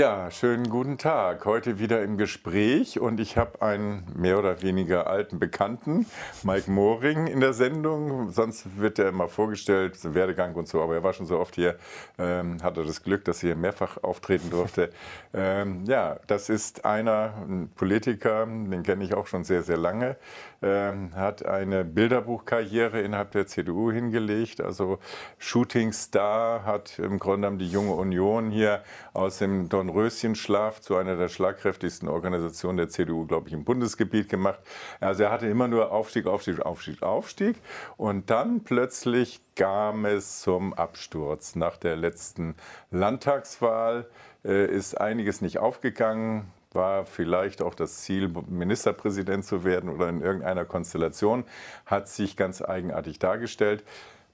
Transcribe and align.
Ja, 0.00 0.30
schönen 0.30 0.70
guten 0.70 0.96
Tag. 0.96 1.44
Heute 1.44 1.78
wieder 1.78 2.02
im 2.02 2.16
Gespräch 2.16 2.98
und 2.98 3.20
ich 3.20 3.36
habe 3.36 3.60
einen 3.60 4.10
mehr 4.16 4.38
oder 4.38 4.62
weniger 4.62 5.06
alten 5.06 5.38
Bekannten, 5.38 6.06
Mike 6.42 6.70
Moring, 6.70 7.26
in 7.26 7.40
der 7.40 7.52
Sendung. 7.52 8.30
Sonst 8.30 8.78
wird 8.78 8.98
er 8.98 9.10
immer 9.10 9.28
vorgestellt, 9.28 9.98
Werdegang 10.14 10.54
und 10.54 10.68
so, 10.68 10.80
aber 10.80 10.94
er 10.94 11.02
war 11.02 11.12
schon 11.12 11.26
so 11.26 11.38
oft 11.38 11.54
hier, 11.54 11.76
ähm, 12.18 12.62
hatte 12.62 12.82
das 12.82 13.02
Glück, 13.02 13.26
dass 13.26 13.42
er 13.42 13.48
hier 13.48 13.56
mehrfach 13.56 14.02
auftreten 14.02 14.48
durfte. 14.48 14.88
ähm, 15.34 15.84
ja, 15.84 16.18
das 16.26 16.48
ist 16.48 16.86
einer, 16.86 17.34
ein 17.46 17.70
Politiker, 17.76 18.46
den 18.46 18.82
kenne 18.82 19.04
ich 19.04 19.12
auch 19.12 19.26
schon 19.26 19.44
sehr, 19.44 19.62
sehr 19.62 19.76
lange, 19.76 20.16
ähm, 20.62 21.14
hat 21.14 21.44
eine 21.44 21.84
Bilderbuchkarriere 21.84 23.02
innerhalb 23.02 23.32
der 23.32 23.46
CDU 23.46 23.92
hingelegt, 23.92 24.62
also 24.62 24.98
Shootingstar, 25.36 26.64
hat 26.64 26.98
im 26.98 27.18
Grunde 27.18 27.48
genommen 27.48 27.58
die 27.58 27.68
junge 27.68 27.92
Union 27.92 28.50
hier 28.50 28.82
aus 29.12 29.36
dem 29.36 29.68
Dornröschenschlaf 29.90 30.80
zu 30.80 30.96
einer 30.96 31.16
der 31.16 31.28
schlagkräftigsten 31.28 32.08
Organisationen 32.08 32.78
der 32.78 32.88
CDU, 32.88 33.26
glaube 33.26 33.48
ich, 33.48 33.54
im 33.54 33.64
Bundesgebiet 33.64 34.28
gemacht. 34.28 34.60
Also 35.00 35.24
er 35.24 35.30
hatte 35.30 35.46
immer 35.46 35.68
nur 35.68 35.90
Aufstieg, 35.90 36.26
Aufstieg, 36.26 36.60
Aufstieg, 36.60 37.02
Aufstieg. 37.02 37.56
Und 37.96 38.30
dann 38.30 38.62
plötzlich 38.62 39.40
kam 39.56 40.04
es 40.04 40.40
zum 40.40 40.74
Absturz. 40.74 41.56
Nach 41.56 41.76
der 41.76 41.96
letzten 41.96 42.54
Landtagswahl 42.90 44.08
äh, 44.44 44.66
ist 44.66 45.00
einiges 45.00 45.40
nicht 45.40 45.58
aufgegangen 45.58 46.50
war 46.72 47.04
vielleicht 47.04 47.62
auch 47.62 47.74
das 47.74 48.02
Ziel, 48.02 48.28
Ministerpräsident 48.48 49.44
zu 49.44 49.64
werden 49.64 49.90
oder 49.90 50.08
in 50.08 50.20
irgendeiner 50.20 50.64
Konstellation, 50.64 51.42
hat 51.84 52.08
sich 52.08 52.36
ganz 52.36 52.62
eigenartig 52.62 53.18
dargestellt. 53.18 53.82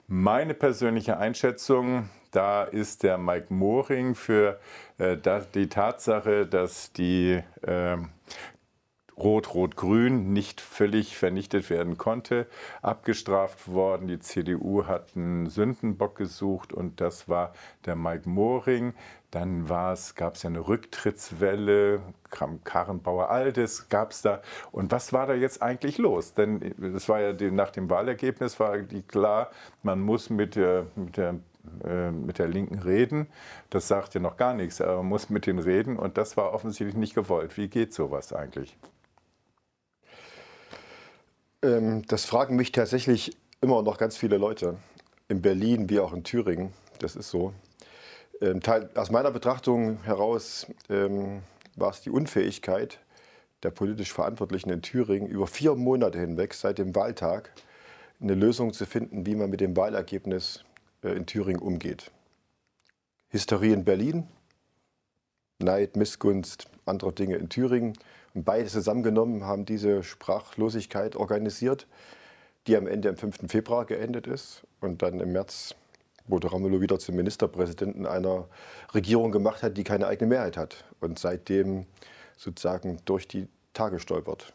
Meine 0.06 0.52
persönliche 0.52 1.16
Einschätzung, 1.16 2.10
da 2.36 2.64
ist 2.64 3.02
der 3.02 3.16
Mike 3.16 3.52
Moring 3.52 4.14
für 4.14 4.60
äh, 4.98 5.16
die 5.54 5.68
Tatsache, 5.68 6.46
dass 6.46 6.92
die 6.92 7.42
äh, 7.62 7.96
Rot-Rot-Grün 9.16 10.34
nicht 10.34 10.60
völlig 10.60 11.16
vernichtet 11.16 11.70
werden 11.70 11.96
konnte, 11.96 12.46
abgestraft 12.82 13.72
worden. 13.72 14.08
Die 14.08 14.20
CDU 14.20 14.84
hat 14.84 15.16
einen 15.16 15.48
Sündenbock 15.48 16.16
gesucht 16.16 16.74
und 16.74 17.00
das 17.00 17.26
war 17.26 17.54
der 17.86 17.96
Mike 17.96 18.28
Moring. 18.28 18.92
Dann 19.30 19.66
gab 19.66 20.34
es 20.34 20.42
ja 20.42 20.50
eine 20.50 20.68
Rücktrittswelle, 20.68 22.00
Karrenbauer 22.64 23.30
Altes 23.30 23.88
gab 23.88 24.10
es 24.10 24.20
da. 24.20 24.42
Und 24.72 24.92
was 24.92 25.14
war 25.14 25.26
da 25.26 25.34
jetzt 25.34 25.62
eigentlich 25.62 25.96
los? 25.96 26.34
Denn 26.34 26.60
es 26.94 27.08
war 27.08 27.20
ja 27.20 27.32
nach 27.50 27.70
dem 27.70 27.88
Wahlergebnis 27.88 28.60
war 28.60 28.78
die 28.78 29.02
klar, 29.02 29.50
man 29.82 30.00
muss 30.00 30.28
mit 30.28 30.56
der, 30.56 30.86
mit 30.94 31.16
der 31.16 31.36
äh, 31.84 32.10
mit 32.10 32.38
der 32.38 32.48
Linken 32.48 32.78
reden. 32.78 33.28
Das 33.70 33.88
sagt 33.88 34.14
ja 34.14 34.20
noch 34.20 34.36
gar 34.36 34.54
nichts, 34.54 34.80
aber 34.80 34.96
man 34.98 35.06
muss 35.06 35.30
mit 35.30 35.46
denen 35.46 35.58
reden 35.58 35.98
und 35.98 36.18
das 36.18 36.36
war 36.36 36.52
offensichtlich 36.52 36.96
nicht 36.96 37.14
gewollt. 37.14 37.56
Wie 37.56 37.68
geht 37.68 37.94
sowas 37.94 38.32
eigentlich? 38.32 38.76
Ähm, 41.62 42.02
das 42.06 42.24
fragen 42.24 42.56
mich 42.56 42.72
tatsächlich 42.72 43.36
immer 43.60 43.82
noch 43.82 43.98
ganz 43.98 44.16
viele 44.16 44.38
Leute. 44.38 44.76
In 45.28 45.42
Berlin 45.42 45.90
wie 45.90 46.00
auch 46.00 46.12
in 46.12 46.22
Thüringen. 46.22 46.72
Das 47.00 47.16
ist 47.16 47.30
so. 47.30 47.52
Ähm, 48.40 48.60
aus 48.94 49.10
meiner 49.10 49.30
Betrachtung 49.30 50.02
heraus 50.04 50.66
ähm, 50.88 51.42
war 51.74 51.90
es 51.90 52.00
die 52.02 52.10
Unfähigkeit 52.10 53.00
der 53.62 53.70
politisch 53.70 54.12
Verantwortlichen 54.12 54.70
in 54.70 54.82
Thüringen 54.82 55.28
über 55.28 55.46
vier 55.46 55.74
Monate 55.74 56.20
hinweg 56.20 56.54
seit 56.54 56.78
dem 56.78 56.94
Wahltag 56.94 57.52
eine 58.20 58.34
Lösung 58.34 58.72
zu 58.72 58.86
finden, 58.86 59.26
wie 59.26 59.34
man 59.34 59.50
mit 59.50 59.60
dem 59.60 59.76
Wahlergebnis 59.76 60.64
in 61.02 61.26
Thüringen 61.26 61.60
umgeht. 61.60 62.10
Hysterie 63.28 63.72
in 63.72 63.84
Berlin, 63.84 64.28
Neid, 65.58 65.96
Missgunst, 65.96 66.68
andere 66.84 67.12
Dinge 67.12 67.36
in 67.36 67.48
Thüringen. 67.48 67.94
Und 68.34 68.44
beide 68.44 68.68
zusammengenommen 68.68 69.44
haben 69.44 69.64
diese 69.64 70.02
Sprachlosigkeit 70.02 71.16
organisiert, 71.16 71.86
die 72.66 72.76
am 72.76 72.86
Ende 72.86 73.08
am 73.08 73.16
5. 73.16 73.50
Februar 73.50 73.84
geendet 73.86 74.26
ist 74.26 74.62
und 74.80 75.02
dann 75.02 75.20
im 75.20 75.32
März 75.32 75.74
Bodo 76.28 76.48
Ramelow 76.48 76.80
wieder 76.80 76.98
zum 76.98 77.14
Ministerpräsidenten 77.16 78.04
einer 78.04 78.48
Regierung 78.92 79.30
gemacht 79.30 79.62
hat, 79.62 79.76
die 79.76 79.84
keine 79.84 80.08
eigene 80.08 80.28
Mehrheit 80.28 80.56
hat 80.56 80.84
und 81.00 81.18
seitdem 81.18 81.86
sozusagen 82.36 82.98
durch 83.04 83.28
die 83.28 83.46
Tage 83.72 84.00
stolpert. 84.00 84.52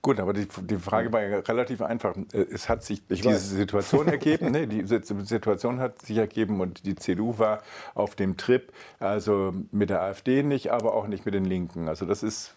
Gut, 0.00 0.20
aber 0.20 0.32
die, 0.32 0.46
die 0.62 0.76
Frage 0.76 1.12
war 1.12 1.22
ja 1.22 1.40
relativ 1.40 1.82
einfach. 1.82 2.16
Äh, 2.32 2.46
es 2.52 2.68
hat 2.68 2.84
sich 2.84 3.02
ich 3.08 3.20
diese 3.20 3.34
weiß. 3.34 3.50
Situation 3.50 4.06
ergeben, 4.08 4.52
nee, 4.52 4.66
die 4.66 4.86
Situation 4.86 5.80
hat 5.80 6.02
sich 6.02 6.16
ergeben 6.16 6.60
und 6.60 6.86
die 6.86 6.94
CDU 6.94 7.38
war 7.38 7.62
auf 7.94 8.14
dem 8.14 8.36
Trip, 8.36 8.72
also 9.00 9.52
mit 9.72 9.90
der 9.90 10.02
AfD 10.02 10.44
nicht, 10.44 10.70
aber 10.70 10.94
auch 10.94 11.08
nicht 11.08 11.24
mit 11.24 11.34
den 11.34 11.44
Linken. 11.44 11.88
Also 11.88 12.06
das 12.06 12.22
ist, 12.22 12.54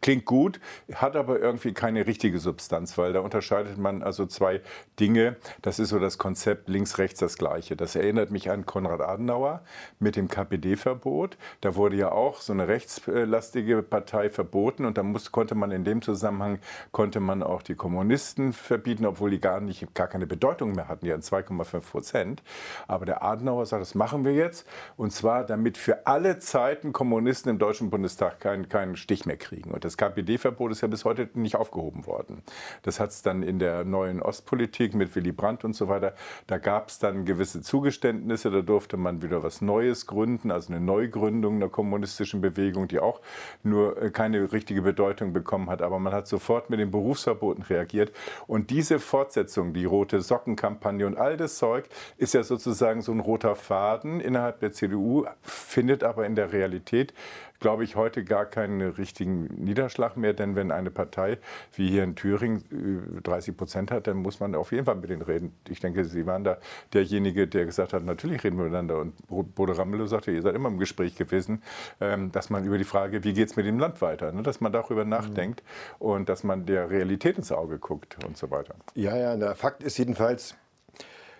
klingt 0.00 0.24
gut, 0.24 0.58
hat 0.94 1.16
aber 1.16 1.38
irgendwie 1.38 1.74
keine 1.74 2.06
richtige 2.06 2.38
Substanz, 2.38 2.96
weil 2.96 3.12
da 3.12 3.20
unterscheidet 3.20 3.76
man 3.76 4.02
also 4.02 4.24
zwei 4.24 4.62
Dinge. 4.98 5.36
Das 5.60 5.78
ist 5.78 5.90
so 5.90 5.98
das 5.98 6.16
Konzept 6.16 6.70
links-rechts 6.70 7.20
das 7.20 7.36
Gleiche. 7.36 7.76
Das 7.76 7.94
erinnert 7.94 8.30
mich 8.30 8.50
an 8.50 8.64
Konrad 8.64 9.02
Adenauer 9.02 9.62
mit 9.98 10.16
dem 10.16 10.28
KPD-Verbot. 10.28 11.36
Da 11.60 11.76
wurde 11.76 11.96
ja 11.96 12.10
auch 12.10 12.40
so 12.40 12.54
eine 12.54 12.68
rechtslastige 12.68 13.82
Partei 13.82 14.30
verboten 14.30 14.86
und 14.86 14.96
da 14.96 15.02
muss, 15.02 15.30
konnte 15.30 15.54
man 15.54 15.70
in 15.70 15.84
dem 15.84 16.00
Zusammenhang 16.00 16.54
konnte 16.92 17.20
man 17.20 17.42
auch 17.42 17.62
die 17.62 17.74
Kommunisten 17.74 18.52
verbieten, 18.52 19.06
obwohl 19.06 19.30
die 19.30 19.40
gar, 19.40 19.60
nicht, 19.60 19.94
gar 19.94 20.06
keine 20.06 20.26
Bedeutung 20.26 20.72
mehr 20.72 20.88
hatten, 20.88 21.04
die 21.04 21.12
hatten 21.12 21.22
2,5 21.22 21.80
Prozent. 21.80 22.42
Aber 22.88 23.06
der 23.06 23.22
Adenauer 23.22 23.66
sagt, 23.66 23.82
das 23.82 23.94
machen 23.94 24.24
wir 24.24 24.34
jetzt. 24.34 24.66
Und 24.96 25.12
zwar, 25.12 25.44
damit 25.44 25.78
für 25.78 26.06
alle 26.06 26.38
Zeiten 26.38 26.92
Kommunisten 26.92 27.50
im 27.50 27.58
Deutschen 27.58 27.90
Bundestag 27.90 28.40
keinen, 28.40 28.68
keinen 28.68 28.96
Stich 28.96 29.26
mehr 29.26 29.36
kriegen. 29.36 29.70
Und 29.70 29.84
das 29.84 29.96
KPD-Verbot 29.96 30.72
ist 30.72 30.80
ja 30.80 30.88
bis 30.88 31.04
heute 31.04 31.28
nicht 31.34 31.56
aufgehoben 31.56 32.06
worden. 32.06 32.42
Das 32.82 33.00
hat 33.00 33.10
es 33.10 33.22
dann 33.22 33.42
in 33.42 33.58
der 33.58 33.84
neuen 33.84 34.22
Ostpolitik 34.22 34.94
mit 34.94 35.14
Willy 35.16 35.32
Brandt 35.32 35.64
und 35.64 35.74
so 35.74 35.88
weiter, 35.88 36.14
da 36.46 36.58
gab 36.58 36.88
es 36.88 36.98
dann 36.98 37.24
gewisse 37.24 37.62
Zugeständnisse, 37.62 38.50
da 38.50 38.60
durfte 38.60 38.96
man 38.96 39.22
wieder 39.22 39.42
was 39.42 39.60
Neues 39.60 40.06
gründen, 40.06 40.50
also 40.50 40.72
eine 40.72 40.84
Neugründung 40.84 41.56
einer 41.56 41.68
kommunistischen 41.68 42.40
Bewegung, 42.40 42.88
die 42.88 43.00
auch 43.00 43.20
nur 43.62 44.00
äh, 44.00 44.10
keine 44.10 44.52
richtige 44.52 44.82
Bedeutung 44.82 45.32
bekommen 45.32 45.70
hat. 45.70 45.82
Aber 45.82 45.98
man 45.98 46.12
hat 46.12 46.28
sofort 46.28 46.43
sofort 46.44 46.68
mit 46.68 46.78
den 46.78 46.90
Berufsverboten 46.90 47.64
reagiert. 47.64 48.12
Und 48.46 48.68
diese 48.68 48.98
Fortsetzung, 48.98 49.72
die 49.72 49.86
rote 49.86 50.20
Sockenkampagne 50.20 51.06
und 51.06 51.16
all 51.16 51.38
das 51.38 51.56
Zeug, 51.56 51.88
ist 52.18 52.34
ja 52.34 52.42
sozusagen 52.42 53.00
so 53.00 53.12
ein 53.12 53.20
roter 53.20 53.56
Faden 53.56 54.20
innerhalb 54.20 54.60
der 54.60 54.72
CDU, 54.72 55.24
findet 55.42 56.04
aber 56.04 56.26
in 56.26 56.34
der 56.34 56.52
Realität 56.52 57.14
glaube 57.64 57.82
ich, 57.82 57.96
heute 57.96 58.24
gar 58.24 58.44
keinen 58.44 58.82
richtigen 58.82 59.44
Niederschlag 59.56 60.18
mehr. 60.18 60.34
Denn 60.34 60.54
wenn 60.54 60.70
eine 60.70 60.90
Partei 60.90 61.38
wie 61.72 61.88
hier 61.88 62.04
in 62.04 62.14
Thüringen 62.14 63.22
30 63.22 63.48
äh, 63.48 63.56
Prozent 63.56 63.90
hat, 63.90 64.06
dann 64.06 64.18
muss 64.18 64.38
man 64.38 64.54
auf 64.54 64.70
jeden 64.70 64.84
Fall 64.84 64.96
mit 64.96 65.08
denen 65.08 65.22
reden. 65.22 65.54
Ich 65.70 65.80
denke, 65.80 66.04
Sie 66.04 66.26
waren 66.26 66.44
da 66.44 66.58
derjenige, 66.92 67.48
der 67.48 67.64
gesagt 67.64 67.94
hat, 67.94 68.04
natürlich 68.04 68.44
reden 68.44 68.58
wir 68.58 68.64
miteinander. 68.64 68.98
Und 68.98 69.14
Bodo 69.54 69.72
Ramelow 69.72 70.06
sagte, 70.06 70.30
ihr 70.30 70.42
seid 70.42 70.54
immer 70.54 70.68
im 70.68 70.78
Gespräch 70.78 71.16
gewesen, 71.16 71.62
ähm, 72.02 72.30
dass 72.32 72.50
man 72.50 72.66
über 72.66 72.76
die 72.76 72.84
Frage, 72.84 73.24
wie 73.24 73.32
geht 73.32 73.48
es 73.48 73.56
mit 73.56 73.64
dem 73.64 73.78
Land 73.78 74.02
weiter, 74.02 74.30
ne, 74.30 74.42
dass 74.42 74.60
man 74.60 74.70
darüber 74.70 75.06
nachdenkt 75.06 75.62
mhm. 75.62 76.06
und 76.06 76.28
dass 76.28 76.44
man 76.44 76.66
der 76.66 76.90
Realität 76.90 77.38
ins 77.38 77.50
Auge 77.50 77.78
guckt 77.78 78.22
und 78.26 78.36
so 78.36 78.50
weiter. 78.50 78.74
Ja, 78.94 79.16
ja, 79.16 79.38
der 79.38 79.54
Fakt 79.54 79.82
ist 79.82 79.96
jedenfalls, 79.96 80.54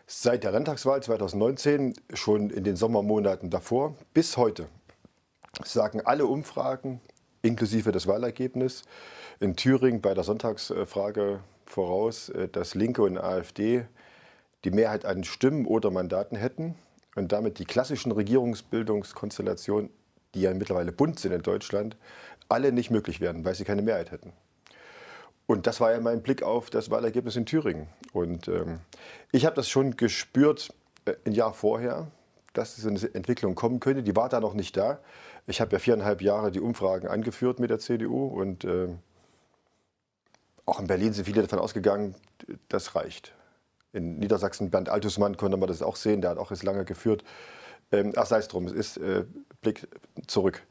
seit 0.06 0.42
der 0.42 0.52
Landtagswahl 0.52 1.02
2019, 1.02 1.92
schon 2.14 2.48
in 2.48 2.64
den 2.64 2.76
Sommermonaten 2.76 3.50
davor, 3.50 3.94
bis 4.14 4.38
heute 4.38 4.68
sagen 5.62 6.00
alle 6.04 6.26
Umfragen, 6.26 7.00
inklusive 7.42 7.92
das 7.92 8.06
Wahlergebnis, 8.06 8.82
in 9.40 9.56
Thüringen 9.56 10.00
bei 10.00 10.14
der 10.14 10.24
Sonntagsfrage 10.24 11.40
voraus, 11.66 12.28
äh, 12.30 12.48
dass 12.48 12.74
Linke 12.74 13.02
und 13.02 13.18
AfD 13.18 13.84
die 14.64 14.70
Mehrheit 14.70 15.04
an 15.04 15.24
Stimmen 15.24 15.66
oder 15.66 15.90
Mandaten 15.90 16.36
hätten 16.36 16.74
und 17.14 17.32
damit 17.32 17.58
die 17.58 17.64
klassischen 17.64 18.12
Regierungsbildungskonstellationen, 18.12 19.90
die 20.34 20.42
ja 20.42 20.54
mittlerweile 20.54 20.92
bunt 20.92 21.20
sind 21.20 21.32
in 21.32 21.42
Deutschland, 21.42 21.96
alle 22.48 22.72
nicht 22.72 22.90
möglich 22.90 23.20
werden, 23.20 23.44
weil 23.44 23.54
sie 23.54 23.64
keine 23.64 23.82
Mehrheit 23.82 24.10
hätten. 24.10 24.32
Und 25.46 25.66
das 25.66 25.80
war 25.80 25.92
ja 25.92 26.00
mein 26.00 26.22
Blick 26.22 26.42
auf 26.42 26.70
das 26.70 26.90
Wahlergebnis 26.90 27.36
in 27.36 27.44
Thüringen. 27.44 27.86
Und 28.12 28.48
ähm, 28.48 28.80
ich 29.30 29.44
habe 29.44 29.56
das 29.56 29.68
schon 29.68 29.96
gespürt 29.96 30.72
äh, 31.04 31.14
ein 31.26 31.32
Jahr 31.32 31.52
vorher, 31.52 32.10
dass 32.54 32.76
diese 32.76 33.14
Entwicklung 33.14 33.54
kommen 33.54 33.80
könnte. 33.80 34.02
Die 34.02 34.16
war 34.16 34.28
da 34.28 34.40
noch 34.40 34.54
nicht 34.54 34.76
da. 34.76 35.00
Ich 35.46 35.60
habe 35.60 35.72
ja 35.72 35.78
viereinhalb 35.78 36.22
Jahre 36.22 36.50
die 36.50 36.60
Umfragen 36.60 37.06
angeführt 37.08 37.60
mit 37.60 37.70
der 37.70 37.78
CDU 37.78 38.26
und 38.26 38.64
äh, 38.64 38.88
auch 40.66 40.80
in 40.80 40.86
Berlin 40.86 41.12
sind 41.12 41.24
viele 41.24 41.42
davon 41.42 41.58
ausgegangen, 41.58 42.14
das 42.68 42.94
reicht. 42.94 43.34
In 43.92 44.18
Niedersachsen, 44.18 44.70
Bernd 44.70 44.88
Altusmann 44.88 45.36
konnte 45.36 45.56
man 45.56 45.68
das 45.68 45.82
auch 45.82 45.96
sehen, 45.96 46.20
der 46.20 46.30
hat 46.30 46.38
auch 46.38 46.50
jetzt 46.50 46.62
lange 46.62 46.84
geführt. 46.84 47.24
Ähm, 47.92 48.12
ach, 48.16 48.26
sei 48.26 48.38
es 48.38 48.48
drum, 48.48 48.66
es 48.66 48.72
ist 48.72 48.96
äh, 48.96 49.24
Blick 49.60 49.86
zurück. 50.26 50.62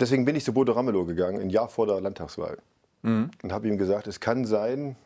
Deswegen 0.00 0.24
bin 0.24 0.36
ich 0.36 0.44
zu 0.44 0.52
Bodo 0.52 0.72
Ramelow 0.72 1.04
gegangen, 1.04 1.40
ein 1.40 1.50
Jahr 1.50 1.68
vor 1.68 1.86
der 1.86 2.00
Landtagswahl. 2.00 2.58
Mhm. 3.02 3.30
Und 3.42 3.52
habe 3.52 3.68
ihm 3.68 3.78
gesagt, 3.78 4.06
es 4.06 4.20
kann 4.20 4.44
sein, 4.44 4.96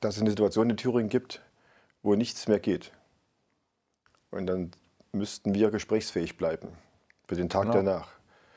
dass 0.00 0.16
es 0.16 0.20
eine 0.20 0.30
Situation 0.30 0.70
in 0.70 0.76
Thüringen 0.76 1.08
gibt, 1.08 1.42
wo 2.02 2.14
nichts 2.14 2.46
mehr 2.48 2.60
geht. 2.60 2.92
Und 4.30 4.46
dann 4.46 4.70
müssten 5.12 5.54
wir 5.54 5.70
gesprächsfähig 5.70 6.36
bleiben. 6.36 6.68
Für 7.26 7.36
den 7.36 7.48
Tag 7.48 7.62
genau. 7.62 7.74
danach. 7.74 8.08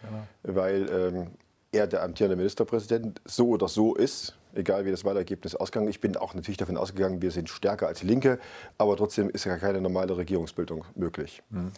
Genau. 0.01 0.55
Weil 0.57 0.89
ähm, 0.89 1.27
er 1.71 1.87
der 1.87 2.03
amtierende 2.03 2.35
Ministerpräsident 2.35 3.21
so 3.25 3.49
oder 3.49 3.67
so 3.67 3.95
ist, 3.95 4.35
egal 4.53 4.85
wie 4.85 4.91
das 4.91 5.05
Wahlergebnis 5.05 5.55
ausgegangen. 5.55 5.89
Ich 5.89 6.01
bin 6.01 6.15
auch 6.17 6.33
natürlich 6.33 6.57
davon 6.57 6.77
ausgegangen, 6.77 7.21
wir 7.21 7.31
sind 7.31 7.49
stärker 7.49 7.87
als 7.87 8.03
Linke, 8.03 8.39
aber 8.77 8.97
trotzdem 8.97 9.29
ist 9.29 9.45
ja 9.45 9.57
keine 9.57 9.81
normale 9.81 10.17
Regierungsbildung 10.17 10.85
möglich. 10.95 11.43
Mhm. 11.49 11.71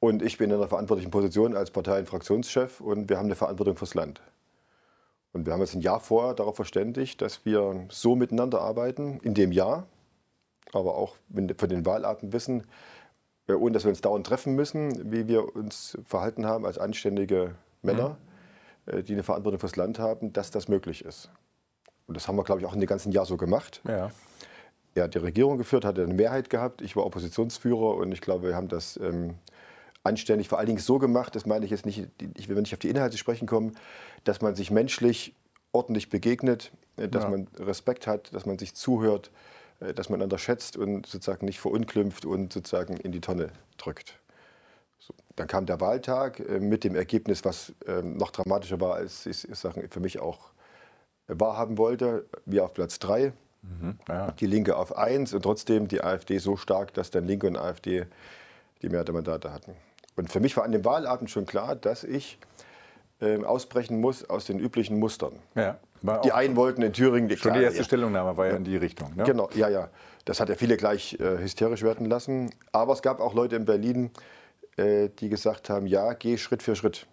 Und 0.00 0.22
ich 0.22 0.36
bin 0.36 0.50
in 0.50 0.56
einer 0.56 0.68
verantwortlichen 0.68 1.10
Position 1.10 1.56
als 1.56 1.70
Partei- 1.70 2.00
und 2.00 2.08
Fraktionschef 2.08 2.80
und 2.80 3.08
wir 3.08 3.16
haben 3.16 3.26
eine 3.26 3.36
Verantwortung 3.36 3.76
fürs 3.76 3.94
Land. 3.94 4.20
Und 5.32 5.46
wir 5.46 5.52
haben 5.52 5.60
jetzt 5.60 5.74
ein 5.74 5.80
Jahr 5.80 5.98
vorher 5.98 6.34
darauf 6.34 6.56
verständigt, 6.56 7.22
dass 7.22 7.44
wir 7.44 7.86
so 7.88 8.14
miteinander 8.14 8.60
arbeiten, 8.60 9.18
in 9.22 9.34
dem 9.34 9.50
Jahr, 9.50 9.86
aber 10.72 10.96
auch 10.96 11.16
von 11.32 11.68
den 11.68 11.86
Wahlarten 11.86 12.32
wissen, 12.32 12.64
ohne 13.48 13.72
dass 13.72 13.84
wir 13.84 13.90
uns 13.90 14.00
dauernd 14.00 14.26
treffen 14.26 14.54
müssen, 14.54 15.12
wie 15.12 15.28
wir 15.28 15.54
uns 15.54 15.98
verhalten 16.04 16.46
haben 16.46 16.64
als 16.64 16.78
anständige 16.78 17.54
Männer, 17.82 18.16
mhm. 18.86 19.04
die 19.04 19.12
eine 19.12 19.22
Verantwortung 19.22 19.60
fürs 19.60 19.76
Land 19.76 19.98
haben, 19.98 20.32
dass 20.32 20.50
das 20.50 20.68
möglich 20.68 21.04
ist. 21.04 21.30
Und 22.06 22.16
das 22.16 22.28
haben 22.28 22.36
wir, 22.36 22.44
glaube 22.44 22.60
ich, 22.60 22.66
auch 22.66 22.74
in 22.74 22.80
dem 22.80 22.86
ganzen 22.86 23.12
Jahr 23.12 23.26
so 23.26 23.36
gemacht. 23.36 23.82
Ja. 23.86 24.10
Er 24.94 25.04
hat 25.04 25.14
die 25.14 25.18
Regierung 25.18 25.58
geführt, 25.58 25.84
hatte 25.84 26.02
eine 26.02 26.14
Mehrheit 26.14 26.50
gehabt. 26.50 26.80
Ich 26.80 26.94
war 26.94 27.04
Oppositionsführer 27.04 27.96
und 27.96 28.12
ich 28.12 28.20
glaube, 28.20 28.48
wir 28.48 28.56
haben 28.56 28.68
das 28.68 28.96
ähm, 29.02 29.34
anständig 30.04 30.48
vor 30.48 30.58
allen 30.58 30.66
Dingen 30.66 30.78
so 30.78 30.98
gemacht, 30.98 31.34
das 31.34 31.46
meine 31.46 31.64
ich 31.64 31.70
jetzt 31.70 31.86
nicht, 31.86 32.06
ich 32.36 32.48
will 32.48 32.56
nicht 32.56 32.74
auf 32.74 32.78
die 32.78 32.90
Inhalte 32.90 33.16
sprechen 33.16 33.46
kommen, 33.46 33.72
dass 34.22 34.42
man 34.42 34.54
sich 34.54 34.70
menschlich 34.70 35.34
ordentlich 35.72 36.10
begegnet, 36.10 36.70
äh, 36.96 37.08
dass 37.08 37.24
ja. 37.24 37.30
man 37.30 37.48
Respekt 37.58 38.06
hat, 38.06 38.32
dass 38.34 38.46
man 38.46 38.58
sich 38.58 38.74
zuhört, 38.74 39.30
äh, 39.80 39.94
dass 39.94 40.08
man 40.08 40.20
einander 40.20 40.38
schätzt 40.38 40.76
und 40.76 41.06
sozusagen 41.06 41.46
nicht 41.46 41.60
verunglimpft 41.60 42.24
und 42.24 42.52
sozusagen 42.52 42.96
in 42.96 43.12
die 43.12 43.20
Tonne 43.20 43.50
drückt. 43.78 44.18
So, 44.98 45.14
dann 45.36 45.46
kam 45.46 45.66
der 45.66 45.80
Wahltag 45.80 46.40
äh, 46.40 46.60
mit 46.60 46.84
dem 46.84 46.94
Ergebnis, 46.94 47.44
was 47.44 47.72
ähm, 47.86 48.16
noch 48.16 48.30
dramatischer 48.30 48.80
war, 48.80 48.94
als 48.94 49.26
ich, 49.26 49.46
sage, 49.52 49.88
für 49.90 50.00
mich 50.00 50.20
auch 50.20 50.52
wahrhaben 51.26 51.78
wollte. 51.78 52.26
Wir 52.44 52.64
auf 52.64 52.74
Platz 52.74 52.98
3, 52.98 53.32
mhm, 53.62 53.98
ja. 54.08 54.30
die 54.32 54.46
Linke 54.46 54.76
auf 54.76 54.96
1 54.96 55.34
und 55.34 55.42
trotzdem 55.42 55.88
die 55.88 56.02
AfD 56.02 56.38
so 56.38 56.56
stark, 56.56 56.94
dass 56.94 57.10
dann 57.10 57.26
Linke 57.26 57.46
und 57.46 57.56
AfD 57.56 58.06
die 58.82 58.88
Mehrheit 58.88 59.08
der 59.08 59.14
Mandate 59.14 59.52
hatten. 59.52 59.74
Und 60.16 60.30
für 60.30 60.40
mich 60.40 60.56
war 60.56 60.64
an 60.64 60.72
dem 60.72 60.84
Wahlabend 60.84 61.30
schon 61.30 61.46
klar, 61.46 61.74
dass 61.74 62.04
ich 62.04 62.38
äh, 63.20 63.42
ausbrechen 63.42 64.00
muss 64.00 64.28
aus 64.28 64.44
den 64.44 64.58
üblichen 64.58 64.98
Mustern. 64.98 65.38
Ja, 65.54 65.78
die 66.02 66.32
einen 66.32 66.56
wollten 66.56 66.82
in 66.82 66.92
Thüringen... 66.92 67.28
Die, 67.28 67.36
schon 67.36 67.52
klar, 67.52 67.58
die 67.58 67.64
erste 67.64 67.78
ja. 67.78 67.84
Stellungnahme 67.84 68.36
war 68.36 68.46
ja 68.46 68.56
in 68.56 68.64
die 68.64 68.76
Richtung. 68.76 69.14
Ne? 69.16 69.24
Genau, 69.24 69.48
ja, 69.54 69.68
ja. 69.68 69.88
Das 70.24 70.40
hat 70.40 70.48
ja 70.48 70.54
viele 70.54 70.76
gleich 70.76 71.14
äh, 71.20 71.38
hysterisch 71.38 71.82
werden 71.82 72.06
lassen. 72.06 72.50
Aber 72.72 72.92
es 72.92 73.02
gab 73.02 73.20
auch 73.20 73.34
Leute 73.34 73.56
in 73.56 73.64
Berlin, 73.64 74.10
äh, 74.76 75.08
die 75.08 75.28
gesagt 75.28 75.70
haben, 75.70 75.86
ja, 75.86 76.12
geh 76.14 76.36
Schritt 76.36 76.62
für 76.62 76.76
Schritt. 76.76 77.06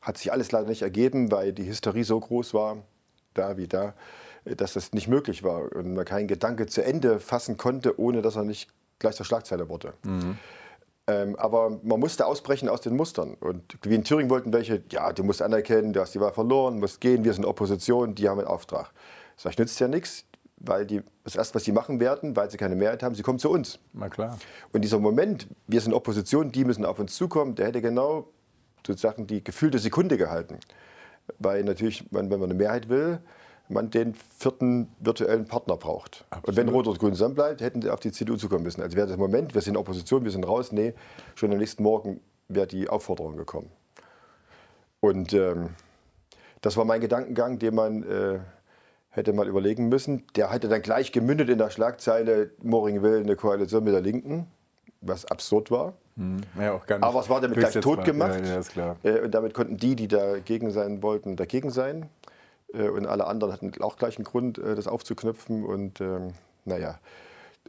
Hat 0.00 0.18
sich 0.18 0.32
alles 0.32 0.52
leider 0.52 0.68
nicht 0.68 0.82
ergeben, 0.82 1.30
weil 1.30 1.52
die 1.52 1.66
Hysterie 1.66 2.04
so 2.04 2.18
groß 2.18 2.54
war, 2.54 2.78
da 3.34 3.56
wie 3.56 3.68
da, 3.68 3.94
dass 4.44 4.72
das 4.72 4.92
nicht 4.92 5.08
möglich 5.08 5.42
war 5.42 5.72
und 5.72 5.94
man 5.94 6.04
keinen 6.04 6.28
Gedanke 6.28 6.66
zu 6.66 6.82
Ende 6.82 7.20
fassen 7.20 7.56
konnte, 7.56 8.00
ohne 8.00 8.22
dass 8.22 8.36
er 8.36 8.44
nicht 8.44 8.70
gleich 8.98 9.14
zur 9.16 9.26
Schlagzeile 9.26 9.68
wurde. 9.68 9.92
Mhm. 10.02 10.38
Ähm, 11.10 11.34
aber 11.36 11.80
man 11.82 11.98
musste 11.98 12.24
ausbrechen 12.24 12.68
aus 12.68 12.82
den 12.82 12.94
Mustern. 12.94 13.34
Und 13.40 13.78
wie 13.82 13.96
in 13.96 14.04
Thüringen 14.04 14.30
wollten 14.30 14.52
welche, 14.52 14.82
ja, 14.90 15.12
du 15.12 15.24
musst 15.24 15.42
anerkennen, 15.42 15.92
du 15.92 16.00
hast 16.00 16.14
die 16.14 16.20
Wahl 16.20 16.32
verloren, 16.32 16.78
musst 16.78 17.00
gehen, 17.00 17.24
wir 17.24 17.32
sind 17.32 17.44
Opposition, 17.44 18.14
die 18.14 18.28
haben 18.28 18.38
einen 18.38 18.46
Auftrag. 18.46 18.92
Sag 19.36 19.52
ich, 19.52 19.58
nützt 19.58 19.80
ja 19.80 19.88
nichts, 19.88 20.24
weil 20.58 20.86
die, 20.86 21.02
das 21.24 21.34
erste, 21.34 21.56
was 21.56 21.64
sie 21.64 21.72
machen 21.72 21.98
werden, 21.98 22.36
weil 22.36 22.48
sie 22.48 22.58
keine 22.58 22.76
Mehrheit 22.76 23.02
haben, 23.02 23.16
sie 23.16 23.22
kommen 23.22 23.40
zu 23.40 23.50
uns. 23.50 23.80
Na 23.92 24.08
klar. 24.08 24.38
Und 24.72 24.82
dieser 24.82 25.00
Moment, 25.00 25.48
wir 25.66 25.80
sind 25.80 25.94
Opposition, 25.94 26.52
die 26.52 26.64
müssen 26.64 26.84
auf 26.84 27.00
uns 27.00 27.16
zukommen, 27.16 27.56
der 27.56 27.66
hätte 27.66 27.82
genau 27.82 28.28
sozusagen 28.86 29.26
die 29.26 29.42
gefühlte 29.42 29.80
Sekunde 29.80 30.16
gehalten. 30.16 30.58
Weil 31.38 31.64
natürlich, 31.64 32.04
wenn 32.12 32.28
man 32.28 32.42
eine 32.42 32.54
Mehrheit 32.54 32.88
will, 32.88 33.20
man 33.70 33.90
den 33.90 34.14
vierten 34.14 34.88
virtuellen 35.00 35.46
Partner 35.46 35.76
braucht. 35.76 36.24
Absolut. 36.30 36.48
Und 36.48 36.56
wenn 36.56 36.68
Rot-Rot-Grün 36.68 37.14
zusammen 37.14 37.34
bleibt, 37.34 37.60
hätten 37.60 37.82
sie 37.82 37.90
auf 37.90 38.00
die 38.00 38.12
CDU 38.12 38.36
zukommen 38.36 38.64
müssen. 38.64 38.82
Also 38.82 38.96
wäre 38.96 39.06
das 39.06 39.16
Moment, 39.16 39.54
wir 39.54 39.60
sind 39.60 39.76
Opposition, 39.76 40.24
wir 40.24 40.30
sind 40.30 40.46
raus. 40.46 40.72
Nee, 40.72 40.94
schon 41.34 41.52
am 41.52 41.58
nächsten 41.58 41.82
Morgen 41.82 42.20
wäre 42.48 42.66
die 42.66 42.88
Aufforderung 42.88 43.36
gekommen. 43.36 43.70
Und 45.00 45.32
ähm, 45.32 45.70
das 46.60 46.76
war 46.76 46.84
mein 46.84 47.00
Gedankengang, 47.00 47.58
den 47.58 47.74
man 47.74 48.02
äh, 48.02 48.40
hätte 49.10 49.32
mal 49.32 49.48
überlegen 49.48 49.88
müssen. 49.88 50.24
Der 50.36 50.50
hatte 50.50 50.68
dann 50.68 50.82
gleich 50.82 51.12
gemündet 51.12 51.48
in 51.48 51.58
der 51.58 51.70
Schlagzeile, 51.70 52.50
Moring 52.62 53.02
will 53.02 53.20
eine 53.20 53.36
Koalition 53.36 53.84
mit 53.84 53.94
der 53.94 54.00
Linken, 54.00 54.46
was 55.00 55.24
absurd 55.24 55.70
war. 55.70 55.94
Hm, 56.16 56.40
ja, 56.58 56.80
Aber 57.00 57.20
es 57.20 57.28
war 57.28 57.40
damit 57.40 57.58
gleich 57.58 57.74
tot 57.74 58.04
gemacht. 58.04 58.40
Ja, 58.44 58.96
ja, 59.04 59.10
äh, 59.10 59.20
und 59.20 59.30
damit 59.32 59.54
konnten 59.54 59.76
die, 59.76 59.96
die 59.96 60.08
dagegen 60.08 60.70
sein 60.70 61.02
wollten, 61.02 61.36
dagegen 61.36 61.70
sein. 61.70 62.08
Äh, 62.74 62.88
und 62.88 63.06
alle 63.06 63.26
anderen 63.26 63.52
hatten 63.52 63.72
auch 63.82 63.96
gleich 63.96 64.16
einen 64.16 64.24
Grund, 64.24 64.58
äh, 64.58 64.74
das 64.74 64.86
aufzuknüpfen. 64.86 65.64
Und 65.64 66.00
ähm, 66.00 66.34
naja. 66.64 66.98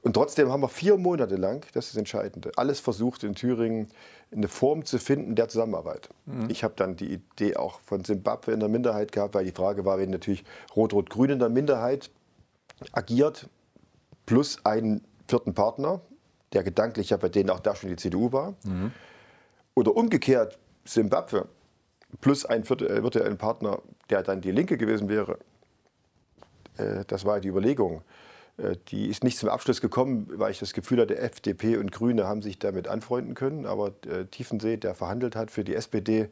Und 0.04 0.14
trotzdem 0.14 0.50
haben 0.50 0.62
wir 0.62 0.70
vier 0.70 0.98
Monate 0.98 1.36
lang, 1.36 1.66
das 1.74 1.86
ist 1.86 1.94
das 1.94 2.00
Entscheidende, 2.00 2.52
alles 2.56 2.80
versucht 2.80 3.24
in 3.24 3.36
Thüringen 3.36 3.88
eine 4.32 4.48
Form 4.48 4.86
zu 4.86 4.98
finden 4.98 5.36
der 5.36 5.48
Zusammenarbeit. 5.48 6.10
Mhm. 6.26 6.50
Ich 6.50 6.64
habe 6.64 6.74
dann 6.76 6.96
die 6.96 7.14
Idee 7.14 7.56
auch 7.56 7.82
von 7.82 8.04
Simbabwe 8.04 8.54
in 8.54 8.60
der 8.62 8.70
Minderheit 8.70 9.12
gehabt, 9.12 9.36
weil 9.36 9.46
die 9.46 9.52
Frage 9.52 9.86
war, 9.86 10.00
wenn 10.00 10.10
natürlich 10.10 10.44
Rot-Rot-Grün 10.76 11.32
in 11.32 11.40
der 11.40 11.50
Minderheit 11.50 12.10
agiert, 12.94 13.48
plus 14.26 14.66
einen 14.66 15.06
vierten 15.28 15.54
Partner, 15.54 16.02
der 16.54 16.64
gedanklich 16.64 17.12
ja 17.12 17.18
bei 17.18 17.30
denen 17.30 17.50
auch 17.50 17.60
da 17.60 17.76
schon 17.76 17.90
die 17.90 17.96
CDU 17.96 18.32
war, 18.32 18.56
mhm. 18.64 18.92
oder 19.76 19.96
umgekehrt 19.96 20.58
Simbabwe 20.86 21.48
plus 22.20 22.46
ein 22.46 22.64
äh, 22.64 23.04
virtuellen 23.04 23.38
Partner, 23.38 23.80
der 24.12 24.24
dann 24.24 24.42
die 24.42 24.52
Linke 24.52 24.78
gewesen 24.78 25.10
wäre. 25.10 25.40
Äh, 26.78 27.06
das 27.08 27.26
war 27.26 27.40
die 27.40 27.48
Überlegung. 27.48 28.04
Äh, 28.58 28.76
die 28.90 29.08
ist 29.08 29.24
nicht 29.24 29.38
zum 29.38 29.50
Abschluss 29.50 29.82
gekommen, 29.82 30.28
weil 30.36 30.52
ich 30.52 30.60
das 30.60 30.74
Gefühl 30.74 31.02
hatte, 31.02 31.18
FDP 31.18 31.78
und 31.78 31.92
Grüne 31.92 32.28
haben 32.28 32.42
sich 32.42 32.60
damit 32.60 32.88
anfreunden 32.88 33.34
können. 33.34 33.66
Aber 33.66 33.94
Tiefensee, 34.32 34.78
der 34.78 34.96
verhandelt 34.96 35.36
hat 35.36 35.52
für 35.52 35.64
die 35.64 35.76
SPD, 35.76 36.30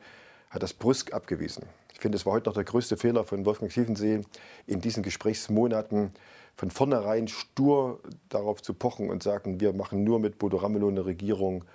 hat 0.50 0.64
das 0.64 0.74
brüsk 0.74 1.14
abgewiesen. 1.14 1.66
Ich 1.94 2.00
finde, 2.00 2.18
es 2.18 2.26
war 2.26 2.34
heute 2.34 2.50
noch 2.50 2.56
der 2.56 2.64
größte 2.64 2.98
Fehler 2.98 3.24
von 3.24 3.46
Wolfgang 3.46 3.72
Tiefensee, 3.72 4.22
in 4.68 4.82
diesen 4.82 5.04
Gesprächsmonaten 5.04 6.12
von 6.56 6.72
vornherein 6.72 7.28
stur 7.28 8.00
darauf 8.30 8.62
zu 8.62 8.74
pochen 8.74 9.10
und 9.10 9.22
sagen, 9.24 9.60
wir 9.60 9.74
machen 9.74 10.04
nur 10.04 10.20
mit 10.20 10.40
Bodo 10.40 10.58
Ramelow 10.58 10.90
eine 10.90 11.06
Regierung, 11.06 11.66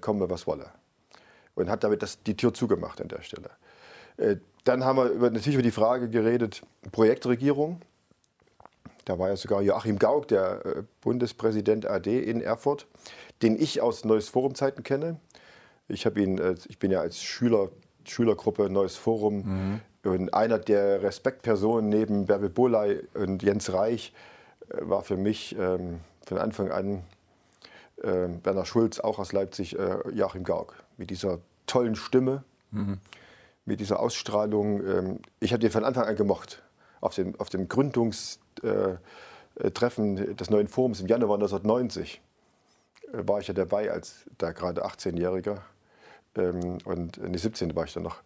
komme 0.00 0.28
was 0.28 0.46
wolle 0.46 0.70
und 1.54 1.70
hat 1.70 1.84
damit 1.84 2.02
das, 2.02 2.22
die 2.22 2.36
Tür 2.36 2.52
zugemacht 2.54 3.00
an 3.00 3.08
der 3.08 3.22
Stelle. 3.22 3.50
Äh, 4.20 4.36
dann 4.64 4.84
haben 4.84 4.98
wir 4.98 5.06
über, 5.06 5.30
natürlich 5.30 5.54
über 5.54 5.62
die 5.62 5.70
Frage 5.70 6.08
geredet, 6.08 6.62
Projektregierung. 6.92 7.80
Da 9.06 9.18
war 9.18 9.28
ja 9.28 9.36
sogar 9.36 9.62
Joachim 9.62 9.98
Gauck, 9.98 10.28
der 10.28 10.64
äh, 10.64 10.82
Bundespräsident 11.00 11.86
AD 11.86 12.22
in 12.22 12.40
Erfurt, 12.40 12.86
den 13.42 13.60
ich 13.60 13.80
aus 13.80 14.04
Neues 14.04 14.28
Forum 14.28 14.54
Zeiten 14.54 14.82
kenne. 14.82 15.18
Ich, 15.88 16.04
ihn, 16.06 16.38
äh, 16.38 16.54
ich 16.68 16.78
bin 16.78 16.90
ja 16.90 17.00
als 17.00 17.22
Schüler, 17.22 17.70
Schülergruppe 18.04 18.68
Neues 18.68 18.96
Forum 18.96 19.80
mhm. 20.04 20.10
und 20.10 20.34
einer 20.34 20.58
der 20.58 21.02
Respektpersonen 21.02 21.88
neben 21.88 22.26
Bärbel 22.26 22.50
Boley 22.50 23.00
und 23.14 23.42
Jens 23.42 23.72
Reich 23.72 24.12
war 24.68 25.02
für 25.02 25.16
mich 25.16 25.56
ähm, 25.58 26.00
von 26.24 26.38
Anfang 26.38 26.70
an 26.70 27.02
äh, 28.02 28.28
Werner 28.44 28.64
Schulz, 28.64 29.00
auch 29.00 29.18
aus 29.18 29.32
Leipzig, 29.32 29.78
äh, 29.78 29.96
Joachim 30.12 30.44
Gauck, 30.44 30.74
mit 30.96 31.10
dieser 31.10 31.38
tollen 31.66 31.96
Stimme, 31.96 32.44
mhm. 32.70 32.98
Mit 33.64 33.80
dieser 33.80 34.00
Ausstrahlung. 34.00 34.86
Ähm, 34.86 35.18
ich 35.40 35.52
habe 35.52 35.60
den 35.60 35.70
von 35.70 35.84
Anfang 35.84 36.04
an 36.04 36.16
gemocht. 36.16 36.62
Auf 37.00 37.14
dem, 37.14 37.38
auf 37.40 37.48
dem 37.48 37.68
Gründungstreffen 37.68 38.98
äh, 40.18 40.34
des 40.34 40.50
neuen 40.50 40.68
Forums 40.68 41.00
im 41.00 41.06
Januar 41.06 41.36
1990 41.36 42.20
äh, 43.12 43.22
war 43.26 43.40
ich 43.40 43.48
ja 43.48 43.54
dabei 43.54 43.90
als 43.90 44.26
da 44.38 44.52
gerade 44.52 44.84
18-Jähriger. 44.84 45.58
Ähm, 46.36 46.78
und 46.84 47.16
in 47.16 47.32
die 47.32 47.38
17 47.38 47.74
war 47.74 47.84
ich 47.84 47.94
dann 47.94 48.02
noch 48.02 48.22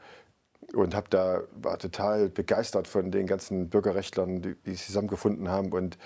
und 0.75 0.95
habe 0.95 1.09
da 1.11 1.43
war 1.61 1.79
total 1.79 2.31
begeistert 2.31 2.89
von 2.89 3.11
den 3.11 3.27
ganzen 3.27 3.69
Bürgerrechtlern, 3.69 4.41
die, 4.43 4.55
die 4.65 4.71
sich 4.71 4.87
zusammengefunden 4.87 5.49
haben 5.49 5.73
und 5.73 5.99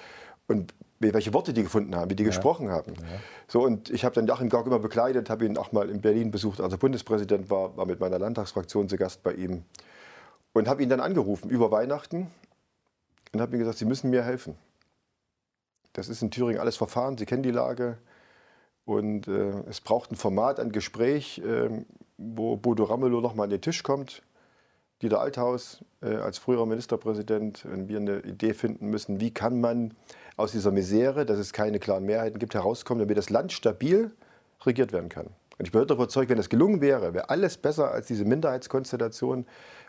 und 0.49 0.75
welche 1.01 1.33
Worte 1.33 1.53
die 1.53 1.63
gefunden 1.63 1.95
haben, 1.95 2.11
wie 2.11 2.17
die 2.17 2.25
ja. 2.25 2.29
gesprochen 2.29 2.71
haben. 2.71 2.95
Ja. 2.95 3.03
So, 3.47 3.65
und 3.65 3.91
ich 3.91 4.05
habe 4.05 4.15
dann 4.15 4.27
Joachim 4.27 4.49
Gauck 4.49 4.67
immer 4.67 4.79
begleitet, 4.79 5.31
habe 5.31 5.47
ihn 5.47 5.57
auch 5.57 5.73
mal 5.73 5.89
in 5.91 6.01
Berlin 6.01 6.31
besucht, 6.31 6.61
als 6.61 6.73
er 6.73 6.79
Bundespräsident 6.79 7.51
war, 7.51 7.77
war 7.77 7.87
mit 7.87 8.01
meiner 8.01 8.19
Landtagsfraktion 8.19 8.89
zu 8.89 8.97
Gast 8.97 9.23
bei 9.23 9.33
ihm 9.35 9.65
und 10.53 10.69
habe 10.69 10.83
ihn 10.83 10.89
dann 10.89 11.01
angerufen 11.01 11.51
über 11.51 11.71
Weihnachten 11.71 12.29
und 13.33 13.41
habe 13.41 13.57
ihm 13.57 13.61
gesagt, 13.61 13.79
Sie 13.79 13.85
müssen 13.85 14.11
mir 14.11 14.25
helfen. 14.25 14.57
Das 15.93 16.09
ist 16.09 16.23
in 16.23 16.31
Thüringen 16.31 16.61
alles 16.61 16.77
Verfahren, 16.77 17.17
Sie 17.17 17.27
kennen 17.27 17.43
die 17.43 17.51
Lage 17.51 17.99
und 18.85 19.29
äh, 19.29 19.63
es 19.69 19.81
braucht 19.81 20.11
ein 20.11 20.17
Format, 20.17 20.59
ein 20.59 20.73
Gespräch, 20.73 21.39
äh, 21.39 21.71
wo 22.17 22.57
Bodo 22.57 22.85
Ramelow 22.85 23.21
noch 23.21 23.35
mal 23.35 23.45
an 23.45 23.51
den 23.51 23.61
Tisch 23.61 23.83
kommt 23.83 24.23
Dieter 25.03 25.21
Althaus 25.21 25.85
äh, 26.03 26.17
als 26.17 26.39
früherer 26.39 26.67
Ministerpräsident, 26.67 27.65
wenn 27.65 27.89
wir 27.89 27.99
eine 27.99 28.19
Idee 28.21 28.53
finden 28.53 28.89
müssen, 28.89 29.21
wie 29.21 29.31
kann 29.31 29.61
man 29.61 29.95
aus 30.37 30.53
dieser 30.53 30.73
Misere, 30.73 31.25
dass 31.25 31.39
es 31.39 31.53
keine 31.53 31.79
klaren 31.79 32.05
Mehrheiten 32.05 32.39
gibt, 32.39 32.55
herauskommen, 32.55 33.01
damit 33.01 33.17
das 33.17 33.31
Land 33.31 33.53
stabil 33.53 34.11
regiert 34.65 34.93
werden 34.93 35.09
kann. 35.09 35.27
Und 35.59 35.67
ich 35.67 35.73
bin 35.73 35.81
heute 35.81 35.95
überzeugt, 35.95 36.31
wenn 36.31 36.39
es 36.39 36.49
gelungen 36.49 36.81
wäre, 36.81 37.15
wäre 37.15 37.31
alles 37.31 37.59
besser 37.59 37.91
als 37.91 38.07
diese 38.07 38.25
Minderheitskonstellation, 38.25 39.47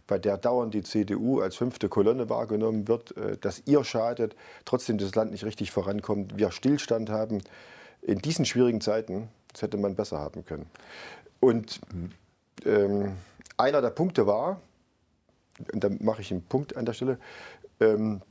bei 0.08 0.18
der 0.18 0.38
dauernd 0.38 0.74
die 0.74 0.82
CDU 0.82 1.40
als 1.40 1.56
fünfte 1.56 1.90
Kolonne 1.90 2.30
wahrgenommen 2.30 2.88
wird, 2.88 3.16
äh, 3.18 3.38
dass 3.38 3.64
ihr 3.66 3.84
schadet, 3.84 4.36
trotzdem 4.66 4.98
das 4.98 5.16
Land 5.16 5.32
nicht 5.32 5.46
richtig 5.46 5.72
vorankommt, 5.72 6.38
wir 6.38 6.52
Stillstand 6.52 7.10
haben. 7.10 7.42
In 8.02 8.20
diesen 8.20 8.46
schwierigen 8.46 8.82
Zeiten, 8.82 9.30
das 9.52 9.64
hätte 9.64 9.78
man 9.78 9.96
besser 9.96 10.20
haben 10.20 10.46
können. 10.46 10.68
Und 11.40 11.80
ähm, 12.66 13.14
einer 13.58 13.82
der 13.82 13.90
Punkte 13.90 14.26
war, 14.26 14.62
und 15.74 15.84
da 15.84 15.90
mache 16.00 16.22
ich 16.22 16.32
einen 16.32 16.44
Punkt 16.44 16.76
an 16.76 16.86
der 16.86 16.94
Stelle, 16.94 17.18
ähm, 17.80 18.22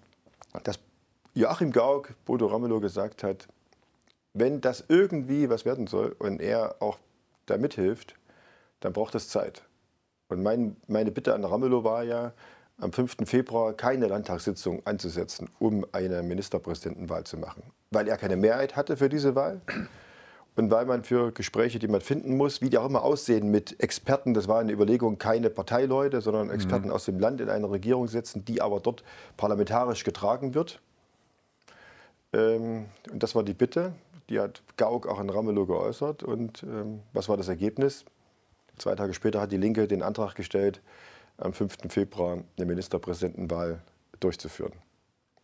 dass 0.65 0.79
Joachim 1.35 1.73
Gauck 1.73 2.15
Bodo 2.25 2.47
Ramelow 2.47 2.81
gesagt 2.81 3.23
hat, 3.23 3.49
wenn 4.35 4.61
das 4.61 4.85
irgendwie 4.89 5.49
was 5.51 5.65
werden 5.65 5.87
soll 5.87 6.15
und 6.19 6.41
er 6.41 6.77
auch 6.81 6.99
da 7.47 7.57
mithilft, 7.57 8.15
dann 8.81 8.93
braucht 8.93 9.15
es 9.15 9.29
Zeit. 9.29 9.63
Und 10.29 10.43
mein, 10.43 10.77
meine 10.87 11.11
Bitte 11.11 11.35
an 11.35 11.45
Ramelow 11.45 11.85
war 11.85 12.03
ja, 12.03 12.33
am 12.81 12.93
5. 12.93 13.17
Februar 13.25 13.73
keine 13.73 14.07
Landtagssitzung 14.07 14.87
anzusetzen, 14.87 15.51
um 15.59 15.85
eine 15.93 16.23
Ministerpräsidentenwahl 16.23 17.25
zu 17.25 17.37
machen. 17.37 17.63
Weil 17.91 18.07
er 18.07 18.17
keine 18.17 18.37
Mehrheit 18.37 18.77
hatte 18.77 18.97
für 18.97 19.09
diese 19.09 19.35
Wahl 19.35 19.61
und 20.59 20.73
weil 20.73 20.87
man 20.87 21.05
für 21.05 21.31
Gespräche, 21.31 21.79
die 21.79 21.87
man 21.87 22.01
finden 22.01 22.37
muss, 22.37 22.61
wie 22.61 22.69
die 22.69 22.79
auch 22.79 22.87
immer 22.87 23.05
aussehen, 23.05 23.49
mit 23.49 23.81
Experten, 23.81 24.35
das 24.35 24.49
war 24.49 24.59
eine 24.59 24.73
Überlegung, 24.73 25.17
keine 25.17 25.51
Parteileute, 25.51 26.21
sondern 26.21 26.51
Experten 26.51 26.89
mhm. 26.89 26.95
aus 26.95 27.05
dem 27.05 27.21
Land 27.21 27.41
in 27.41 27.49
eine 27.49 27.71
Regierung 27.71 28.09
setzen, 28.09 28.45
die 28.45 28.61
aber 28.61 28.81
dort 28.81 29.05
parlamentarisch 29.37 30.03
getragen 30.03 30.55
wird. 30.55 30.81
Ähm, 32.33 32.87
und 33.09 33.23
das 33.23 33.37
war 33.37 33.45
die 33.45 33.55
Bitte. 33.55 33.93
Die 34.31 34.41
hat 34.41 34.63
Gauck 34.77 35.07
auch 35.07 35.21
in 35.21 35.31
Ramelow 35.31 35.65
geäußert. 35.65 36.25
Und 36.25 36.65
ähm, 36.65 37.03
was 37.13 37.29
war 37.29 37.37
das 37.37 37.47
Ergebnis? 37.47 38.05
Zwei 38.79 38.97
Tage 38.97 39.15
später 39.15 39.41
hat 39.41 39.53
die 39.53 39.59
Linke 39.59 39.87
den 39.87 40.03
Antrag 40.03 40.35
gestellt, 40.35 40.81
am 41.37 41.53
5. 41.53 41.77
Februar 41.89 42.39
eine 42.57 42.67
Ministerpräsidentenwahl 42.67 43.81
durchzuführen. 44.19 44.73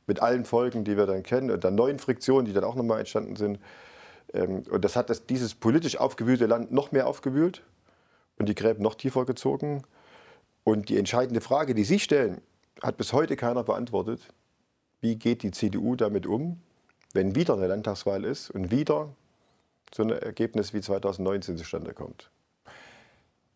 Mit 0.09 0.21
allen 0.21 0.45
Folgen, 0.45 0.83
die 0.83 0.97
wir 0.97 1.07
dann 1.07 1.23
kennen 1.23 1.53
und 1.53 1.63
dann 1.63 1.77
neuen 1.77 2.01
Friktionen, 2.01 2.47
die 2.47 2.53
dann 2.53 2.65
auch 2.65 2.75
nochmal 2.75 2.99
entstanden 2.99 3.37
sind. 3.37 3.61
Ähm, 4.35 4.65
und 4.71 4.85
das 4.85 4.97
hat 4.97 5.09
das, 5.09 5.25
dieses 5.25 5.55
politisch 5.55 5.97
aufgewühlte 5.97 6.47
Land 6.47 6.71
noch 6.73 6.93
mehr 6.93 7.07
aufgewühlt 7.07 7.63
und 8.37 8.49
die 8.49 8.55
Gräben 8.55 8.83
noch 8.83 8.95
tiefer 8.95 9.25
gezogen. 9.25 9.83
Und 10.65 10.91
die 10.91 10.99
entscheidende 10.99 11.41
Frage, 11.41 11.75
die 11.75 11.85
Sie 11.85 11.99
stellen, 11.99 12.43
hat 12.83 12.99
bis 12.99 13.13
heute 13.13 13.37
keiner 13.37 13.65
beantwortet. 13.65 14.21
Wie 15.01 15.17
geht 15.17 15.43
die 15.43 15.51
CDU 15.51 15.97
damit 15.97 16.27
um? 16.27 16.61
wenn 17.15 17.35
wieder 17.35 17.55
eine 17.55 17.69
Landtagswahl 17.69 18.25
ist 18.25 18.51
und 18.51 18.71
wieder 18.71 19.09
so 19.95 20.03
ein 20.03 20.11
Ergebnis 20.11 20.75
wie 20.75 20.81
2019 20.83 21.57
zustande 21.57 21.95
kommt. 21.95 22.31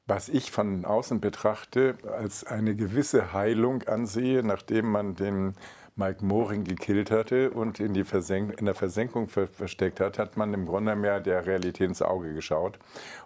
Was 0.06 0.30
ich 0.30 0.50
von 0.50 0.87
außen 0.87 1.20
betrachte, 1.20 1.99
als 2.06 2.44
eine 2.44 2.75
gewisse 2.75 3.35
Heilung 3.35 3.82
ansehe, 3.82 4.42
nachdem 4.42 4.90
man 4.90 5.16
den 5.16 5.54
Mike 5.99 6.25
Moring 6.25 6.62
gekillt 6.62 7.11
hatte 7.11 7.50
und 7.50 7.81
in, 7.81 7.93
die 7.93 8.05
Versenk 8.05 8.61
in 8.61 8.67
der 8.67 8.76
Versenkung 8.76 9.28
ver 9.28 9.49
versteckt 9.49 9.99
hat, 9.99 10.17
hat 10.17 10.37
man 10.37 10.55
im 10.55 10.64
Grunde 10.64 10.95
mehr 10.95 11.19
der 11.19 11.45
Realität 11.45 11.88
ins 11.88 12.02
Auge 12.02 12.35
geschaut. 12.35 12.78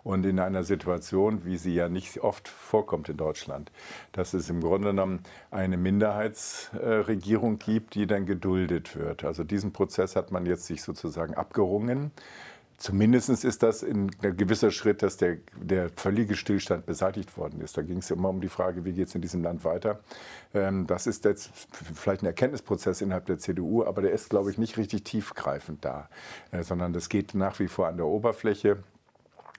Und 0.03 0.25
in 0.25 0.41
einer 0.41 0.65
Situation, 0.65 1.45
wie 1.45 1.59
sie 1.59 1.75
ja 1.75 1.91
nicht 1.91 2.21
oft 2.21 2.49
vorkommt 2.49 3.11
in 3.11 3.19
Deutschland, 3.19 3.71
dass 4.13 4.33
es 4.33 4.49
im 4.49 4.63
Grunde 4.63 4.89
genommen 4.89 5.21
eine 5.51 5.77
Minderheitsregierung 5.77 7.59
gibt, 7.59 7.95
die 7.95 8.07
dann 8.07 8.25
geduldet 8.25 8.97
wird. 8.97 9.23
Also 9.23 9.45
diesen 9.45 9.73
Prozess 9.73 10.17
hat 10.17 10.33
man 10.33 10.47
jetzt 10.47 10.65
sich 10.65 10.83
sozusagen 10.83 11.35
abgerungen. 11.35 12.11
Zumindest 12.83 13.29
ist 13.29 13.63
das 13.63 13.85
ein 13.85 14.11
gewisser 14.21 14.73
Schritt, 14.73 15.05
dass 15.05 15.17
der, 15.17 15.37
der 15.55 15.89
völlige 15.95 16.35
Stillstand 16.35 16.85
beseitigt 16.85 17.37
worden 17.37 17.61
ist. 17.61 17.77
Da 17.77 17.83
ging 17.83 17.99
es 17.99 18.11
immer 18.11 18.29
um 18.29 18.41
die 18.41 18.49
Frage, 18.49 18.85
wie 18.85 18.93
geht 18.93 19.07
es 19.07 19.15
in 19.15 19.21
diesem 19.21 19.41
Land 19.41 19.65
weiter. 19.65 20.01
Ähm, 20.53 20.89
das 20.89 21.07
ist 21.07 21.25
jetzt 21.25 21.53
vielleicht 21.95 22.25
ein 22.25 22.27
Erkenntnisprozess 22.27 23.01
innerhalb 23.01 23.27
der 23.27 23.39
CDU, 23.39 23.85
aber 23.85 24.03
der 24.03 24.11
ist, 24.11 24.31
glaube 24.31 24.51
ich, 24.51 24.59
nicht 24.59 24.79
richtig 24.79 25.05
tiefgreifend 25.05 25.85
da, 25.85 26.09
äh, 26.51 26.65
sondern 26.65 26.93
das 26.93 27.09
geht 27.09 27.37
nach 27.37 27.61
wie 27.61 27.69
vor 27.69 27.87
an 27.87 27.99
der 27.99 28.07
Oberfläche. 28.07 28.79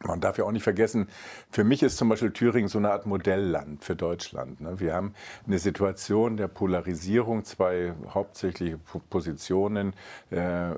Man 0.05 0.19
darf 0.19 0.37
ja 0.37 0.43
auch 0.45 0.51
nicht 0.51 0.63
vergessen, 0.63 1.07
für 1.49 1.63
mich 1.63 1.83
ist 1.83 1.97
zum 1.97 2.09
Beispiel 2.09 2.31
Thüringen 2.31 2.67
so 2.67 2.77
eine 2.77 2.91
Art 2.91 3.05
Modellland 3.05 3.83
für 3.83 3.95
Deutschland. 3.95 4.61
Ne? 4.61 4.79
Wir 4.79 4.93
haben 4.93 5.13
eine 5.47 5.59
Situation 5.59 6.37
der 6.37 6.47
Polarisierung, 6.47 7.45
zwei 7.45 7.93
hauptsächliche 8.13 8.79
Positionen, 9.09 9.93
äh, 10.31 10.71
äh, 10.71 10.75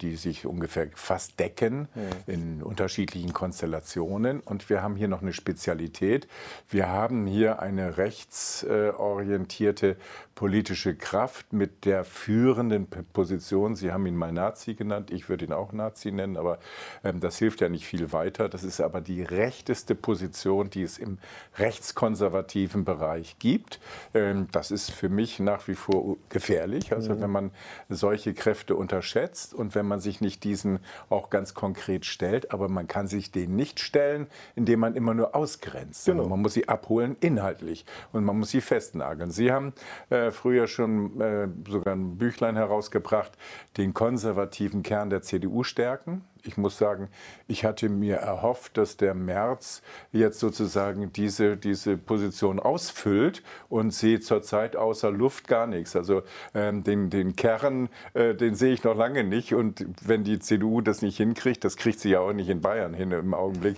die 0.00 0.16
sich 0.16 0.46
ungefähr 0.46 0.88
fast 0.94 1.38
decken 1.38 1.88
in 2.26 2.62
unterschiedlichen 2.62 3.32
Konstellationen. 3.32 4.40
Und 4.40 4.68
wir 4.70 4.82
haben 4.82 4.96
hier 4.96 5.08
noch 5.08 5.22
eine 5.22 5.32
Spezialität. 5.32 6.26
Wir 6.68 6.88
haben 6.88 7.26
hier 7.26 7.60
eine 7.60 7.98
rechtsorientierte 7.98 9.96
politische 10.34 10.94
Kraft 10.94 11.52
mit 11.52 11.84
der 11.84 12.04
führenden 12.04 12.86
Position. 13.12 13.76
Sie 13.76 13.92
haben 13.92 14.06
ihn 14.06 14.16
mal 14.16 14.32
Nazi 14.32 14.74
genannt, 14.74 15.10
ich 15.10 15.28
würde 15.28 15.44
ihn 15.44 15.52
auch 15.52 15.72
Nazi 15.72 16.10
nennen, 16.10 16.36
aber 16.36 16.58
ähm, 17.04 17.20
das 17.20 17.38
hilft 17.38 17.60
ja 17.60 17.68
nicht 17.68 17.86
viel 17.86 18.12
weiter. 18.12 18.48
Das 18.48 18.61
ist 18.64 18.80
aber 18.80 19.00
die 19.00 19.22
rechteste 19.22 19.94
Position, 19.94 20.70
die 20.70 20.82
es 20.82 20.98
im 20.98 21.18
rechtskonservativen 21.58 22.84
Bereich 22.84 23.36
gibt. 23.38 23.80
Ähm, 24.14 24.48
das 24.52 24.70
ist 24.70 24.90
für 24.90 25.08
mich 25.08 25.40
nach 25.40 25.68
wie 25.68 25.74
vor 25.74 26.16
gefährlich. 26.28 26.92
Also 26.92 27.14
mhm. 27.14 27.20
wenn 27.20 27.30
man 27.30 27.50
solche 27.88 28.34
Kräfte 28.34 28.76
unterschätzt 28.76 29.54
und 29.54 29.74
wenn 29.74 29.86
man 29.86 30.00
sich 30.00 30.20
nicht 30.20 30.44
diesen 30.44 30.80
auch 31.08 31.30
ganz 31.30 31.54
konkret 31.54 32.04
stellt, 32.06 32.52
aber 32.52 32.68
man 32.68 32.88
kann 32.88 33.06
sich 33.06 33.30
denen 33.32 33.56
nicht 33.56 33.80
stellen, 33.80 34.26
indem 34.54 34.80
man 34.80 34.94
immer 34.94 35.14
nur 35.14 35.34
ausgrenzt. 35.34 36.06
Genau. 36.06 36.28
Man 36.28 36.40
muss 36.40 36.54
sie 36.54 36.68
abholen 36.68 37.16
inhaltlich 37.20 37.84
und 38.12 38.24
man 38.24 38.38
muss 38.38 38.50
sie 38.50 38.60
festnageln. 38.60 39.30
Sie 39.30 39.52
haben 39.52 39.72
äh, 40.10 40.30
früher 40.30 40.66
schon 40.66 41.20
äh, 41.20 41.48
sogar 41.68 41.94
ein 41.94 42.16
Büchlein 42.16 42.56
herausgebracht, 42.56 43.32
den 43.76 43.94
konservativen 43.94 44.82
Kern 44.82 45.10
der 45.10 45.22
CDU 45.22 45.62
stärken 45.62 46.24
ich 46.44 46.56
muss 46.56 46.78
sagen, 46.78 47.08
ich 47.46 47.64
hatte 47.64 47.88
mir 47.88 48.16
erhofft, 48.16 48.76
dass 48.76 48.96
der 48.96 49.14
März 49.14 49.82
jetzt 50.12 50.40
sozusagen 50.40 51.12
diese, 51.12 51.56
diese 51.56 51.96
Position 51.96 52.58
ausfüllt 52.58 53.42
und 53.68 53.92
sehe 53.92 54.20
zurzeit 54.20 54.76
außer 54.76 55.10
Luft 55.10 55.48
gar 55.48 55.66
nichts. 55.66 55.96
Also 55.96 56.22
ähm, 56.54 56.82
den, 56.82 57.10
den 57.10 57.36
Kern, 57.36 57.88
äh, 58.14 58.34
den 58.34 58.54
sehe 58.54 58.72
ich 58.72 58.84
noch 58.84 58.96
lange 58.96 59.24
nicht. 59.24 59.54
Und 59.54 59.86
wenn 60.04 60.24
die 60.24 60.38
CDU 60.38 60.80
das 60.80 61.02
nicht 61.02 61.16
hinkriegt, 61.16 61.64
das 61.64 61.76
kriegt 61.76 62.00
sie 62.00 62.10
ja 62.10 62.20
auch 62.20 62.32
nicht 62.32 62.48
in 62.48 62.60
Bayern 62.60 62.94
hin 62.94 63.12
im 63.12 63.34
Augenblick. 63.34 63.76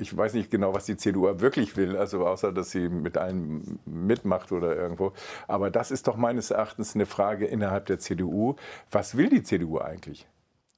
Ich 0.00 0.16
weiß 0.16 0.34
nicht 0.34 0.50
genau, 0.50 0.74
was 0.74 0.86
die 0.86 0.96
CDU 0.96 1.40
wirklich 1.40 1.76
will, 1.76 1.96
also 1.96 2.26
außer, 2.26 2.52
dass 2.52 2.70
sie 2.70 2.88
mit 2.88 3.16
allen 3.16 3.78
mitmacht 3.86 4.52
oder 4.52 4.76
irgendwo. 4.76 5.12
Aber 5.46 5.70
das 5.70 5.90
ist 5.90 6.06
doch 6.08 6.16
meines 6.16 6.50
Erachtens 6.50 6.94
eine 6.94 7.06
Frage 7.06 7.46
innerhalb 7.46 7.86
der 7.86 7.98
CDU. 7.98 8.56
Was 8.90 9.16
will 9.16 9.28
die 9.28 9.42
CDU 9.42 9.78
eigentlich? 9.78 10.26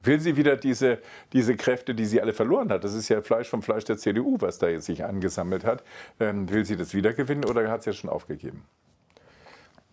Will 0.07 0.21
sie 0.21 0.37
wieder 0.37 0.57
diese, 0.57 0.99
diese 1.33 1.57
Kräfte, 1.57 1.95
die 1.95 2.07
sie 2.07 2.21
alle 2.21 2.33
verloren 2.33 2.71
hat? 2.71 2.85
Das 2.85 2.95
ist 2.95 3.09
ja 3.09 3.23
Fleisch 3.23 3.49
vom 3.49 3.63
Fleisch 3.63 3.85
der 3.85 3.99
CDU, 3.99 4.37
was 4.41 4.59
da 4.59 4.69
jetzt 4.69 4.87
sich 4.87 5.05
angesammelt 5.05 5.65
hat. 5.65 5.83
Ähm, 6.21 6.49
will 6.49 6.65
sie 6.65 6.77
das 6.77 6.95
wiedergewinnen 6.95 7.45
oder 7.45 7.69
hat 7.71 7.83
sie 7.83 7.91
es 7.91 7.97
schon 7.97 8.11
aufgegeben? 8.11 8.65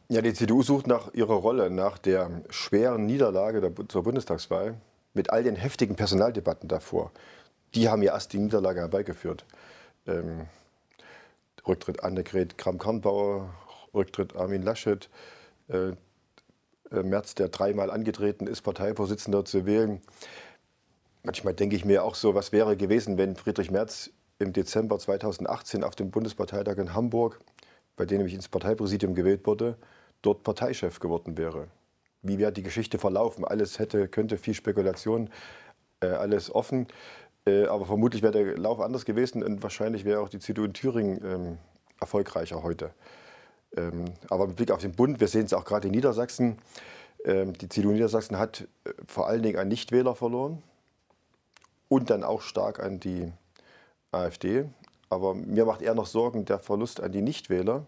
Ja, 0.09 0.21
die 0.21 0.33
CDU 0.33 0.61
sucht 0.61 0.85
nach 0.85 1.13
ihrer 1.13 1.33
Rolle, 1.33 1.69
nach 1.69 1.97
der 1.97 2.29
schweren 2.49 3.05
Niederlage 3.05 3.61
der, 3.61 3.71
zur 3.87 4.03
Bundestagswahl 4.03 4.75
mit 5.13 5.31
all 5.31 5.43
den 5.43 5.55
heftigen 5.55 5.95
Personaldebatten 5.95 6.69
davor. 6.69 7.11
Die 7.73 7.89
haben 7.89 8.03
ja 8.03 8.13
erst 8.13 8.33
die 8.33 8.39
Niederlage 8.39 8.81
herbeigeführt. 8.81 9.45
Ähm, 10.05 10.47
Rücktritt 11.67 12.03
Annegret 12.03 12.57
Kramp-Karrenbauer, 12.57 13.49
Rücktritt 13.93 14.35
Armin 14.35 14.61
Laschet, 14.61 15.09
äh, 15.69 15.93
Merz, 17.01 17.33
der 17.33 17.49
dreimal 17.49 17.89
angetreten 17.89 18.45
ist, 18.45 18.61
Parteivorsitzender 18.61 19.45
zu 19.45 19.65
wählen. 19.65 20.01
Manchmal 21.23 21.53
denke 21.53 21.75
ich 21.75 21.85
mir 21.85 22.03
auch 22.03 22.15
so, 22.15 22.35
was 22.35 22.51
wäre 22.51 22.77
gewesen, 22.77 23.17
wenn 23.17 23.35
Friedrich 23.35 23.71
Merz 23.71 24.11
im 24.39 24.53
Dezember 24.53 24.99
2018 24.99 25.83
auf 25.83 25.95
dem 25.95 26.11
Bundesparteitag 26.11 26.77
in 26.77 26.93
Hamburg, 26.93 27.39
bei 27.95 28.05
dem 28.05 28.25
ich 28.25 28.33
ins 28.33 28.49
Parteipräsidium 28.49 29.15
gewählt 29.15 29.47
wurde, 29.47 29.77
dort 30.21 30.43
Parteichef 30.43 30.99
geworden 30.99 31.37
wäre. 31.37 31.67
Wie 32.21 32.37
wäre 32.37 32.51
die 32.51 32.63
Geschichte 32.63 32.99
verlaufen? 32.99 33.45
Alles 33.45 33.79
hätte, 33.79 34.07
könnte 34.07 34.37
viel 34.37 34.53
Spekulation, 34.53 35.29
äh, 36.01 36.07
alles 36.07 36.53
offen. 36.53 36.87
Äh, 37.45 37.65
aber 37.65 37.85
vermutlich 37.85 38.21
wäre 38.21 38.33
der 38.33 38.57
Lauf 38.57 38.79
anders 38.79 39.05
gewesen 39.05 39.43
und 39.43 39.61
wahrscheinlich 39.63 40.05
wäre 40.05 40.21
auch 40.21 40.29
die 40.29 40.39
CDU 40.39 40.63
in 40.63 40.73
Thüringen 40.73 41.21
ähm, 41.23 41.57
erfolgreicher 41.99 42.63
heute. 42.63 42.91
Ähm, 43.75 44.05
aber 44.29 44.47
mit 44.47 44.55
Blick 44.55 44.71
auf 44.71 44.81
den 44.81 44.91
Bund, 44.91 45.19
wir 45.19 45.27
sehen 45.27 45.45
es 45.45 45.53
auch 45.53 45.65
gerade 45.65 45.87
in 45.87 45.93
Niedersachsen, 45.93 46.57
ähm, 47.25 47.53
die 47.53 47.69
CDU 47.69 47.91
Niedersachsen 47.91 48.37
hat 48.37 48.67
äh, 48.83 48.91
vor 49.07 49.27
allen 49.27 49.43
Dingen 49.43 49.57
an 49.57 49.67
Nichtwähler 49.67 50.15
verloren 50.15 50.61
und 51.87 52.09
dann 52.09 52.23
auch 52.23 52.41
stark 52.41 52.79
an 52.79 52.99
die 52.99 53.31
AfD. 54.11 54.65
Aber 55.09 55.33
mir 55.33 55.65
macht 55.65 55.81
eher 55.81 55.95
noch 55.95 56.07
Sorgen 56.07 56.45
der 56.45 56.59
Verlust 56.59 57.01
an 57.01 57.11
die 57.11 57.21
Nichtwähler, 57.21 57.85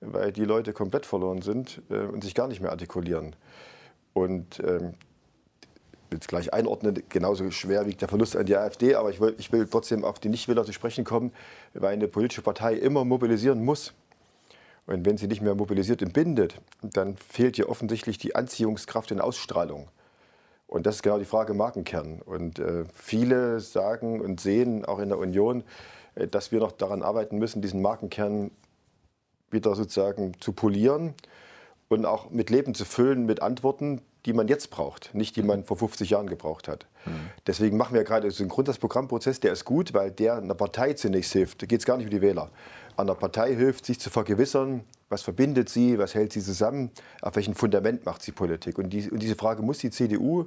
weil 0.00 0.32
die 0.32 0.44
Leute 0.44 0.72
komplett 0.72 1.06
verloren 1.06 1.42
sind 1.42 1.82
äh, 1.90 2.00
und 2.00 2.22
sich 2.22 2.34
gar 2.34 2.48
nicht 2.48 2.60
mehr 2.60 2.70
artikulieren. 2.70 3.34
Und 4.12 4.60
ähm, 4.60 4.94
es 6.10 6.28
gleich 6.28 6.52
einordnen, 6.52 7.02
genauso 7.08 7.50
schwer 7.50 7.86
wiegt 7.86 8.02
der 8.02 8.08
Verlust 8.08 8.36
an 8.36 8.44
die 8.44 8.54
AfD, 8.54 8.94
aber 8.94 9.08
ich 9.08 9.18
will, 9.18 9.34
ich 9.38 9.50
will 9.50 9.66
trotzdem 9.66 10.04
auf 10.04 10.20
die 10.20 10.28
Nichtwähler 10.28 10.64
zu 10.64 10.72
sprechen 10.72 11.04
kommen, 11.04 11.32
weil 11.72 11.94
eine 11.94 12.06
politische 12.06 12.42
Partei 12.42 12.74
immer 12.74 13.04
mobilisieren 13.04 13.64
muss. 13.64 13.94
Und 14.86 15.06
wenn 15.06 15.16
sie 15.16 15.28
nicht 15.28 15.42
mehr 15.42 15.54
mobilisiert 15.54 16.02
und 16.02 16.12
bindet, 16.12 16.60
dann 16.82 17.16
fehlt 17.16 17.58
ihr 17.58 17.68
offensichtlich 17.68 18.18
die 18.18 18.34
Anziehungskraft 18.34 19.12
und 19.12 19.20
Ausstrahlung. 19.20 19.88
Und 20.66 20.86
das 20.86 20.96
ist 20.96 21.02
genau 21.02 21.18
die 21.18 21.24
Frage 21.24 21.54
Markenkern. 21.54 22.20
Und 22.24 22.58
äh, 22.58 22.84
viele 22.94 23.60
sagen 23.60 24.20
und 24.20 24.40
sehen 24.40 24.84
auch 24.84 24.98
in 24.98 25.10
der 25.10 25.18
Union, 25.18 25.64
äh, 26.14 26.26
dass 26.26 26.50
wir 26.50 26.60
noch 26.60 26.72
daran 26.72 27.02
arbeiten 27.02 27.38
müssen, 27.38 27.62
diesen 27.62 27.82
Markenkern 27.82 28.50
wieder 29.50 29.74
sozusagen 29.74 30.32
zu 30.40 30.52
polieren 30.52 31.14
und 31.88 32.06
auch 32.06 32.30
mit 32.30 32.50
Leben 32.50 32.74
zu 32.74 32.84
füllen, 32.84 33.26
mit 33.26 33.42
Antworten, 33.42 34.00
die 34.24 34.32
man 34.32 34.48
jetzt 34.48 34.70
braucht, 34.70 35.14
nicht 35.14 35.36
die 35.36 35.42
man 35.42 35.64
vor 35.64 35.76
50 35.76 36.10
Jahren 36.10 36.26
gebraucht 36.26 36.68
hat. 36.68 36.86
Mhm. 37.04 37.30
Deswegen 37.46 37.76
machen 37.76 37.94
wir 37.94 38.04
gerade 38.04 38.30
so 38.30 38.42
einen 38.42 38.50
Grundsatzprogrammprozess, 38.50 39.40
der 39.40 39.52
ist 39.52 39.64
gut, 39.64 39.92
weil 39.92 40.10
der 40.10 40.36
einer 40.36 40.54
Partei 40.54 40.94
zunächst 40.94 41.32
hilft. 41.32 41.62
Da 41.62 41.66
geht 41.66 41.80
es 41.80 41.86
gar 41.86 41.96
nicht 41.96 42.06
um 42.06 42.10
die 42.10 42.20
Wähler. 42.20 42.50
An 42.96 43.06
der 43.06 43.14
Partei 43.14 43.54
hilft, 43.54 43.86
sich 43.86 43.98
zu 43.98 44.10
vergewissern, 44.10 44.84
was 45.08 45.22
verbindet 45.22 45.68
sie, 45.68 45.98
was 45.98 46.14
hält 46.14 46.32
sie 46.32 46.42
zusammen, 46.42 46.90
auf 47.20 47.36
welchem 47.36 47.54
Fundament 47.54 48.04
macht 48.06 48.22
sie 48.22 48.32
Politik. 48.32 48.78
Und, 48.78 48.90
die, 48.90 49.10
und 49.10 49.22
diese 49.22 49.36
Frage 49.36 49.62
muss 49.62 49.78
die 49.78 49.90
CDU 49.90 50.46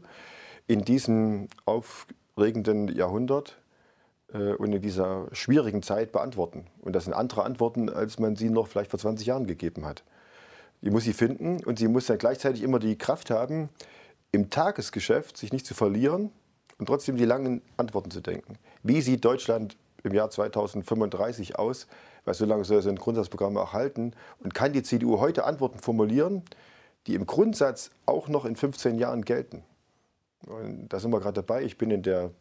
in 0.68 0.84
diesem 0.84 1.48
aufregenden 1.66 2.88
Jahrhundert 2.88 3.58
äh, 4.34 4.54
und 4.54 4.74
in 4.74 4.82
dieser 4.82 5.28
schwierigen 5.32 5.84
Zeit 5.84 6.12
beantworten. 6.12 6.66
Und 6.82 6.94
das 6.94 7.06
sind 7.06 7.14
andere 7.14 7.44
Antworten, 7.44 7.90
als 7.90 8.20
man 8.20 8.36
sie 8.36 8.50
noch 8.50 8.68
vielleicht 8.68 8.92
vor 8.92 9.00
20 9.00 9.28
Jahren 9.28 9.48
gegeben 9.48 9.86
hat. 9.86 10.04
Die 10.82 10.90
muss 10.90 11.04
sie 11.04 11.14
finden 11.14 11.64
und 11.64 11.80
sie 11.80 11.88
muss 11.88 12.06
dann 12.06 12.18
gleichzeitig 12.18 12.62
immer 12.62 12.80
die 12.80 12.98
Kraft 12.98 13.32
haben, 13.32 13.70
im 14.32 14.50
Tagesgeschäft 14.50 15.38
sich 15.38 15.54
nicht 15.54 15.66
zu 15.66 15.74
verlieren 15.74 16.32
und 16.78 16.88
trotzdem 16.88 17.18
die 17.18 17.26
langen 17.26 17.62
Antworten 17.78 18.12
zu 18.12 18.22
denken. 18.22 18.58
Wie 18.84 19.02
sieht 19.02 19.24
Deutschland 19.24 19.78
im 20.04 20.14
Jahr 20.14 20.30
2035 20.30 21.58
aus? 21.58 21.88
Weil 22.26 22.34
so 22.34 22.46
lange 22.46 22.66
soll 22.66 22.80
es 22.80 22.88
ein 22.88 22.96
Grundsatzprogramm 22.96 23.56
erhalten. 23.56 24.14
Und 24.40 24.54
kann 24.54 24.74
die 24.74 24.84
CDU 24.84 25.20
heute 25.20 25.46
Antworten 25.46 25.80
formulieren, 25.80 26.44
die 27.08 27.16
im 27.16 27.26
Grundsatz 27.26 27.92
auch 28.06 28.28
noch 28.28 28.46
in 28.46 28.56
15 28.56 28.98
Jahren 28.98 29.24
gelten? 29.24 29.64
Und 30.48 30.90
da 30.90 31.00
sind 31.00 31.12
wir 31.12 31.20
gerade 31.20 31.42
dabei. 31.42 31.64
Ich 31.64 31.78
bin 31.78 31.92
in 31.92 32.04
der 32.04 32.32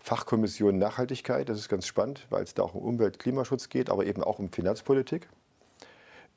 Fachkommission 0.00 0.78
Nachhaltigkeit. 0.78 1.48
Das 1.48 1.58
ist 1.58 1.68
ganz 1.68 1.86
spannend, 1.86 2.26
weil 2.30 2.44
es 2.44 2.54
da 2.54 2.62
auch 2.62 2.74
um 2.74 2.82
Umwelt, 2.82 3.18
Klimaschutz 3.18 3.68
geht, 3.68 3.90
aber 3.90 4.06
eben 4.06 4.22
auch 4.22 4.38
um 4.38 4.50
Finanzpolitik. 4.50 5.28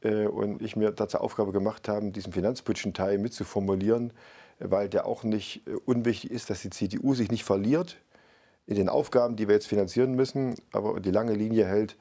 Äh, 0.02 0.28
und 0.28 0.62
ich 0.62 0.76
mir 0.76 0.92
dazu 0.92 1.20
Aufgabe 1.20 1.52
gemacht 1.52 1.88
habe, 1.88 2.12
diesen 2.12 2.34
finanzpolitischen 2.34 2.94
Teil 2.94 3.18
mitzuformulieren, 3.18 4.14
weil 4.60 4.90
der 4.90 5.06
auch 5.06 5.24
nicht 5.24 5.68
äh, 5.68 5.72
unwichtig 5.86 6.32
ist, 6.32 6.50
dass 6.50 6.62
die 6.62 6.70
CDU 6.70 7.14
sich 7.14 7.32
nicht 7.32 7.44
verliert 7.44 7.98
in 8.66 8.76
den 8.76 8.90
Aufgaben, 8.90 9.36
die 9.36 9.48
wir 9.48 9.56
jetzt 9.56 9.68
finanzieren 9.68 10.14
müssen, 10.14 10.56
aber 10.72 11.00
die 11.00 11.12
lange 11.12 11.34
Linie 11.34 11.66
hält, 11.66 11.98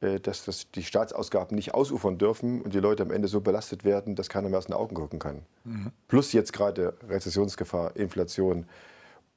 dass 0.00 0.44
das 0.44 0.70
die 0.70 0.82
Staatsausgaben 0.82 1.54
nicht 1.54 1.72
ausufern 1.72 2.18
dürfen 2.18 2.60
und 2.60 2.74
die 2.74 2.80
Leute 2.80 3.02
am 3.02 3.10
Ende 3.10 3.28
so 3.28 3.40
belastet 3.40 3.84
werden, 3.84 4.14
dass 4.14 4.28
keiner 4.28 4.48
mehr 4.48 4.58
aus 4.58 4.66
den 4.66 4.74
Augen 4.74 4.94
gucken 4.94 5.18
kann. 5.18 5.42
Mhm. 5.64 5.90
Plus 6.06 6.32
jetzt 6.32 6.52
gerade 6.52 6.94
Rezessionsgefahr, 7.08 7.96
Inflation 7.96 8.66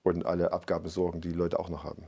und 0.03 0.25
alle 0.25 0.51
Abgabesorgen, 0.51 1.21
die 1.21 1.29
die 1.29 1.35
Leute 1.35 1.59
auch 1.59 1.69
noch 1.69 1.83
haben. 1.83 2.03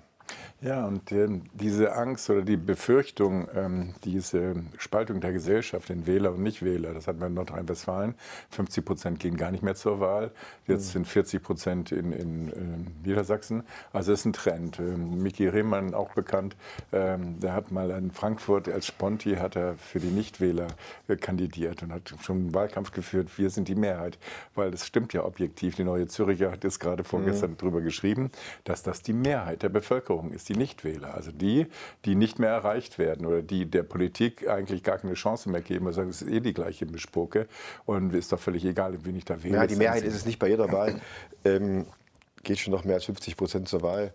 Ja, 0.62 0.86
und 0.86 1.12
äh, 1.12 1.28
diese 1.54 1.96
Angst 1.96 2.30
oder 2.30 2.44
die 2.44 2.56
Befürchtung, 2.56 3.48
ähm, 3.56 3.96
diese 4.04 4.58
Spaltung 4.78 5.20
der 5.20 5.34
Gesellschaft 5.34 5.90
in 5.90 6.06
Wähler 6.06 6.34
und 6.34 6.44
Nichtwähler, 6.44 6.94
das 6.94 7.08
hat 7.08 7.18
man 7.18 7.30
in 7.30 7.34
Nordrhein-Westfalen. 7.34 8.14
50 8.52 8.86
Prozent 8.86 9.20
gehen 9.20 9.38
gar 9.38 9.50
nicht 9.50 9.64
mehr 9.64 9.74
zur 9.74 10.00
Wahl. 10.00 10.30
Jetzt 10.68 10.90
mhm. 10.90 10.92
sind 10.92 11.08
40 11.08 11.42
Prozent 11.42 11.92
in, 11.92 12.12
in 12.12 12.50
äh, 12.50 13.08
Niedersachsen. 13.08 13.64
Also 13.92 14.14
es 14.14 14.20
ist 14.20 14.26
ein 14.26 14.34
Trend. 14.34 14.78
Ähm, 14.78 15.24
Miki 15.24 15.48
Rehmann, 15.48 15.96
auch 15.96 16.14
bekannt, 16.14 16.56
ähm, 16.94 17.40
der 17.40 17.54
hat 17.54 17.72
mal 17.72 17.90
in 17.90 18.12
Frankfurt 18.12 18.70
als 18.70 18.86
Sponti 18.86 19.38
hat 19.38 19.56
er 19.56 19.76
für 19.78 20.00
die 20.00 20.12
Nichtwähler 20.12 20.68
äh, 21.08 21.16
kandidiert 21.16 21.82
und 21.82 21.92
hat 21.92 22.14
schon 22.22 22.38
einen 22.38 22.54
Wahlkampf 22.54 22.92
geführt. 22.92 23.30
Wir 23.40 23.50
sind 23.50 23.68
die 23.68 23.74
Mehrheit, 23.74 24.20
weil 24.54 24.70
das 24.70 24.86
stimmt 24.86 25.14
ja 25.14 25.26
objektiv. 25.26 25.74
Die 25.74 25.84
Neue 25.84 26.06
Züricher 26.06 26.52
hat 26.52 26.64
jetzt 26.64 26.80
gerade 26.80 27.04
vorgestern 27.04 27.52
mhm. 27.52 27.58
darüber 27.58 27.82
geschrieben, 27.82 28.30
dass 28.64 28.84
das 28.84 29.02
die 29.02 29.14
Mehrheit 29.14 29.64
der 29.64 29.70
Bevölkerung 29.70 30.21
ist 30.30 30.50
die 30.50 30.56
Nichtwähler, 30.56 31.16
also 31.16 31.32
die, 31.32 31.66
die 32.06 32.14
nicht 32.14 32.38
mehr 32.38 32.52
erreicht 32.52 33.00
werden 33.00 33.26
oder 33.26 33.42
die 33.42 33.66
der 33.66 33.84
Politik 33.84 34.48
eigentlich 34.48 34.84
gar 34.84 35.00
keine 35.00 35.16
Chance 35.16 35.50
mehr 35.50 35.62
geben, 35.62 35.86
weil 35.86 35.94
sagen, 35.94 36.10
es 36.10 36.22
ist 36.22 36.30
eh 36.30 36.40
die 36.40 36.54
gleiche 36.54 36.86
Mischpoke 36.86 37.48
und 37.86 38.14
ist 38.14 38.32
doch 38.32 38.40
völlig 38.40 38.64
egal, 38.66 38.96
wen 39.04 39.16
ich 39.16 39.26
da 39.26 39.42
wähle. 39.42 39.56
Ja, 39.56 39.68
die 39.68 39.76
Mehrheit 39.76 40.04
ist 40.04 40.16
es 40.16 40.26
nicht 40.26 40.38
bei 40.38 40.50
jeder 40.50 40.72
Wahl. 40.72 41.02
Ähm, 41.44 41.86
geht 42.44 42.60
schon 42.60 42.72
noch 42.72 42.86
mehr 42.86 42.96
als 42.96 43.06
50 43.06 43.38
Prozent 43.38 43.68
zur 43.68 43.82
Wahl. 43.82 44.14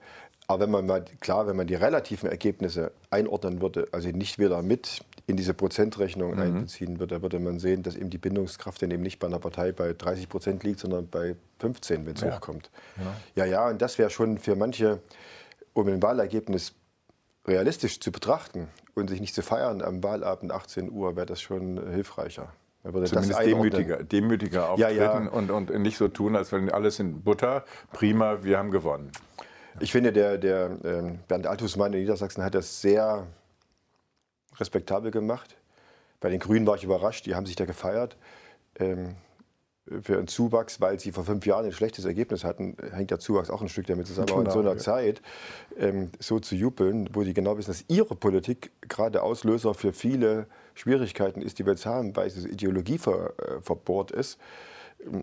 Aber 0.48 0.60
wenn 0.60 0.70
man 0.70 0.86
mal, 0.86 1.04
klar, 1.20 1.46
wenn 1.46 1.56
man 1.56 1.66
die 1.66 1.74
relativen 1.74 2.28
Ergebnisse 2.28 2.92
einordnen 3.10 3.60
würde, 3.60 3.88
also 3.90 4.08
nicht 4.10 4.38
wieder 4.38 4.62
mit 4.62 5.00
in 5.26 5.36
diese 5.36 5.54
Prozentrechnung 5.54 6.34
mhm. 6.34 6.40
einbeziehen 6.40 7.00
würde, 7.00 7.20
würde 7.20 7.40
man 7.40 7.58
sehen, 7.58 7.82
dass 7.82 7.96
eben 7.96 8.10
die 8.10 8.18
Bindungskraft 8.18 8.80
dann 8.80 8.92
eben 8.92 9.02
nicht 9.02 9.18
bei 9.18 9.26
einer 9.26 9.40
Partei 9.40 9.72
bei 9.72 9.92
30 9.92 10.28
Prozent 10.28 10.62
liegt, 10.62 10.78
sondern 10.78 11.08
bei 11.08 11.34
15, 11.58 12.06
wenn 12.06 12.14
es 12.14 12.20
ja. 12.20 12.36
hochkommt. 12.36 12.70
Ja. 13.34 13.44
ja, 13.44 13.50
ja, 13.50 13.68
und 13.68 13.82
das 13.82 13.98
wäre 13.98 14.10
schon 14.10 14.38
für 14.38 14.54
manche 14.54 15.00
um 15.76 15.88
ein 15.88 16.02
Wahlergebnis 16.02 16.74
realistisch 17.46 18.00
zu 18.00 18.10
betrachten 18.10 18.68
und 18.94 19.08
sich 19.10 19.20
nicht 19.20 19.34
zu 19.34 19.42
feiern 19.42 19.82
am 19.82 20.02
Wahlabend 20.02 20.50
18 20.50 20.90
Uhr, 20.90 21.16
wäre 21.16 21.26
das 21.26 21.40
schon 21.40 21.90
hilfreicher. 21.90 22.52
Zumindest 22.82 23.40
demütiger, 23.40 24.02
demütiger 24.04 24.70
auftreten 24.70 24.96
ja, 24.96 25.20
ja. 25.20 25.28
Und, 25.28 25.50
und 25.50 25.70
nicht 25.80 25.98
so 25.98 26.06
tun, 26.08 26.36
als 26.36 26.52
wenn 26.52 26.70
alles 26.70 27.00
in 27.00 27.22
Butter, 27.22 27.64
prima, 27.92 28.44
wir 28.44 28.58
haben 28.58 28.70
gewonnen. 28.70 29.10
Ich 29.80 29.92
finde, 29.92 30.12
der, 30.12 30.38
der 30.38 30.78
ähm, 30.84 31.18
Bernd 31.28 31.46
Althusmann 31.46 31.92
in 31.92 32.00
Niedersachsen 32.00 32.44
hat 32.44 32.54
das 32.54 32.80
sehr 32.80 33.26
respektabel 34.58 35.10
gemacht. 35.10 35.56
Bei 36.20 36.30
den 36.30 36.38
Grünen 36.38 36.66
war 36.66 36.76
ich 36.76 36.84
überrascht, 36.84 37.26
die 37.26 37.34
haben 37.34 37.44
sich 37.44 37.56
da 37.56 37.66
gefeiert. 37.66 38.16
Ähm, 38.78 39.16
für 40.02 40.18
einen 40.18 40.26
Zuwachs, 40.26 40.80
weil 40.80 40.98
sie 40.98 41.12
vor 41.12 41.24
fünf 41.24 41.46
Jahren 41.46 41.66
ein 41.66 41.72
schlechtes 41.72 42.04
Ergebnis 42.04 42.44
hatten, 42.44 42.76
hängt 42.92 43.10
der 43.10 43.20
Zuwachs 43.20 43.50
auch 43.50 43.62
ein 43.62 43.68
Stück 43.68 43.86
damit 43.86 44.06
zusammen. 44.06 44.30
Aber 44.30 44.42
in 44.42 44.50
so 44.50 44.58
einer 44.58 44.72
ja. 44.72 44.78
Zeit 44.78 45.22
ähm, 45.78 46.10
so 46.18 46.40
zu 46.40 46.56
jubeln, 46.56 47.08
wo 47.12 47.22
sie 47.22 47.34
genau 47.34 47.56
wissen, 47.56 47.70
dass 47.70 47.84
ihre 47.88 48.16
Politik 48.16 48.72
gerade 48.82 49.22
Auslöser 49.22 49.74
für 49.74 49.92
viele 49.92 50.46
Schwierigkeiten 50.74 51.40
ist, 51.40 51.58
die 51.58 51.66
wir 51.66 51.72
jetzt 51.72 51.86
haben, 51.86 52.16
weil 52.16 52.30
diese 52.30 52.48
Ideologie 52.48 52.98
ver, 52.98 53.32
äh, 53.38 53.60
verbohrt 53.60 54.10
ist, 54.10 54.38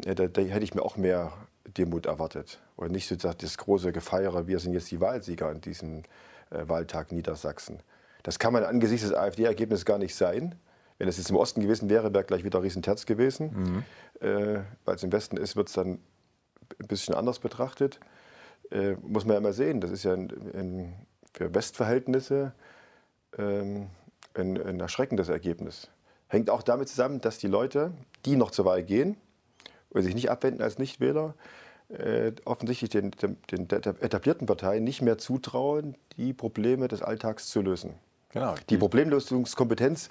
äh, 0.05 0.15
da, 0.15 0.27
da, 0.27 0.41
hätte 0.41 0.63
ich 0.63 0.73
mir 0.73 0.83
auch 0.83 0.95
mehr 0.95 1.33
Demut 1.77 2.05
erwartet. 2.05 2.61
Und 2.77 2.91
nicht 2.91 3.07
so 3.07 3.15
das 3.15 3.57
große 3.57 3.91
Gefeiere, 3.91 4.47
wir 4.47 4.59
sind 4.59 4.73
jetzt 4.73 4.91
die 4.91 5.01
Wahlsieger 5.01 5.47
an 5.47 5.59
diesem 5.59 6.03
äh, 6.51 6.67
Wahltag 6.67 7.11
Niedersachsen. 7.11 7.79
Das 8.23 8.39
kann 8.39 8.53
man 8.53 8.63
angesichts 8.63 9.07
des 9.07 9.15
AfD-Ergebnisses 9.15 9.85
gar 9.85 9.97
nicht 9.97 10.15
sein. 10.15 10.55
Wenn 11.03 11.09
es 11.09 11.17
jetzt 11.17 11.31
im 11.31 11.35
Osten 11.35 11.59
gewesen 11.59 11.89
wäre, 11.89 12.13
wäre 12.13 12.23
gleich 12.23 12.45
wieder 12.45 12.63
Riesenterz 12.63 13.05
gewesen. 13.05 13.83
Mhm. 14.21 14.25
Äh, 14.25 14.61
Weil 14.85 14.95
es 14.95 15.03
im 15.03 15.11
Westen 15.11 15.35
ist, 15.35 15.57
wird 15.57 15.67
es 15.67 15.73
dann 15.73 15.99
ein 16.79 16.87
bisschen 16.87 17.13
anders 17.13 17.39
betrachtet. 17.39 17.99
Äh, 18.71 18.93
muss 19.01 19.25
man 19.25 19.33
ja 19.33 19.41
mal 19.41 19.51
sehen, 19.51 19.81
das 19.81 19.91
ist 19.91 20.03
ja 20.03 20.13
ein, 20.13 20.31
ein, 20.53 20.93
für 21.33 21.53
Westverhältnisse 21.53 22.53
ähm, 23.37 23.89
ein, 24.33 24.57
ein 24.65 24.79
erschreckendes 24.79 25.27
Ergebnis. 25.27 25.89
Hängt 26.29 26.49
auch 26.49 26.63
damit 26.63 26.87
zusammen, 26.87 27.19
dass 27.19 27.37
die 27.37 27.47
Leute, 27.47 27.91
die 28.23 28.37
noch 28.37 28.51
zur 28.51 28.63
Wahl 28.63 28.81
gehen 28.81 29.17
und 29.89 30.03
sich 30.03 30.15
nicht 30.15 30.31
abwenden 30.31 30.61
als 30.61 30.79
Nichtwähler, 30.79 31.33
äh, 31.89 32.31
offensichtlich 32.45 32.91
den, 32.91 33.11
den, 33.11 33.35
den, 33.51 33.69
etablierten 33.69 34.47
Parteien 34.47 34.85
nicht 34.85 35.01
mehr 35.01 35.17
zutrauen, 35.17 35.97
die 36.15 36.31
Probleme 36.31 36.87
des 36.87 37.01
Alltags 37.01 37.49
zu 37.49 37.61
lösen. 37.61 37.95
Genau. 38.29 38.55
Die 38.69 38.77
Problemlösungskompetenz 38.77 40.09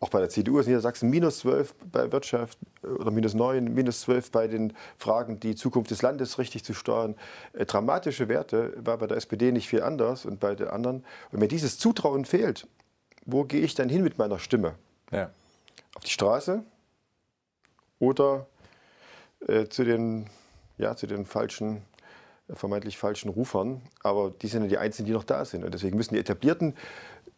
auch 0.00 0.10
bei 0.10 0.20
der 0.20 0.28
CDU 0.28 0.58
ist 0.58 0.66
Niedersachsen 0.66 1.10
minus 1.10 1.40
12 1.40 1.74
bei 1.90 2.12
Wirtschaft 2.12 2.58
oder 2.82 3.10
minus 3.10 3.34
9, 3.34 3.64
minus 3.64 4.02
12 4.02 4.30
bei 4.30 4.46
den 4.46 4.72
Fragen, 4.96 5.40
die 5.40 5.56
Zukunft 5.56 5.90
des 5.90 6.02
Landes 6.02 6.38
richtig 6.38 6.64
zu 6.64 6.72
steuern. 6.72 7.16
Äh, 7.52 7.66
dramatische 7.66 8.28
Werte 8.28 8.74
war 8.76 8.98
bei 8.98 9.08
der 9.08 9.16
SPD 9.16 9.50
nicht 9.50 9.68
viel 9.68 9.82
anders 9.82 10.24
und 10.24 10.38
bei 10.38 10.54
den 10.54 10.68
anderen. 10.68 11.04
Und 11.32 11.40
wenn 11.40 11.48
dieses 11.48 11.78
Zutrauen 11.78 12.24
fehlt, 12.24 12.68
wo 13.26 13.44
gehe 13.44 13.60
ich 13.60 13.74
dann 13.74 13.88
hin 13.88 14.02
mit 14.02 14.18
meiner 14.18 14.38
Stimme? 14.38 14.74
Ja. 15.10 15.30
Auf 15.94 16.04
die 16.04 16.10
Straße 16.10 16.62
oder 17.98 18.46
äh, 19.48 19.66
zu, 19.66 19.84
den, 19.84 20.30
ja, 20.76 20.94
zu 20.94 21.08
den 21.08 21.26
falschen 21.26 21.82
äh, 22.48 22.54
vermeintlich 22.54 22.96
falschen 22.96 23.30
Rufern, 23.30 23.82
aber 24.02 24.30
die 24.30 24.46
sind 24.46 24.62
ja 24.62 24.68
die 24.68 24.78
Einzigen, 24.78 25.06
die 25.06 25.12
noch 25.12 25.24
da 25.24 25.44
sind. 25.44 25.64
Und 25.64 25.74
deswegen 25.74 25.96
müssen 25.96 26.14
die 26.14 26.20
etablierten 26.20 26.74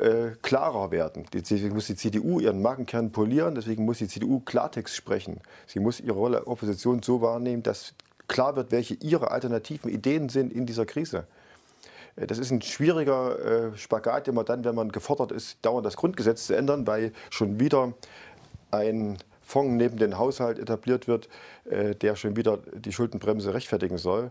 äh, 0.01 0.31
klarer 0.43 0.91
werden. 0.91 1.27
Deswegen 1.33 1.75
muss 1.75 1.87
die 1.87 1.97
CDU 1.97 2.41
ihren 2.41 2.63
Markenkern 2.63 3.13
polieren, 3.13 3.55
deswegen 3.55 3.85
muss 3.85 3.99
die 3.99 4.09
CDU 4.09 4.41
Klartext 4.41 4.97
sprechen. 4.97 5.41
Sie 5.67 5.79
muss 5.79 6.01
ihre 6.01 6.17
Rolle 6.17 6.47
Opposition 6.47 7.03
so 7.03 7.21
wahrnehmen, 7.21 7.63
dass 7.63 7.95
klar 8.27 8.57
wird, 8.57 8.73
welche 8.73 8.95
ihre 8.95 9.31
alternativen 9.31 9.91
Ideen 9.91 10.29
sind 10.29 10.53
in 10.53 10.65
dieser 10.65 10.87
Krise. 10.87 11.27
Äh, 12.17 12.27
das 12.27 12.39
ist 12.39 12.51
ein 12.51 12.63
schwieriger 12.63 13.73
äh, 13.73 13.77
Spagat, 13.77 14.29
immer 14.29 14.45
dann, 14.45 14.65
wenn 14.65 14.75
man 14.75 14.91
gefordert 14.91 15.33
ist, 15.33 15.59
dauernd 15.63 15.85
das 15.85 15.97
Grundgesetz 15.97 16.47
zu 16.47 16.57
ändern, 16.57 16.87
weil 16.87 17.13
schon 17.29 17.61
wieder 17.61 17.93
ein 18.71 19.19
Fonds 19.43 19.75
neben 19.75 19.99
dem 19.99 20.17
Haushalt 20.17 20.59
etabliert 20.59 21.09
wird, 21.09 21.29
äh, 21.69 21.95
der 21.95 22.17
schon 22.17 22.37
wieder 22.37 22.59
die 22.75 22.93
Schuldenbremse 22.93 23.53
rechtfertigen 23.53 23.99
soll. 23.99 24.31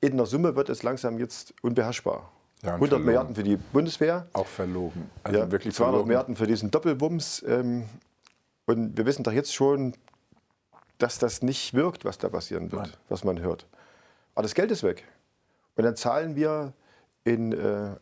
In 0.00 0.16
der 0.16 0.26
Summe 0.26 0.56
wird 0.56 0.68
es 0.70 0.82
langsam 0.82 1.20
jetzt 1.20 1.54
unbeherrschbar. 1.62 2.32
Ja, 2.64 2.74
100 2.74 2.88
verlogen. 2.88 3.06
Milliarden 3.06 3.34
für 3.34 3.42
die 3.42 3.56
Bundeswehr. 3.56 4.26
Auch 4.32 4.46
verlogen. 4.46 5.10
Also 5.24 5.38
ja, 5.38 5.50
wirklich 5.50 5.74
200 5.74 5.92
verlogen. 5.92 6.08
Milliarden 6.08 6.36
für 6.36 6.46
diesen 6.46 6.70
Doppelwumms. 6.70 7.44
Ähm, 7.46 7.88
und 8.66 8.96
wir 8.96 9.04
wissen 9.04 9.24
doch 9.24 9.32
jetzt 9.32 9.52
schon, 9.52 9.94
dass 10.98 11.18
das 11.18 11.42
nicht 11.42 11.74
wirkt, 11.74 12.04
was 12.04 12.18
da 12.18 12.28
passieren 12.28 12.70
wird, 12.70 12.82
Nein. 12.82 12.92
was 13.08 13.24
man 13.24 13.40
hört. 13.40 13.66
Aber 14.34 14.44
das 14.44 14.54
Geld 14.54 14.70
ist 14.70 14.84
weg. 14.84 15.04
Und 15.74 15.84
dann 15.84 15.96
zahlen 15.96 16.36
wir 16.36 16.72
in, 17.24 17.52
äh, 17.52 17.96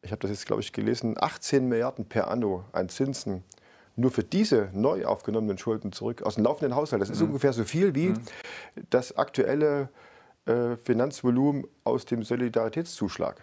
ich 0.00 0.10
habe 0.10 0.20
das 0.20 0.30
jetzt, 0.30 0.46
glaube 0.46 0.62
ich, 0.62 0.72
gelesen, 0.72 1.16
18 1.18 1.68
Milliarden 1.68 2.06
per 2.06 2.30
anno 2.30 2.64
an 2.72 2.88
Zinsen 2.88 3.44
nur 3.96 4.10
für 4.10 4.22
diese 4.22 4.70
neu 4.72 5.04
aufgenommenen 5.04 5.58
Schulden 5.58 5.92
zurück 5.92 6.22
aus 6.22 6.36
dem 6.36 6.44
laufenden 6.44 6.76
Haushalt. 6.76 7.02
Das 7.02 7.10
ist 7.10 7.20
mhm. 7.20 7.28
ungefähr 7.28 7.52
so 7.52 7.64
viel 7.64 7.94
wie 7.94 8.10
mhm. 8.10 8.22
das 8.90 9.16
aktuelle 9.16 9.88
äh, 10.46 10.76
Finanzvolumen 10.76 11.66
aus 11.84 12.06
dem 12.06 12.22
Solidaritätszuschlag. 12.22 13.42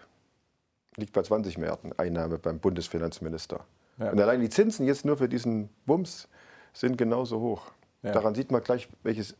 Liegt 0.97 1.13
bei 1.13 1.21
20 1.21 1.57
Milliarden 1.57 1.97
Einnahme 1.97 2.37
beim 2.37 2.59
Bundesfinanzminister. 2.59 3.65
Ja. 3.97 4.11
Und 4.11 4.19
allein 4.19 4.41
die 4.41 4.49
Zinsen 4.49 4.85
jetzt 4.85 5.05
nur 5.05 5.17
für 5.17 5.29
diesen 5.29 5.69
Wumms 5.85 6.27
sind 6.73 6.97
genauso 6.97 7.39
hoch. 7.39 7.71
Ja. 8.03 8.11
Daran 8.11 8.35
sieht 8.35 8.51
man 8.51 8.63
gleich, 8.63 8.87
welche 9.03 9.33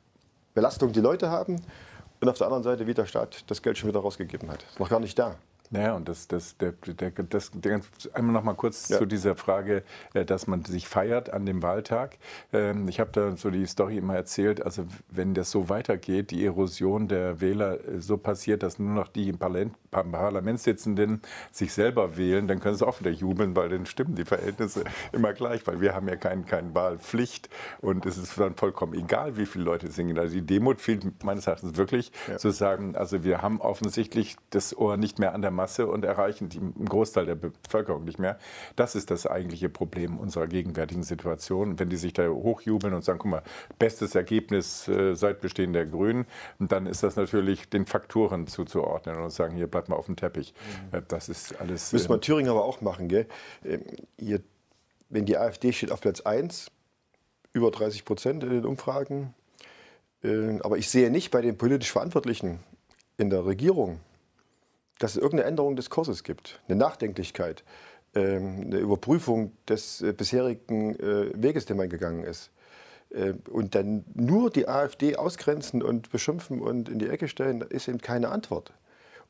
Belastung 0.54 0.92
die 0.92 1.02
Leute 1.02 1.30
haben 1.30 1.62
und 2.22 2.30
auf 2.30 2.38
der 2.38 2.48
anderen 2.48 2.64
Seite, 2.64 2.88
wie 2.88 2.94
der 2.94 3.06
Staat 3.06 3.44
das 3.48 3.62
Geld 3.62 3.78
schon 3.78 3.90
wieder 3.90 4.00
rausgegeben 4.00 4.50
hat. 4.50 4.64
Ist 4.64 4.80
noch 4.80 4.90
gar 4.90 5.00
nicht 5.00 5.18
da. 5.20 5.36
Naja, 5.72 5.96
und 5.96 6.08
das, 6.08 6.28
das, 6.28 6.58
der, 6.58 6.74
der, 6.74 7.12
das, 7.12 7.52
der, 7.54 7.82
einmal 8.14 8.34
noch 8.34 8.44
mal 8.44 8.54
kurz 8.54 8.90
ja. 8.90 8.98
zu 8.98 9.06
dieser 9.06 9.36
Frage, 9.36 9.84
äh, 10.14 10.26
dass 10.26 10.48
man 10.48 10.64
sich 10.64 10.88
feiert 10.88 11.32
an 11.32 11.46
dem 11.46 11.64
Wahltag. 11.64 12.18
Ähm, 12.54 12.88
ich 12.88 13.00
habe 13.00 13.12
da 13.12 13.36
so 13.38 13.50
die 13.50 13.66
Story 13.66 13.98
immer 13.98 14.16
erzählt, 14.16 14.64
also 14.64 14.86
wenn 15.10 15.34
das 15.34 15.52
so 15.52 15.70
weitergeht, 15.70 16.32
die 16.32 16.46
Erosion 16.46 17.08
der 17.08 17.42
Wähler 17.42 17.86
äh, 17.86 18.00
so 18.00 18.18
passiert, 18.18 18.64
dass 18.64 18.80
nur 18.80 18.94
noch 18.94 19.08
die 19.08 19.30
im 19.30 19.38
Parlament, 19.38 19.76
Parlament 19.92 20.60
sitzenden 20.60 21.22
sich 21.52 21.74
selber 21.74 22.18
wählen, 22.18 22.48
dann 22.48 22.60
können 22.60 22.76
sie 22.76 22.86
auch 22.86 23.00
wieder 23.00 23.12
jubeln, 23.12 23.56
weil 23.56 23.70
dann 23.70 23.86
stimmen 23.86 24.16
die 24.16 24.26
Verhältnisse 24.26 24.84
immer 25.12 25.34
gleich, 25.34 25.66
weil 25.68 25.82
wir 25.82 25.96
haben 25.96 26.08
ja 26.08 26.16
keine 26.16 26.44
kein 26.44 26.76
Wahlpflicht 26.76 27.50
und 27.82 28.06
es 28.06 28.18
ist 28.18 28.38
dann 28.40 28.56
vollkommen 28.56 28.94
egal, 28.94 29.38
wie 29.38 29.46
viele 29.46 29.64
Leute 29.64 29.90
singen. 29.90 30.18
Also 30.18 30.36
die 30.36 30.46
Demut 30.46 30.82
fehlt 30.82 31.24
meines 31.24 31.48
Erachtens 31.48 31.78
wirklich 31.78 32.12
ja. 32.28 32.38
zu 32.38 32.52
sagen, 32.52 32.96
also 32.96 33.24
wir 33.24 33.42
haben 33.42 33.62
offensichtlich 33.62 34.38
das 34.50 34.78
Ohr 34.78 34.98
nicht 34.98 35.20
mehr 35.20 35.34
an 35.34 35.42
der 35.42 35.52
Masse 35.56 35.88
und 35.88 36.06
erreichen 36.06 36.50
einen 36.54 36.86
Großteil 36.86 37.26
der 37.26 37.36
Bevölkerung 37.36 38.04
nicht 38.04 38.20
mehr. 38.20 38.38
Das 38.76 38.96
ist 38.96 39.12
das 39.12 39.26
eigentliche 39.26 39.70
Problem 39.70 40.18
unserer 40.18 40.48
gegenwärtigen 40.48 41.04
Situation. 41.04 41.80
Wenn 41.80 41.90
die 41.90 41.98
sich 41.98 42.14
da 42.14 42.28
hochjubeln 42.28 42.94
und 42.94 43.04
sagen, 43.04 43.20
guck 43.20 43.32
mal, 43.32 43.44
bestes 43.80 44.16
Ergebnis 44.16 44.88
äh, 44.88 45.16
seit 45.16 45.42
Bestehen 45.42 45.74
der 45.74 45.86
Grünen, 45.86 46.26
dann 46.60 46.86
ist 46.86 47.04
das 47.04 47.16
natürlich 47.16 47.70
den 47.70 47.86
Faktoren 47.86 48.48
zuzuordnen 48.48 49.18
und 49.18 49.32
sagen, 49.32 49.56
hier 49.56 49.68
bleibt 49.68 49.90
mal 49.90 49.96
auf 49.96 50.06
dem 50.06 50.16
Teppich. 50.16 50.54
Mhm. 50.92 51.04
Das 51.08 51.30
ist 51.30 51.60
alles. 51.60 51.94
Müsste 51.94 52.10
man 52.10 52.18
ähm, 52.18 52.22
Thüringen 52.22 52.50
aber 52.50 52.66
auch 52.66 52.82
machen, 52.82 53.08
gell? 53.08 53.28
Ähm, 53.64 53.82
hier, 54.18 54.42
wenn 55.10 55.26
die 55.26 55.38
AfD 55.38 55.72
steht 55.72 55.92
auf 55.92 56.02
Platz 56.02 56.22
1, 56.22 56.72
über 57.54 57.72
30 57.72 58.06
Prozent 58.06 58.44
in 58.44 58.50
den 58.50 58.66
Umfragen. 58.66 59.34
Äh, 60.24 60.60
aber 60.62 60.78
ich 60.78 60.90
sehe 60.90 61.10
nicht 61.10 61.32
bei 61.32 61.42
den 61.42 61.58
politisch 61.58 61.92
Verantwortlichen 61.92 62.60
in 63.18 63.30
der 63.30 63.46
Regierung, 63.46 64.00
dass 65.00 65.12
es 65.12 65.18
irgendeine 65.18 65.50
Änderung 65.50 65.76
des 65.76 65.90
Kurses 65.90 66.24
gibt, 66.24 66.62
eine 66.68 66.78
Nachdenklichkeit, 66.78 67.64
ähm, 68.14 68.64
eine 68.66 68.78
Überprüfung 68.78 69.52
des 69.68 70.02
äh, 70.02 70.14
bisherigen 70.14 70.96
äh, 71.00 71.32
Weges, 71.36 71.66
den 71.66 71.78
man 71.78 71.90
gegangen 71.90 72.24
ist. 72.24 72.52
Äh, 73.10 73.34
und 73.50 73.76
dann 73.76 74.06
nur 74.14 74.50
die 74.50 74.68
AfD 74.68 75.16
ausgrenzen 75.16 75.84
und 75.84 76.12
beschimpfen 76.12 76.62
und 76.62 76.90
in 76.90 77.00
die 77.00 77.10
Ecke 77.10 77.28
stellen, 77.28 77.62
ist 77.62 77.88
eben 77.88 78.00
keine 78.00 78.30
Antwort. 78.30 78.74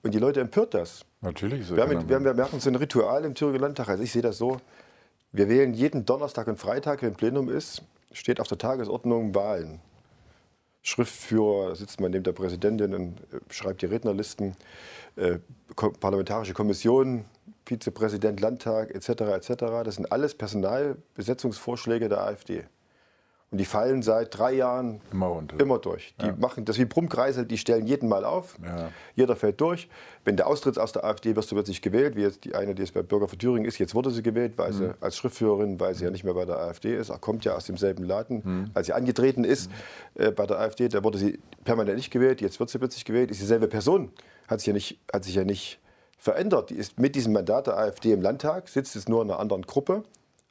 Und 0.04 0.14
die 0.14 0.20
Leute 0.20 0.40
empört 0.40 0.76
das. 0.76 1.04
Natürlich. 1.22 1.66
So 1.66 1.76
wir, 1.76 1.84
haben, 1.84 2.08
wir, 2.08 2.16
haben, 2.16 2.26
wir 2.26 2.34
machen 2.36 2.60
so 2.60 2.70
ein 2.70 2.76
Ritual 2.76 3.26
im 3.26 3.34
Thüringer 3.34 3.60
Landtag. 3.60 3.90
Also 3.90 4.04
ich 4.04 4.12
sehe 4.12 4.22
das 4.22 4.38
so, 4.38 4.58
wir 5.32 5.50
wählen 5.50 5.74
jeden 5.74 6.06
Donnerstag 6.06 6.48
und 6.48 6.58
Freitag, 6.58 7.02
wenn 7.02 7.14
Plenum 7.14 7.50
ist, 7.50 7.82
steht 8.12 8.40
auf 8.40 8.48
der 8.48 8.60
Tagesordnung 8.60 9.34
Wahlen. 9.34 9.82
Schriftführer, 10.86 11.76
sitzt 11.76 12.00
man 12.00 12.12
neben 12.12 12.24
der 12.24 12.32
Präsidentin 12.32 12.94
und 12.94 13.18
schreibt 13.50 13.82
die 13.82 13.88
Rednerlisten. 13.88 14.56
Äh, 15.16 15.40
Parlamentarische 15.76 16.54
Kommission, 16.54 17.26
Vizepräsident 17.66 18.40
Landtag 18.40 18.94
etc. 18.94 19.10
etc. 19.10 19.48
Das 19.84 19.96
sind 19.96 20.12
alles 20.12 20.36
Personalbesetzungsvorschläge 20.36 22.08
der 22.08 22.22
AfD. 22.22 22.66
Und 23.56 23.60
die 23.60 23.66
fallen 23.66 24.02
seit 24.02 24.38
drei 24.38 24.52
Jahren 24.52 25.00
immer, 25.14 25.42
immer 25.58 25.80
durch. 25.80 26.14
Die 26.20 26.26
ja. 26.26 26.36
machen 26.38 26.66
das 26.66 26.78
wie 26.78 26.84
Brummkreisel, 26.84 27.46
die 27.46 27.58
stellen 27.58 27.88
jeden 27.88 28.10
Mal 28.10 28.26
auf. 28.26 28.58
Ja. 28.62 28.90
Jeder 29.16 29.38
fällt 29.38 29.62
durch. 29.62 29.88
Wenn 30.26 30.36
der 30.36 30.48
austritt 30.48 30.78
aus 30.78 30.92
der 30.92 31.06
AfD, 31.06 31.38
wirst 31.38 31.52
du 31.52 31.56
plötzlich 31.56 31.82
gewählt, 31.82 32.18
wie 32.18 32.24
jetzt 32.24 32.44
die 32.44 32.54
eine, 32.54 32.76
die 32.76 32.82
jetzt 32.82 32.94
bei 32.94 33.02
Bürger 33.02 33.30
für 33.30 33.38
Thüringen 33.38 33.64
ist. 33.64 33.78
Jetzt 33.78 33.96
wurde 33.96 34.12
sie 34.12 34.22
gewählt, 34.22 34.58
weil 34.58 34.74
mhm. 34.74 34.78
sie 34.78 34.94
als 35.00 35.16
Schriftführerin, 35.16 35.80
weil 35.80 35.96
sie 35.96 36.04
ja 36.04 36.12
nicht 36.12 36.26
mehr 36.26 36.34
bei 36.34 36.44
der 36.44 36.58
AfD 36.58 36.98
ist. 36.98 37.08
Er 37.08 37.18
kommt 37.18 37.46
ja 37.46 37.56
aus 37.56 37.64
demselben 37.64 38.04
Laden. 38.04 38.42
Mhm. 38.44 38.72
Als 38.74 38.88
sie 38.88 38.94
angetreten 38.94 39.46
ist 39.46 39.72
mhm. 40.16 40.22
äh, 40.22 40.32
bei 40.32 40.46
der 40.46 40.60
AfD, 40.60 40.90
da 40.90 41.02
wurde 41.02 41.18
sie 41.18 41.40
permanent 41.64 41.96
nicht 41.96 42.12
gewählt. 42.12 42.42
Jetzt 42.42 42.60
wird 42.60 42.70
sie 42.70 42.78
plötzlich 42.78 43.06
gewählt. 43.06 43.32
Ist 43.32 43.40
dieselbe 43.40 43.70
Person. 43.70 44.12
Hat 44.50 44.60
sich 44.60 44.68
ja 44.68 44.74
nicht, 44.74 45.00
hat 45.14 45.24
sich 45.24 45.36
ja 45.36 45.46
nicht 45.46 45.80
verändert. 46.18 46.72
Die 46.72 46.76
ist 46.76 47.00
mit 47.00 47.16
diesem 47.16 47.32
Mandat 47.32 47.68
der 47.68 47.78
AfD 47.78 48.12
im 48.12 48.22
Landtag, 48.22 48.68
sitzt 48.68 48.96
jetzt 48.96 49.08
nur 49.08 49.22
in 49.22 49.32
einer 49.32 49.40
anderen 49.40 49.62
Gruppe 49.62 50.04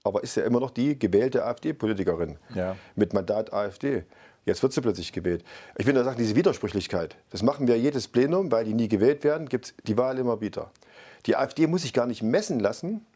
aber 0.04 0.22
ist 0.22 0.36
ja 0.36 0.44
immer 0.44 0.60
noch 0.60 0.70
die 0.70 0.98
gewählte 0.98 1.44
AfD-Politikerin 1.44 2.36
ja. 2.54 2.76
mit 2.94 3.14
Mandat 3.14 3.52
AfD. 3.52 4.04
Jetzt 4.44 4.62
wird 4.62 4.74
sie 4.74 4.82
plötzlich 4.82 5.12
gewählt. 5.12 5.42
Ich 5.78 5.86
will 5.86 5.94
nur 5.94 6.04
sagen, 6.04 6.18
diese 6.18 6.36
Widersprüchlichkeit, 6.36 7.16
das 7.30 7.42
machen 7.42 7.66
wir 7.66 7.78
jedes 7.78 8.08
Plenum, 8.08 8.52
weil 8.52 8.66
die 8.66 8.74
nie 8.74 8.88
gewählt 8.88 9.24
werden, 9.24 9.48
gibt 9.48 9.66
es 9.66 9.74
die 9.84 9.96
Wahl 9.96 10.18
immer 10.18 10.42
wieder. 10.42 10.70
Die 11.24 11.34
AfD 11.34 11.66
muss 11.66 11.82
sich 11.82 11.94
gar 11.94 12.06
nicht 12.06 12.22
messen 12.22 12.60
lassen, 12.60 13.06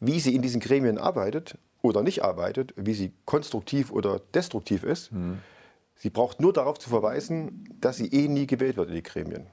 wie 0.00 0.18
sie 0.18 0.34
in 0.34 0.42
diesen 0.42 0.60
Gremien 0.60 0.98
arbeitet 0.98 1.56
oder 1.80 2.02
nicht 2.02 2.24
arbeitet, 2.24 2.74
wie 2.76 2.94
sie 2.94 3.12
konstruktiv 3.24 3.92
oder 3.92 4.20
destruktiv 4.34 4.82
ist. 4.82 5.12
Mhm. 5.12 5.38
Sie 5.94 6.10
braucht 6.10 6.40
nur 6.40 6.52
darauf 6.52 6.80
zu 6.80 6.90
verweisen, 6.90 7.68
dass 7.80 7.98
sie 7.98 8.08
eh 8.08 8.26
nie 8.26 8.48
gewählt 8.48 8.76
wird 8.76 8.88
in 8.88 8.96
die 8.96 9.02
Gremien. 9.04 9.46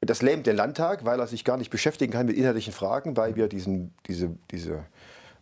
Das 0.00 0.20
lähmt 0.20 0.46
den 0.46 0.56
Landtag, 0.56 1.06
weil 1.06 1.18
er 1.18 1.26
sich 1.26 1.44
gar 1.44 1.56
nicht 1.56 1.70
beschäftigen 1.70 2.12
kann 2.12 2.26
mit 2.26 2.36
inhaltlichen 2.36 2.74
Fragen, 2.74 3.16
weil 3.16 3.34
wir 3.34 3.48
diesen, 3.48 3.94
diese, 4.06 4.36
diese 4.50 4.84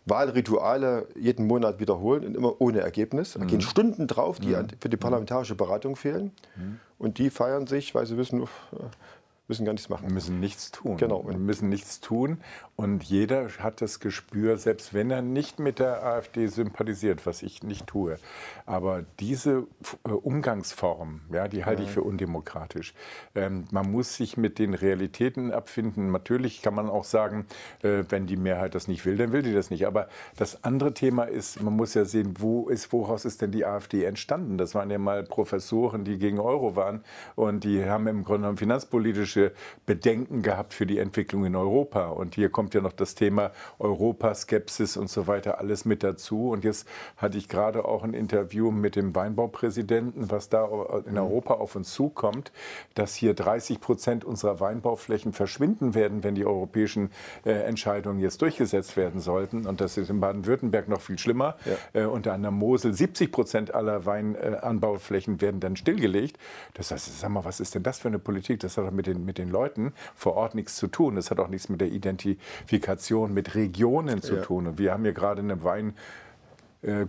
Wahlrituale 0.07 1.09
jeden 1.19 1.47
Monat 1.47 1.81
wiederholen 1.81 2.25
und 2.25 2.37
immer 2.37 2.61
ohne 2.61 2.81
Ergebnis. 2.81 3.35
Da 3.35 3.45
gehen 3.45 3.59
mhm. 3.59 3.63
Stunden 3.63 4.07
drauf, 4.07 4.39
die 4.39 4.55
mhm. 4.55 4.69
für 4.81 4.89
die 4.89 4.97
parlamentarische 4.97 5.57
Beratung 5.57 5.97
fehlen. 5.97 6.31
Mhm. 6.57 6.81
Und 6.99 7.19
die 7.19 7.29
feiern 7.29 7.67
sich, 7.67 7.95
weil 7.95 8.07
sie 8.07 8.17
wissen, 8.17 8.47
müssen 9.49 9.65
gar 9.65 9.73
nichts 9.73 9.89
machen. 9.89 10.07
Wir 10.07 10.13
müssen 10.13 10.41
nichts 10.41 10.71
tun. 10.71 10.97
Genau. 10.97 11.27
Wir 11.27 11.37
müssen 11.37 11.69
nichts 11.69 12.01
tun. 12.01 12.39
Und 12.75 13.05
jeder 13.05 13.49
hat 13.59 13.81
das 13.81 14.01
Gespür, 14.01 14.59
selbst 14.59 14.93
wenn 14.93 15.11
er 15.11 15.23
nicht 15.23 15.59
mit 15.59 15.79
der 15.79 16.05
AfD 16.05 16.47
sympathisiert, 16.49 17.25
was 17.25 17.43
ich 17.43 17.63
nicht 17.63 17.87
tue. 17.87 18.19
Aber 18.67 19.05
diese 19.19 19.67
äh, 20.05 20.11
Umgangsform, 20.11 21.23
ja, 21.33 21.49
die 21.49 21.65
halte 21.65 21.83
ich 21.83 21.91
für 21.91 22.03
undemokratisch. 22.03 22.93
Ähm, 23.35 23.65
man 23.71 23.91
muss 23.91 24.17
sich 24.17 24.37
mit 24.37 24.59
den 24.59 24.75
Realitäten 24.75 25.53
abfinden. 25.53 26.11
Natürlich 26.11 26.61
kann 26.61 26.75
man 26.75 26.91
auch 26.91 27.05
sagen, 27.05 27.47
äh, 27.83 28.05
wenn 28.09 28.27
die 28.27 28.37
Mehrheit 28.37 28.75
das 28.75 28.89
nicht 28.89 29.07
will, 29.07 29.17
dann 29.17 29.33
will 29.33 29.43
die 29.43 29.55
das 29.55 29.71
nicht. 29.71 29.87
Aber 29.87 30.09
das 30.37 30.65
andere 30.65 30.93
Thema 30.93 31.25
ist, 31.25 31.63
man 31.63 31.75
muss 31.75 31.95
ja 31.95 32.05
sehen, 32.05 32.35
wo 32.39 32.69
ist, 32.69 32.93
woraus 32.93 33.25
ist 33.25 33.41
denn 33.43 33.53
die 33.53 33.65
AfD 33.65 34.05
entstanden? 34.05 34.59
Das 34.59 34.75
waren 34.75 34.91
ja 34.91 34.99
mal 34.99 35.23
Professoren, 35.23 36.05
die 36.05 36.19
gegen 36.19 36.41
Euro 36.41 36.77
waren 36.77 37.05
und 37.37 37.65
die 37.65 37.85
haben 37.85 38.07
im 38.07 38.25
Grunde 38.25 38.43
genommen 38.43 38.59
finanzpolitische 39.37 39.53
Bedenken 39.85 40.43
gehabt 40.43 40.75
für 40.75 40.87
die 40.87 40.99
Entwicklung 40.99 41.45
in 41.45 41.55
Europa. 41.55 42.09
Und 42.09 42.35
hier 42.35 42.49
kommt 42.49 42.75
ja 42.75 42.81
noch 42.81 42.93
das 42.93 43.15
Thema 43.15 43.53
Europaskepsis 43.79 44.97
und 44.97 45.09
so 45.09 45.27
weiter 45.27 45.61
alles 45.61 45.85
mit 45.85 46.03
dazu. 46.03 46.51
Und 46.51 46.65
jetzt 46.65 46.89
hatte 47.17 47.39
ich 47.39 47.49
gerade 47.49 47.85
auch 47.85 48.03
ein 48.03 48.15
Interview 48.15 48.71
mit 48.71 48.97
dem 48.97 49.15
Weinbaupräsidenten, 49.15 50.31
was 50.31 50.49
da 50.49 50.65
in. 51.07 51.17
Europa 51.17 51.55
auf 51.55 51.77
uns 51.77 51.93
zukommt, 51.93 52.53
dass 52.95 53.15
hier 53.15 53.33
30 53.33 53.81
Prozent 53.81 54.25
unserer 54.25 54.61
Weinbauflächen 54.61 55.33
verschwinden 55.33 55.95
werden, 55.95 56.23
wenn 56.23 56.35
die 56.35 56.45
europäischen 56.45 57.11
äh, 57.45 57.53
Entscheidungen 57.53 58.21
jetzt 58.21 58.43
durchgesetzt 58.43 58.97
werden 58.97 59.21
sollten. 59.21 59.67
Und 59.67 59.81
das 59.81 59.97
ist 59.97 60.11
in 60.11 60.21
Baden-Württemberg 60.21 60.89
noch 60.89 61.01
viel 61.01 61.19
schlimmer. 61.19 61.57
Ja. 61.65 62.03
Äh, 62.03 62.07
unter 62.07 62.37
der 62.37 62.51
Mosel 62.51 62.93
70 62.93 63.33
Prozent 63.33 63.75
aller 63.75 64.05
Weinanbauflächen 64.05 65.41
werden 65.41 65.59
dann 65.59 65.77
stillgelegt. 65.77 66.39
Das 66.75 66.91
heißt, 66.91 67.19
sag 67.19 67.31
mal, 67.31 67.45
was 67.45 67.61
ist 67.61 67.75
denn 67.75 67.83
das 67.83 67.99
für 67.99 68.09
eine 68.09 68.19
Politik? 68.19 68.61
Das 68.61 68.77
hat 68.77 68.85
doch 68.85 68.93
mit 68.93 69.07
den, 69.07 69.25
mit 69.27 69.39
den 69.39 69.51
Leuten 69.51 69.93
vor 70.15 70.35
Ort 70.35 70.55
nichts 70.55 70.77
zu 70.77 70.87
tun. 70.87 71.17
Das 71.17 71.31
hat 71.31 71.39
auch 71.39 71.49
nichts 71.49 71.69
mit 71.69 71.81
der 71.81 71.89
Identifikation 71.89 73.35
mit 73.35 73.55
Regionen 73.55 74.23
zu 74.23 74.37
ja. 74.37 74.43
tun. 74.43 74.67
Und 74.67 74.79
wir 74.79 74.93
haben 74.93 75.03
hier 75.03 75.13
gerade 75.13 75.43
eine 75.43 75.63
Wein 75.65 75.95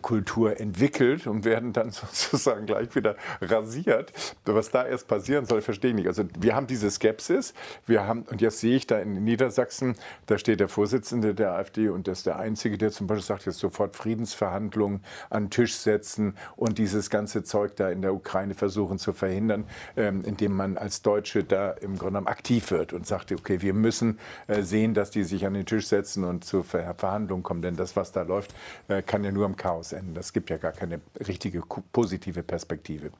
Kultur 0.02 0.60
entwickelt 0.60 1.28
und 1.28 1.46
werden 1.46 1.74
dann 1.74 1.92
sozusagen 1.92 2.66
gleich 2.66 2.96
wieder 2.96 3.16
rasiert. 3.42 4.12
Was 4.46 4.72
da 4.72 4.86
erst 4.86 5.08
passieren 5.08 5.46
soll, 5.46 5.62
verstehe 5.62 5.92
ich 5.92 5.96
nicht. 5.96 6.08
Also 6.08 6.24
wir 6.40 6.56
haben 6.56 6.68
diese 6.68 6.90
Skepsis. 6.90 7.54
Wir 7.86 8.08
haben, 8.08 8.24
und 8.24 8.42
jetzt 8.42 8.60
sehe 8.60 8.76
ich 8.76 8.88
da 8.88 9.00
in 9.00 9.24
Niedersachsen, 9.24 9.96
da 10.26 10.38
steht 10.38 10.60
der 10.60 10.68
Vorsitzende 10.68 11.34
der 11.36 11.54
AfD 11.54 11.90
und 11.90 12.08
das 12.08 12.20
ist 12.20 12.28
der 12.28 12.38
Einzige, 12.38 12.78
der 12.78 12.92
zum 12.92 13.08
Beispiel 13.08 13.26
sagt, 13.26 13.46
jetzt 13.46 13.60
sofort 13.60 13.96
Friedensverhandlungen 13.96 15.02
an 15.30 15.46
den 15.46 15.50
Tisch 15.50 15.76
setzen 15.76 16.36
und 16.56 16.78
dieses 16.78 17.10
ganze 17.10 17.44
Zeug 17.44 17.76
da 17.76 17.90
in 17.90 18.02
der 18.02 18.14
Ukraine 18.14 18.54
versuchen 18.54 18.98
zu 18.98 19.14
verhindern, 19.14 19.66
ähm, 19.96 20.24
indem 20.26 20.54
man 20.54 20.78
als 20.78 21.02
Deutsche 21.02 21.44
da 21.44 21.72
im 21.72 21.98
Grunde 21.98 22.08
genommen 22.08 22.28
aktiv 22.28 22.72
wird 22.72 22.94
und 22.94 23.06
sagt, 23.06 23.32
okay, 23.32 23.62
wir 23.62 23.74
müssen 23.74 24.20
äh, 24.48 24.62
sehen, 24.62 24.94
dass 24.94 25.12
die 25.12 25.24
sich 25.24 25.46
an 25.46 25.54
den 25.54 25.66
Tisch 25.66 25.88
setzen 25.88 26.24
und 26.24 26.46
zu 26.46 26.64
Verhandlungen 26.64 27.44
kommen, 27.44 27.62
denn 27.62 27.76
das, 27.76 27.96
was 27.96 28.12
da 28.12 28.24
läuft, 28.24 28.54
äh, 28.88 29.02
kann 29.02 29.24
ja 29.24 29.32
nur 29.32 29.46
im 29.46 29.56
Chaos 29.68 29.92
enden. 29.92 30.14
Das 30.14 30.32
gibt 30.32 30.50
ja 30.50 30.56
gar 30.56 30.72
keine 30.72 31.02
richtige 31.28 31.62
positive 31.92 32.42
Perspektive. 32.42 33.12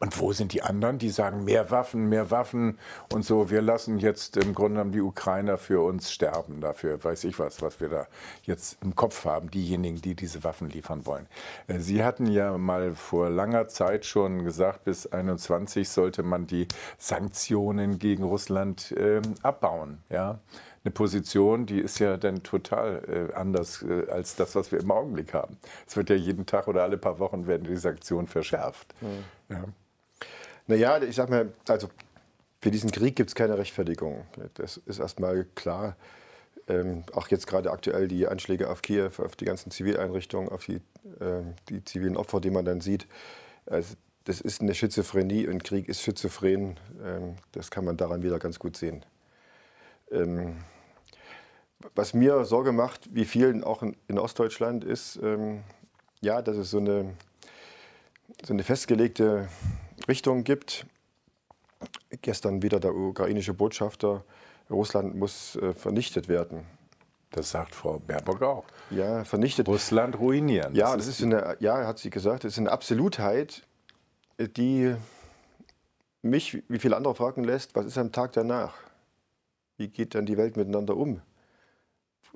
Und 0.00 0.18
wo 0.20 0.32
sind 0.32 0.52
die 0.52 0.62
anderen, 0.62 0.98
die 0.98 1.10
sagen, 1.10 1.44
mehr 1.44 1.70
Waffen, 1.70 2.08
mehr 2.08 2.30
Waffen 2.30 2.78
und 3.12 3.24
so, 3.24 3.50
wir 3.50 3.62
lassen 3.62 3.98
jetzt 3.98 4.36
im 4.36 4.54
Grunde 4.54 4.74
genommen 4.74 4.92
die 4.92 5.00
Ukrainer 5.00 5.58
für 5.58 5.84
uns 5.84 6.12
sterben, 6.12 6.60
dafür 6.60 7.02
weiß 7.02 7.24
ich 7.24 7.38
was, 7.38 7.62
was 7.62 7.80
wir 7.80 7.88
da 7.88 8.06
jetzt 8.44 8.78
im 8.82 8.94
Kopf 8.94 9.24
haben, 9.24 9.50
diejenigen, 9.50 10.00
die 10.00 10.14
diese 10.14 10.44
Waffen 10.44 10.70
liefern 10.70 11.04
wollen. 11.04 11.26
Äh, 11.66 11.80
Sie 11.80 12.04
hatten 12.04 12.26
ja 12.26 12.56
mal 12.56 12.94
vor 12.94 13.28
langer 13.28 13.66
Zeit 13.68 14.06
schon 14.06 14.44
gesagt, 14.44 14.84
bis 14.84 15.06
21 15.06 15.88
sollte 15.88 16.22
man 16.22 16.46
die 16.46 16.68
Sanktionen 16.96 17.98
gegen 17.98 18.22
Russland 18.22 18.92
äh, 18.92 19.20
abbauen. 19.42 19.98
Ja? 20.10 20.38
Eine 20.88 20.94
Position, 20.94 21.66
die 21.66 21.80
ist 21.80 21.98
ja 21.98 22.16
dann 22.16 22.42
total 22.42 23.28
äh, 23.30 23.34
anders 23.34 23.82
äh, 23.82 24.10
als 24.10 24.36
das, 24.36 24.54
was 24.54 24.72
wir 24.72 24.80
im 24.80 24.90
Augenblick 24.90 25.34
haben. 25.34 25.58
Es 25.86 25.98
wird 25.98 26.08
ja 26.08 26.16
jeden 26.16 26.46
Tag 26.46 26.66
oder 26.66 26.82
alle 26.82 26.96
paar 26.96 27.18
Wochen 27.18 27.46
werden 27.46 27.64
die 27.64 27.76
Sanktionen 27.76 28.26
verschärft. 28.26 28.94
Mhm. 29.02 29.24
Ja. 29.50 29.64
Naja, 30.66 31.02
ich 31.02 31.14
sag 31.14 31.28
mal, 31.28 31.52
also 31.68 31.88
für 32.62 32.70
diesen 32.70 32.90
Krieg 32.90 33.16
gibt 33.16 33.28
es 33.28 33.34
keine 33.34 33.58
Rechtfertigung. 33.58 34.24
Das 34.54 34.78
ist 34.78 34.98
erstmal 34.98 35.44
klar. 35.54 35.94
Ähm, 36.68 37.04
auch 37.12 37.28
jetzt 37.28 37.46
gerade 37.46 37.70
aktuell 37.70 38.08
die 38.08 38.26
Anschläge 38.26 38.70
auf 38.70 38.80
Kiew, 38.80 39.10
auf 39.18 39.36
die 39.36 39.44
ganzen 39.44 39.70
Zivileinrichtungen, 39.70 40.48
auf 40.48 40.64
die, 40.64 40.76
äh, 41.20 41.42
die 41.68 41.84
zivilen 41.84 42.16
Opfer, 42.16 42.40
die 42.40 42.50
man 42.50 42.64
dann 42.64 42.80
sieht. 42.80 43.06
Also 43.66 43.94
das 44.24 44.40
ist 44.40 44.62
eine 44.62 44.74
Schizophrenie 44.74 45.48
und 45.48 45.64
Krieg 45.64 45.86
ist 45.86 46.00
schizophren. 46.00 46.80
Ähm, 47.04 47.34
das 47.52 47.70
kann 47.70 47.84
man 47.84 47.98
daran 47.98 48.22
wieder 48.22 48.38
ganz 48.38 48.58
gut 48.58 48.78
sehen. 48.78 49.04
Ähm, 50.10 50.56
was 51.94 52.14
mir 52.14 52.44
Sorge 52.44 52.72
macht, 52.72 53.14
wie 53.14 53.24
vielen 53.24 53.64
auch 53.64 53.82
in, 53.82 53.96
in 54.08 54.18
Ostdeutschland, 54.18 54.84
ist, 54.84 55.18
ähm, 55.22 55.62
ja, 56.20 56.42
dass 56.42 56.56
es 56.56 56.70
so 56.70 56.78
eine, 56.78 57.14
so 58.44 58.52
eine 58.52 58.62
festgelegte 58.62 59.48
Richtung 60.08 60.44
gibt. 60.44 60.86
Gestern 62.22 62.62
wieder 62.62 62.80
der 62.80 62.94
ukrainische 62.94 63.54
Botschafter, 63.54 64.24
Russland 64.68 65.14
muss 65.14 65.56
äh, 65.56 65.72
vernichtet 65.74 66.28
werden. 66.28 66.66
Das 67.30 67.50
sagt 67.50 67.74
Frau 67.74 67.98
Baerbock 67.98 68.42
auch. 68.42 68.64
Ja, 68.90 69.24
vernichtet. 69.24 69.68
Russland 69.68 70.18
ruinieren. 70.18 70.74
Ja, 70.74 70.96
das, 70.96 71.06
das 71.06 71.20
ist 71.20 71.22
eine, 71.22 71.56
ja, 71.60 71.86
hat 71.86 71.98
sie 71.98 72.10
gesagt, 72.10 72.44
das 72.44 72.52
ist 72.52 72.58
eine 72.58 72.72
Absolutheit, 72.72 73.66
die 74.38 74.94
mich, 76.22 76.62
wie 76.68 76.78
viele 76.78 76.96
andere 76.96 77.14
fragen 77.14 77.44
lässt, 77.44 77.74
was 77.74 77.86
ist 77.86 77.98
am 77.98 78.12
Tag 78.12 78.32
danach? 78.32 78.74
Wie 79.76 79.88
geht 79.88 80.14
dann 80.14 80.26
die 80.26 80.36
Welt 80.36 80.56
miteinander 80.56 80.96
um? 80.96 81.20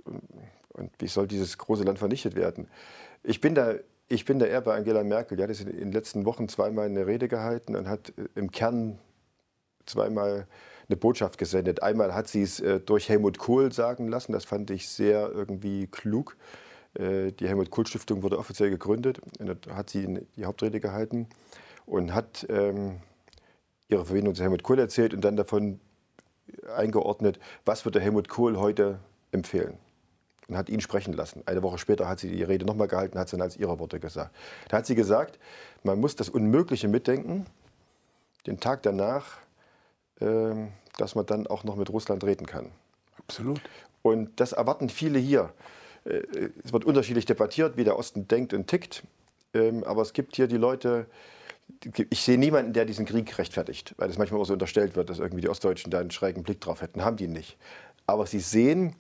Und 0.05 0.91
wie 0.99 1.09
soll 1.09 1.27
dieses 1.27 1.59
große 1.59 1.85
Land 1.85 1.99
vernichtet 1.99 2.35
werden? 2.35 2.69
Ich 3.23 3.41
bin 3.41 3.55
da 3.55 3.75
ich 4.13 4.27
bin 4.27 4.39
da 4.39 4.45
eher 4.45 4.61
bei 4.61 4.77
Angela 4.77 5.03
Merkel. 5.05 5.39
Die 5.39 5.43
hat 5.43 5.61
in 5.61 5.79
den 5.79 5.93
letzten 5.93 6.27
Wochen 6.27 6.47
zweimal 6.47 6.85
eine 6.85 7.07
Rede 7.07 7.29
gehalten 7.29 7.75
und 7.75 7.89
hat 7.89 8.13
äh, 8.19 8.29
im 8.35 8.51
Kern 8.51 8.99
zweimal 9.87 10.47
eine 10.87 10.97
Botschaft 10.97 11.39
gesendet. 11.39 11.83
Einmal 11.83 12.15
hat 12.15 12.29
sie 12.29 12.43
es 12.43 12.61
äh, 12.61 12.79
durch 12.79 13.09
Helmut 13.09 13.39
Kohl 13.39 13.73
sagen 13.73 14.09
lassen. 14.09 14.33
Das 14.33 14.45
fand 14.45 14.71
ich 14.71 14.89
sehr 14.89 15.31
irgendwie 15.31 15.87
klug. 15.87 16.37
Äh, 16.93 17.33
die 17.33 17.49
Helmut 17.49 17.71
Kohl 17.71 17.87
Stiftung 17.87 18.23
wurde 18.23 18.39
offiziell 18.39 18.69
gegründet. 18.69 19.21
Da 19.39 19.75
hat 19.75 19.89
sie 19.89 20.27
die 20.37 20.45
Hauptrede 20.45 20.81
gehalten 20.81 21.27
und 21.87 22.13
hat 22.13 22.47
ähm, 22.51 23.01
ihre 23.89 24.05
Verbindung 24.05 24.35
zu 24.35 24.43
Helmut 24.43 24.63
Kohl 24.63 24.79
erzählt 24.79 25.15
und 25.15 25.23
dann 25.23 25.37
davon 25.37 25.81
eingeordnet, 26.77 27.39
was 27.65 27.87
würde 27.87 27.99
Helmut 27.99 28.29
Kohl 28.29 28.59
heute 28.59 28.99
empfehlen 29.31 29.79
und 30.53 30.59
hat 30.59 30.69
ihn 30.69 30.81
sprechen 30.81 31.15
lassen. 31.15 31.43
Eine 31.47 31.63
Woche 31.63 31.79
später 31.79 32.09
hat 32.09 32.21
sie 32.21 32.31
die 32.31 32.43
Rede 32.43 32.67
nochmal 32.67 32.89
gehalten, 32.89 33.19
hat 33.19 33.27
es 33.27 33.31
dann 33.31 33.41
als 33.41 33.57
ihre 33.57 33.79
Worte 33.79 33.99
gesagt. 33.99 34.35
Da 34.69 34.79
hat 34.79 34.87
sie 34.87 34.95
gesagt, 34.95 35.39
man 35.83 35.99
muss 35.99 36.15
das 36.15 36.29
Unmögliche 36.29 36.89
mitdenken, 36.89 37.47
den 38.47 38.61
Tag 38.61 38.83
danach, 38.83 39.39
äh, 40.21 40.55
dass 40.99 41.15
man 41.15 41.27
dann 41.27 41.47
auch 41.47 41.65
noch 41.65 41.77
mit 41.77 41.91
Russland 41.91 42.23
reden 42.25 42.47
kann. 42.47 42.71
Absolut. 43.19 43.61
Und 44.03 44.39
das 44.41 44.53
erwarten 44.53 44.91
viele 44.91 45.19
hier. 45.19 45.53
Äh, 46.05 46.21
es 46.63 46.73
wird 46.73 46.85
unterschiedlich 46.85 47.25
debattiert, 47.25 47.77
wie 47.77 47.85
der 47.85 47.99
Osten 47.99 48.29
denkt 48.29 48.53
und 48.53 48.67
tickt. 48.67 49.05
Ähm, 49.55 49.85
aber 49.85 50.03
es 50.03 50.13
gibt 50.13 50.37
hier 50.37 50.49
die 50.49 50.59
Leute, 50.59 51.07
ich 52.11 52.23
sehe 52.23 52.37
niemanden, 52.37 52.75
der 52.75 52.85
diesen 52.85 53.07
Krieg 53.07 53.39
rechtfertigt, 53.39 53.95
weil 53.97 54.11
es 54.11 54.19
manchmal 54.19 54.41
auch 54.41 54.45
so 54.45 54.53
unterstellt 54.53 54.97
wird, 54.97 55.09
dass 55.09 55.19
irgendwie 55.19 55.41
die 55.41 55.49
Ostdeutschen 55.49 55.91
da 55.91 56.01
einen 56.01 56.11
schrägen 56.11 56.43
Blick 56.43 56.61
drauf 56.61 56.83
hätten. 56.83 57.03
Haben 57.03 57.17
die 57.17 57.29
nicht. 57.29 57.57
Aber 58.07 58.27
sie 58.27 58.41
sehen, 58.41 58.95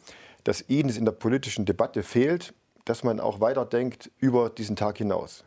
dass 0.44 0.68
ihnen 0.68 0.88
es 0.88 0.96
in 0.96 1.04
der 1.04 1.12
politischen 1.12 1.64
Debatte 1.64 2.02
fehlt, 2.02 2.54
dass 2.84 3.04
man 3.04 3.20
auch 3.20 3.40
weiterdenkt 3.40 4.10
über 4.18 4.50
diesen 4.50 4.76
Tag 4.76 4.98
hinaus. 4.98 5.44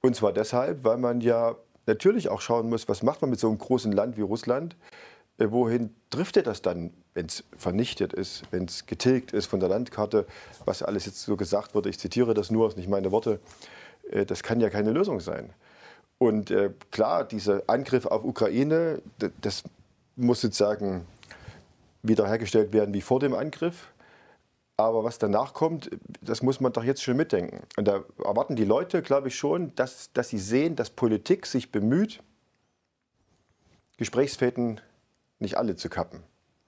Und 0.00 0.16
zwar 0.16 0.32
deshalb, 0.32 0.84
weil 0.84 0.96
man 0.96 1.20
ja 1.20 1.56
natürlich 1.86 2.28
auch 2.28 2.40
schauen 2.40 2.68
muss, 2.68 2.88
was 2.88 3.02
macht 3.02 3.20
man 3.20 3.30
mit 3.30 3.40
so 3.40 3.48
einem 3.48 3.58
großen 3.58 3.92
Land 3.92 4.16
wie 4.16 4.22
Russland? 4.22 4.76
Äh, 5.38 5.50
wohin 5.50 5.94
driftet 6.10 6.46
das 6.46 6.62
dann, 6.62 6.92
wenn 7.14 7.26
es 7.26 7.44
vernichtet 7.56 8.12
ist, 8.12 8.42
wenn 8.50 8.64
es 8.64 8.86
getilgt 8.86 9.32
ist 9.32 9.46
von 9.46 9.60
der 9.60 9.68
Landkarte, 9.68 10.26
was 10.64 10.82
alles 10.82 11.06
jetzt 11.06 11.22
so 11.22 11.36
gesagt 11.36 11.74
wurde? 11.74 11.88
Ich 11.88 11.98
zitiere 11.98 12.34
das 12.34 12.50
nur, 12.50 12.66
das 12.66 12.74
sind 12.74 12.80
nicht 12.80 12.90
meine 12.90 13.10
Worte. 13.10 13.40
Äh, 14.10 14.26
das 14.26 14.42
kann 14.42 14.60
ja 14.60 14.70
keine 14.70 14.92
Lösung 14.92 15.20
sein. 15.20 15.50
Und 16.18 16.50
äh, 16.50 16.70
klar, 16.90 17.24
dieser 17.24 17.62
Angriff 17.68 18.06
auf 18.06 18.24
Ukraine, 18.24 19.00
das 19.40 19.62
muss 20.16 20.40
sozusagen 20.40 21.06
wiederhergestellt 22.02 22.72
werden 22.72 22.92
wie 22.92 23.00
vor 23.00 23.20
dem 23.20 23.34
Angriff. 23.34 23.88
Aber 24.80 25.02
was 25.02 25.18
danach 25.18 25.54
kommt, 25.54 25.90
das 26.20 26.40
muss 26.40 26.60
man 26.60 26.72
doch 26.72 26.84
jetzt 26.84 27.02
schon 27.02 27.16
mitdenken. 27.16 27.66
Und 27.76 27.88
da 27.88 28.04
erwarten 28.24 28.54
die 28.54 28.64
Leute, 28.64 29.02
glaube 29.02 29.26
ich, 29.26 29.34
schon, 29.34 29.74
dass, 29.74 30.12
dass 30.12 30.28
sie 30.28 30.38
sehen, 30.38 30.76
dass 30.76 30.88
Politik 30.88 31.46
sich 31.46 31.72
bemüht, 31.72 32.22
Gesprächsfäden 33.96 34.80
nicht 35.40 35.58
alle 35.58 35.74
zu 35.74 35.88
kappen. 35.88 36.22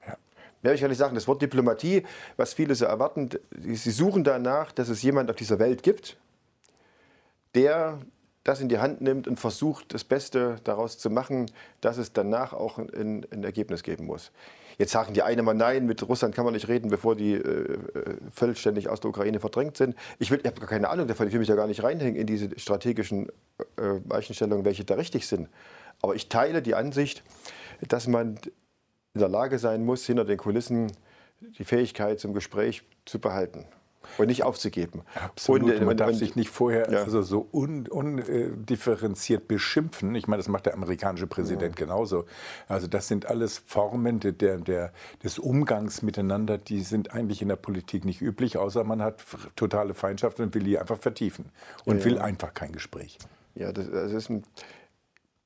Ja. 0.04 0.16
Mehr 0.62 0.74
ich 0.74 0.82
ehrlich 0.82 0.98
sagen, 0.98 1.14
das 1.14 1.28
Wort 1.28 1.40
Diplomatie, 1.40 2.04
was 2.36 2.52
viele 2.52 2.74
so 2.74 2.84
erwarten, 2.84 3.30
sie 3.56 3.92
suchen 3.92 4.24
danach, 4.24 4.72
dass 4.72 4.88
es 4.88 5.02
jemand 5.02 5.30
auf 5.30 5.36
dieser 5.36 5.60
Welt 5.60 5.84
gibt, 5.84 6.16
der 7.54 8.00
das 8.42 8.60
in 8.60 8.68
die 8.68 8.78
Hand 8.78 9.02
nimmt 9.02 9.28
und 9.28 9.38
versucht, 9.38 9.94
das 9.94 10.02
Beste 10.02 10.56
daraus 10.64 10.98
zu 10.98 11.10
machen, 11.10 11.48
dass 11.80 11.96
es 11.96 12.12
danach 12.12 12.54
auch 12.54 12.78
ein, 12.78 13.24
ein 13.30 13.44
Ergebnis 13.44 13.84
geben 13.84 14.06
muss. 14.06 14.32
Jetzt 14.80 14.92
sagen 14.92 15.12
die 15.12 15.22
einen 15.22 15.44
mal, 15.44 15.52
nein, 15.52 15.84
mit 15.84 16.02
Russland 16.08 16.34
kann 16.34 16.46
man 16.46 16.54
nicht 16.54 16.66
reden, 16.66 16.88
bevor 16.88 17.14
die 17.14 17.34
äh, 17.34 17.38
äh 17.38 17.78
vollständig 18.32 18.88
aus 18.88 19.00
der 19.00 19.10
Ukraine 19.10 19.38
verdrängt 19.38 19.76
sind. 19.76 19.94
Ich, 20.18 20.30
ich 20.30 20.46
habe 20.46 20.58
gar 20.58 20.70
keine 20.70 20.88
Ahnung 20.88 21.06
davon, 21.06 21.26
ich 21.26 21.34
will 21.34 21.40
mich 21.40 21.48
da 21.48 21.54
gar 21.54 21.66
nicht 21.66 21.82
reinhängen 21.82 22.18
in 22.18 22.26
diese 22.26 22.58
strategischen 22.58 23.28
äh, 23.76 24.00
Weichenstellungen, 24.06 24.64
welche 24.64 24.86
da 24.86 24.94
richtig 24.94 25.26
sind. 25.26 25.50
Aber 26.00 26.14
ich 26.14 26.30
teile 26.30 26.62
die 26.62 26.74
Ansicht, 26.74 27.22
dass 27.88 28.06
man 28.06 28.38
in 29.12 29.20
der 29.20 29.28
Lage 29.28 29.58
sein 29.58 29.84
muss, 29.84 30.06
hinter 30.06 30.24
den 30.24 30.38
Kulissen 30.38 30.90
die 31.58 31.64
Fähigkeit 31.64 32.18
zum 32.18 32.32
Gespräch 32.32 32.82
zu 33.04 33.18
behalten 33.18 33.66
und 34.18 34.26
nicht 34.26 34.42
aufzugeben. 34.42 35.02
Absolut. 35.14 35.72
Und, 35.72 35.80
äh, 35.80 35.84
man 35.84 35.96
darf 35.96 36.14
sich 36.14 36.36
nicht 36.36 36.50
vorher 36.50 36.90
ja. 36.90 37.02
also 37.02 37.22
so 37.22 37.46
undifferenziert 37.50 39.40
un, 39.40 39.44
äh, 39.44 39.48
beschimpfen. 39.48 40.14
Ich 40.14 40.26
meine, 40.28 40.38
das 40.38 40.48
macht 40.48 40.66
der 40.66 40.74
amerikanische 40.74 41.26
Präsident 41.26 41.78
ja. 41.78 41.86
genauso. 41.86 42.24
Also 42.68 42.86
das 42.86 43.08
sind 43.08 43.26
alles 43.26 43.58
Formen 43.58 44.20
der, 44.20 44.32
der, 44.32 44.92
des 45.22 45.38
Umgangs 45.38 46.02
miteinander, 46.02 46.58
die 46.58 46.80
sind 46.80 47.12
eigentlich 47.12 47.42
in 47.42 47.48
der 47.48 47.56
Politik 47.56 48.04
nicht 48.04 48.20
üblich, 48.20 48.56
außer 48.56 48.84
man 48.84 49.02
hat 49.02 49.24
totale 49.56 49.94
Feindschaft 49.94 50.40
und 50.40 50.54
will 50.54 50.62
die 50.62 50.78
einfach 50.78 50.98
vertiefen 50.98 51.46
und 51.84 51.98
ja, 51.98 52.04
will 52.04 52.18
einfach 52.18 52.54
kein 52.54 52.72
Gespräch. 52.72 53.18
Ja, 53.54 53.72
das, 53.72 53.90
das 53.90 54.12
ist 54.12 54.30
ein 54.30 54.44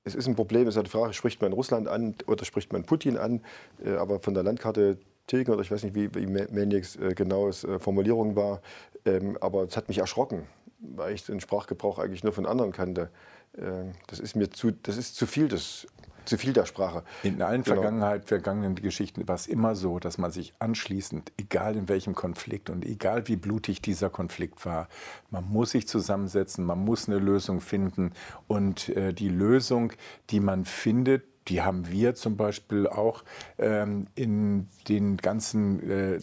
es 0.04 0.14
ist 0.14 0.26
ein 0.26 0.36
Problem, 0.36 0.68
es 0.68 0.74
ist 0.74 0.78
eine 0.78 0.88
Frage, 0.88 1.14
spricht 1.14 1.40
man 1.40 1.52
Russland 1.52 1.88
an 1.88 2.14
oder 2.26 2.44
spricht 2.44 2.72
man 2.72 2.84
Putin 2.84 3.16
an? 3.16 3.40
Äh, 3.82 3.94
aber 3.94 4.20
von 4.20 4.34
der 4.34 4.42
Landkarte 4.42 4.98
tilgen 5.26 5.52
oder 5.52 5.62
ich 5.62 5.70
weiß 5.70 5.82
nicht, 5.84 5.94
wie, 5.94 6.14
wie 6.14 6.26
Melniks 6.26 6.96
äh, 6.96 7.14
genaues 7.14 7.64
äh, 7.64 7.78
Formulierung 7.78 8.36
war. 8.36 8.60
Ähm, 9.04 9.38
aber 9.40 9.64
es 9.64 9.76
hat 9.76 9.88
mich 9.88 9.98
erschrocken, 9.98 10.46
weil 10.78 11.14
ich 11.14 11.24
den 11.24 11.40
Sprachgebrauch 11.40 11.98
eigentlich 11.98 12.24
nur 12.24 12.32
von 12.32 12.46
anderen 12.46 12.72
kannte. 12.72 13.10
Ähm, 13.56 13.92
das 14.06 14.20
ist 14.20 14.36
mir 14.36 14.50
zu, 14.50 14.70
das 14.70 14.96
ist 14.96 15.16
zu 15.16 15.26
viel 15.26 15.48
des, 15.48 15.86
zu 16.24 16.38
viel 16.38 16.52
der 16.52 16.66
Sprache. 16.66 17.02
In 17.22 17.42
allen 17.42 17.62
genau. 17.62 17.76
Vergangenheit, 17.76 18.24
vergangenen 18.26 18.74
Geschichten 18.74 19.26
war 19.28 19.34
es 19.34 19.46
immer 19.46 19.74
so, 19.74 19.98
dass 19.98 20.18
man 20.18 20.30
sich 20.30 20.54
anschließend, 20.58 21.32
egal 21.38 21.76
in 21.76 21.88
welchem 21.88 22.14
Konflikt 22.14 22.70
und 22.70 22.84
egal 22.84 23.28
wie 23.28 23.36
blutig 23.36 23.82
dieser 23.82 24.10
Konflikt 24.10 24.64
war, 24.64 24.88
man 25.30 25.48
muss 25.48 25.70
sich 25.70 25.86
zusammensetzen, 25.86 26.64
man 26.64 26.84
muss 26.84 27.08
eine 27.08 27.18
Lösung 27.18 27.60
finden. 27.60 28.12
Und 28.46 28.88
äh, 28.90 29.12
die 29.12 29.28
Lösung, 29.28 29.92
die 30.30 30.40
man 30.40 30.64
findet, 30.64 31.24
die 31.48 31.62
haben 31.62 31.90
wir 31.90 32.14
zum 32.14 32.36
Beispiel 32.36 32.86
auch 32.86 33.24
ähm, 33.58 34.06
in 34.14 34.68
den 34.88 35.16
ganzen 35.16 35.90
äh, 35.90 36.18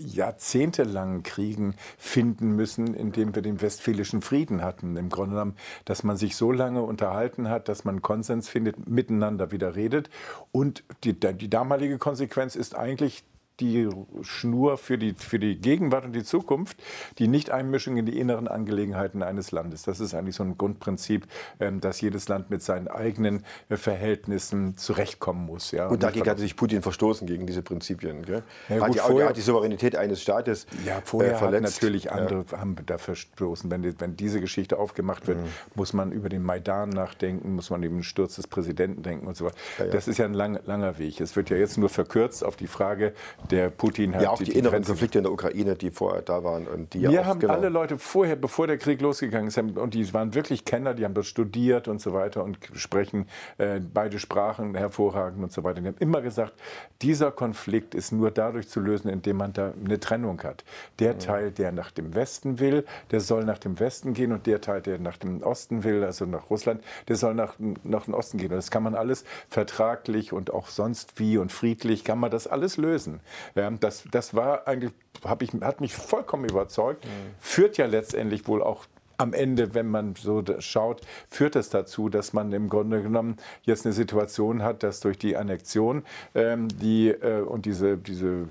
jahrzehntelangen 0.00 1.22
Kriegen 1.22 1.74
finden 1.98 2.56
müssen, 2.56 2.94
indem 2.94 3.34
wir 3.34 3.42
den 3.42 3.60
Westfälischen 3.60 4.22
Frieden 4.22 4.62
hatten. 4.62 4.96
Im 4.96 5.10
Grunde 5.10 5.34
genommen, 5.34 5.56
dass 5.84 6.02
man 6.02 6.16
sich 6.16 6.36
so 6.36 6.52
lange 6.52 6.82
unterhalten 6.82 7.48
hat, 7.48 7.68
dass 7.68 7.84
man 7.84 8.02
Konsens 8.02 8.48
findet, 8.48 8.88
miteinander 8.88 9.52
wieder 9.52 9.76
redet. 9.76 10.10
Und 10.52 10.84
die, 11.04 11.12
die 11.12 11.50
damalige 11.50 11.98
Konsequenz 11.98 12.56
ist 12.56 12.74
eigentlich 12.74 13.24
die 13.60 13.88
Schnur 14.22 14.78
für 14.78 14.98
die, 14.98 15.14
für 15.14 15.38
die 15.38 15.56
Gegenwart 15.56 16.04
und 16.04 16.12
die 16.12 16.24
Zukunft, 16.24 16.82
die 17.18 17.28
Nichteinmischung 17.28 17.96
in 17.96 18.06
die 18.06 18.18
inneren 18.18 18.48
Angelegenheiten 18.48 19.22
eines 19.22 19.52
Landes. 19.52 19.82
Das 19.82 20.00
ist 20.00 20.14
eigentlich 20.14 20.36
so 20.36 20.42
ein 20.42 20.56
Grundprinzip, 20.56 21.26
ähm, 21.60 21.80
dass 21.80 22.00
jedes 22.00 22.28
Land 22.28 22.50
mit 22.50 22.62
seinen 22.62 22.88
eigenen 22.88 23.44
äh, 23.68 23.76
Verhältnissen 23.76 24.76
zurechtkommen 24.76 25.46
muss. 25.46 25.70
Ja. 25.70 25.88
Und 25.88 26.02
dagegen 26.02 26.28
hat 26.28 26.38
sich 26.38 26.56
Putin 26.56 26.82
verstoßen, 26.82 27.26
gegen 27.26 27.46
diese 27.46 27.62
Prinzipien. 27.62 28.24
Gell? 28.24 28.42
Ja, 28.68 28.76
gut, 28.76 28.84
hat, 28.84 28.94
die, 28.94 28.98
vorher, 28.98 29.28
hat 29.28 29.36
die 29.36 29.40
Souveränität 29.40 29.96
eines 29.96 30.22
Staates 30.22 30.66
Ja, 30.84 31.00
vorher 31.04 31.34
äh, 31.34 31.36
verletzt. 31.36 31.82
natürlich 31.82 32.12
andere 32.12 32.44
ja. 32.50 32.58
haben 32.58 32.76
da 32.86 32.98
verstoßen. 32.98 33.70
Wenn, 33.70 34.00
wenn 34.00 34.16
diese 34.16 34.40
Geschichte 34.40 34.78
aufgemacht 34.78 35.26
wird, 35.26 35.38
mhm. 35.38 35.48
muss 35.74 35.92
man 35.92 36.12
über 36.12 36.28
den 36.28 36.42
Maidan 36.42 36.90
nachdenken, 36.90 37.54
muss 37.54 37.70
man 37.70 37.82
über 37.82 37.94
den 37.94 38.02
Sturz 38.02 38.36
des 38.36 38.46
Präsidenten 38.46 39.02
denken 39.02 39.26
und 39.26 39.36
so 39.36 39.46
weiter. 39.46 39.56
Ja, 39.78 39.86
das 39.86 40.08
ist 40.08 40.18
ja 40.18 40.24
ein 40.24 40.34
lang, 40.34 40.58
langer 40.64 40.98
Weg. 40.98 41.20
Es 41.20 41.36
wird 41.36 41.50
ja 41.50 41.56
jetzt 41.56 41.78
nur 41.78 41.88
verkürzt 41.88 42.44
auf 42.44 42.56
die 42.56 42.66
Frage, 42.66 43.12
der 43.50 43.70
Putin 43.70 44.14
hat. 44.14 44.22
Ja, 44.22 44.30
auch 44.30 44.38
die, 44.38 44.44
die 44.44 44.52
inneren 44.52 44.72
Grenze 44.72 44.92
Konflikte 44.92 45.18
in 45.18 45.24
der 45.24 45.32
Ukraine, 45.32 45.74
die 45.74 45.90
vorher 45.90 46.22
da 46.22 46.44
waren. 46.44 46.66
Und 46.66 46.94
die 46.94 47.02
Wir 47.02 47.10
ja 47.10 47.20
auch, 47.22 47.26
haben 47.26 47.40
genau. 47.40 47.54
alle 47.54 47.68
Leute 47.68 47.98
vorher, 47.98 48.36
bevor 48.36 48.66
der 48.66 48.78
Krieg 48.78 49.00
losgegangen 49.00 49.48
ist, 49.48 49.58
und 49.58 49.94
die 49.94 50.12
waren 50.12 50.34
wirklich 50.34 50.64
Kenner, 50.64 50.94
die 50.94 51.04
haben 51.04 51.14
das 51.14 51.26
studiert 51.26 51.88
und 51.88 52.00
so 52.00 52.12
weiter 52.12 52.44
und 52.44 52.58
sprechen 52.74 53.26
äh, 53.58 53.80
beide 53.80 54.18
Sprachen 54.18 54.74
hervorragend 54.74 55.42
und 55.42 55.52
so 55.52 55.64
weiter. 55.64 55.80
Die 55.80 55.88
haben 55.88 55.96
immer 55.98 56.20
gesagt, 56.20 56.54
dieser 57.02 57.30
Konflikt 57.30 57.94
ist 57.94 58.12
nur 58.12 58.30
dadurch 58.30 58.68
zu 58.68 58.80
lösen, 58.80 59.08
indem 59.08 59.38
man 59.38 59.52
da 59.52 59.72
eine 59.84 59.98
Trennung 60.00 60.42
hat. 60.42 60.64
Der 60.98 61.14
mhm. 61.14 61.18
Teil, 61.18 61.50
der 61.50 61.72
nach 61.72 61.90
dem 61.90 62.14
Westen 62.14 62.60
will, 62.60 62.84
der 63.10 63.20
soll 63.20 63.44
nach 63.44 63.58
dem 63.58 63.80
Westen 63.80 64.14
gehen 64.14 64.32
und 64.32 64.46
der 64.46 64.60
Teil, 64.60 64.80
der 64.80 64.98
nach 64.98 65.16
dem 65.16 65.42
Osten 65.42 65.84
will, 65.84 66.04
also 66.04 66.26
nach 66.26 66.50
Russland, 66.50 66.82
der 67.08 67.16
soll 67.16 67.34
nach, 67.34 67.54
nach 67.84 68.04
dem 68.04 68.14
Osten 68.14 68.38
gehen. 68.38 68.50
Und 68.50 68.56
das 68.56 68.70
kann 68.70 68.82
man 68.82 68.94
alles 68.94 69.24
vertraglich 69.48 70.32
und 70.32 70.52
auch 70.52 70.68
sonst 70.68 71.18
wie 71.18 71.38
und 71.38 71.52
friedlich, 71.52 72.04
kann 72.04 72.18
man 72.18 72.30
das 72.30 72.46
alles 72.46 72.76
lösen. 72.76 73.20
Das, 73.54 74.04
das 74.10 74.34
war 74.34 74.66
eigentlich, 74.66 74.92
ich, 75.40 75.52
hat 75.60 75.80
mich 75.80 75.94
vollkommen 75.94 76.44
überzeugt, 76.44 77.06
führt 77.38 77.76
ja 77.76 77.86
letztendlich 77.86 78.46
wohl 78.48 78.62
auch 78.62 78.86
am 79.20 79.34
Ende, 79.34 79.74
wenn 79.74 79.88
man 79.88 80.14
so 80.16 80.42
schaut, 80.60 81.02
führt 81.28 81.54
es 81.54 81.68
dazu, 81.68 82.08
dass 82.08 82.32
man 82.32 82.52
im 82.52 82.68
Grunde 82.70 83.02
genommen 83.02 83.36
jetzt 83.62 83.84
eine 83.84 83.92
Situation 83.92 84.62
hat, 84.62 84.82
dass 84.82 85.00
durch 85.00 85.18
die 85.18 85.36
Annexion 85.36 86.04
ähm, 86.34 86.68
die, 86.68 87.08
äh, 87.10 87.42
und 87.42 87.66
diese, 87.66 87.98
diese 87.98 88.48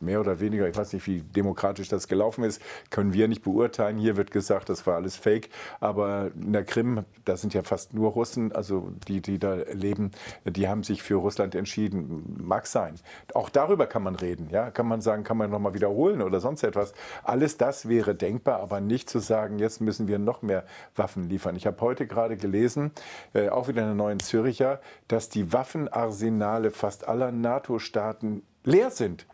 mehr 0.00 0.20
oder 0.20 0.40
weniger, 0.40 0.68
ich 0.68 0.76
weiß 0.76 0.92
nicht, 0.92 1.06
wie 1.06 1.20
demokratisch 1.22 1.88
das 1.88 2.08
gelaufen 2.08 2.44
ist, 2.44 2.62
können 2.90 3.12
wir 3.12 3.28
nicht 3.28 3.42
beurteilen. 3.42 3.98
Hier 3.98 4.16
wird 4.16 4.30
gesagt, 4.30 4.68
das 4.68 4.86
war 4.86 4.96
alles 4.96 5.16
Fake. 5.16 5.50
Aber 5.80 6.30
in 6.34 6.52
der 6.52 6.64
Krim, 6.64 7.04
da 7.24 7.36
sind 7.36 7.54
ja 7.54 7.62
fast 7.62 7.94
nur 7.94 8.12
Russen, 8.12 8.52
also 8.52 8.90
die, 9.08 9.20
die 9.20 9.38
da 9.38 9.54
leben, 9.72 10.10
die 10.44 10.68
haben 10.68 10.82
sich 10.82 11.02
für 11.02 11.16
Russland 11.16 11.54
entschieden. 11.54 12.36
Mag 12.40 12.66
sein. 12.66 12.94
Auch 13.34 13.48
darüber 13.48 13.86
kann 13.86 14.02
man 14.02 14.14
reden. 14.14 14.48
Ja? 14.50 14.70
Kann 14.70 14.86
man 14.86 15.00
sagen, 15.00 15.24
kann 15.24 15.36
man 15.36 15.50
nochmal 15.50 15.74
wiederholen 15.74 16.22
oder 16.22 16.40
sonst 16.40 16.62
etwas. 16.62 16.92
Alles 17.24 17.56
das 17.56 17.88
wäre 17.88 18.14
denkbar, 18.14 18.60
aber 18.60 18.80
nicht 18.80 19.10
zu 19.10 19.18
sagen, 19.18 19.58
jetzt 19.58 19.80
müssen 19.80 20.08
wir 20.08 20.18
noch 20.18 20.42
mehr 20.42 20.64
Waffen 20.96 21.28
liefern. 21.28 21.56
Ich 21.56 21.66
habe 21.66 21.80
heute 21.80 22.06
gerade 22.06 22.36
gelesen, 22.36 22.92
äh, 23.34 23.48
auch 23.48 23.68
wieder 23.68 23.82
in 23.82 23.88
der 23.88 23.94
neuen 23.94 24.20
Züricher, 24.20 24.80
dass 25.08 25.28
die 25.28 25.52
Waffenarsenale 25.52 26.70
fast 26.70 27.08
aller 27.08 27.32
NATO-Staaten 27.32 28.42
leer 28.64 28.90
sind. 28.90 29.26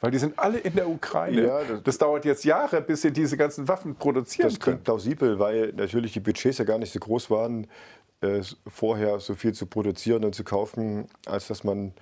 Weil 0.00 0.10
die 0.10 0.18
sind 0.18 0.38
alle 0.38 0.58
in 0.58 0.74
der 0.74 0.88
Ukraine. 0.88 1.46
Ja, 1.46 1.60
das, 1.62 1.82
das, 1.82 1.98
dauert 1.98 2.24
jetzt 2.24 2.44
Jahre, 2.44 2.80
bis 2.80 3.02
sie 3.02 3.12
diese 3.12 3.36
ganzen 3.36 3.68
Waffen 3.68 3.94
produzieren 3.94 4.48
das 4.48 4.58
können. 4.58 4.78
Das 4.78 4.84
klingt 4.84 4.84
plausibel, 4.84 5.38
weil 5.38 5.72
natürlich 5.76 6.12
die 6.12 6.20
Budgets 6.20 6.58
ja 6.58 6.64
gar 6.64 6.78
nicht 6.78 6.92
so 6.92 6.98
groß 6.98 7.30
waren, 7.30 7.66
äh, 8.22 8.40
vorher 8.66 9.20
so 9.20 9.34
viel 9.34 9.52
zu 9.52 9.66
produzieren 9.66 10.24
und 10.24 10.34
zu 10.34 10.42
kaufen, 10.42 11.06
als 11.26 11.48
dass 11.48 11.64
man 11.64 11.92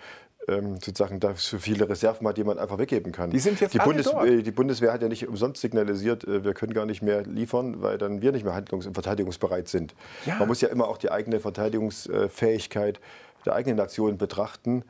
ähm, 0.48 0.74
sozusagen 0.80 1.20
da 1.20 1.34
so 1.37 1.58
viele 1.58 1.88
Reserven 1.88 2.26
hat, 2.26 2.37
die 2.37 2.44
man 2.44 2.58
einfach 2.58 2.78
weggeben 2.78 3.12
kann. 3.12 3.30
Die 3.30 3.38
sind 3.38 3.61
jetzt 3.61 3.74
die, 3.74 3.78
Bundes 3.78 4.06
dort. 4.06 4.26
Äh, 4.26 4.42
die 4.42 4.50
Bundeswehr 4.50 4.92
hat 4.92 5.02
ja 5.02 5.08
nicht 5.08 5.28
umsonst 5.28 5.61
signalisiert, 5.61 6.24
äh, 6.24 6.44
wir 6.44 6.54
können 6.54 6.72
gar 6.72 6.87
nicht 6.87 7.02
mehr 7.02 7.22
liefern, 7.22 7.82
weil 7.82 7.98
dann 7.98 8.22
wir 8.22 8.32
nicht 8.32 8.44
mehr 8.44 8.54
handlungs- 8.54 8.87
und 8.87 8.94
verteidigungsbereit 8.94 9.68
sind. 9.68 9.94
Ja. 10.24 10.37
Man 10.38 10.48
muss 10.48 10.61
ja 10.61 10.68
immer 10.68 10.88
auch 10.88 10.98
die 10.98 11.11
eigene 11.11 11.40
Verteidigungsfähigkeit 11.40 13.00
der 13.44 13.54
eigenen 13.54 13.76
Nation 13.76 14.18
betrachten. 14.18 14.84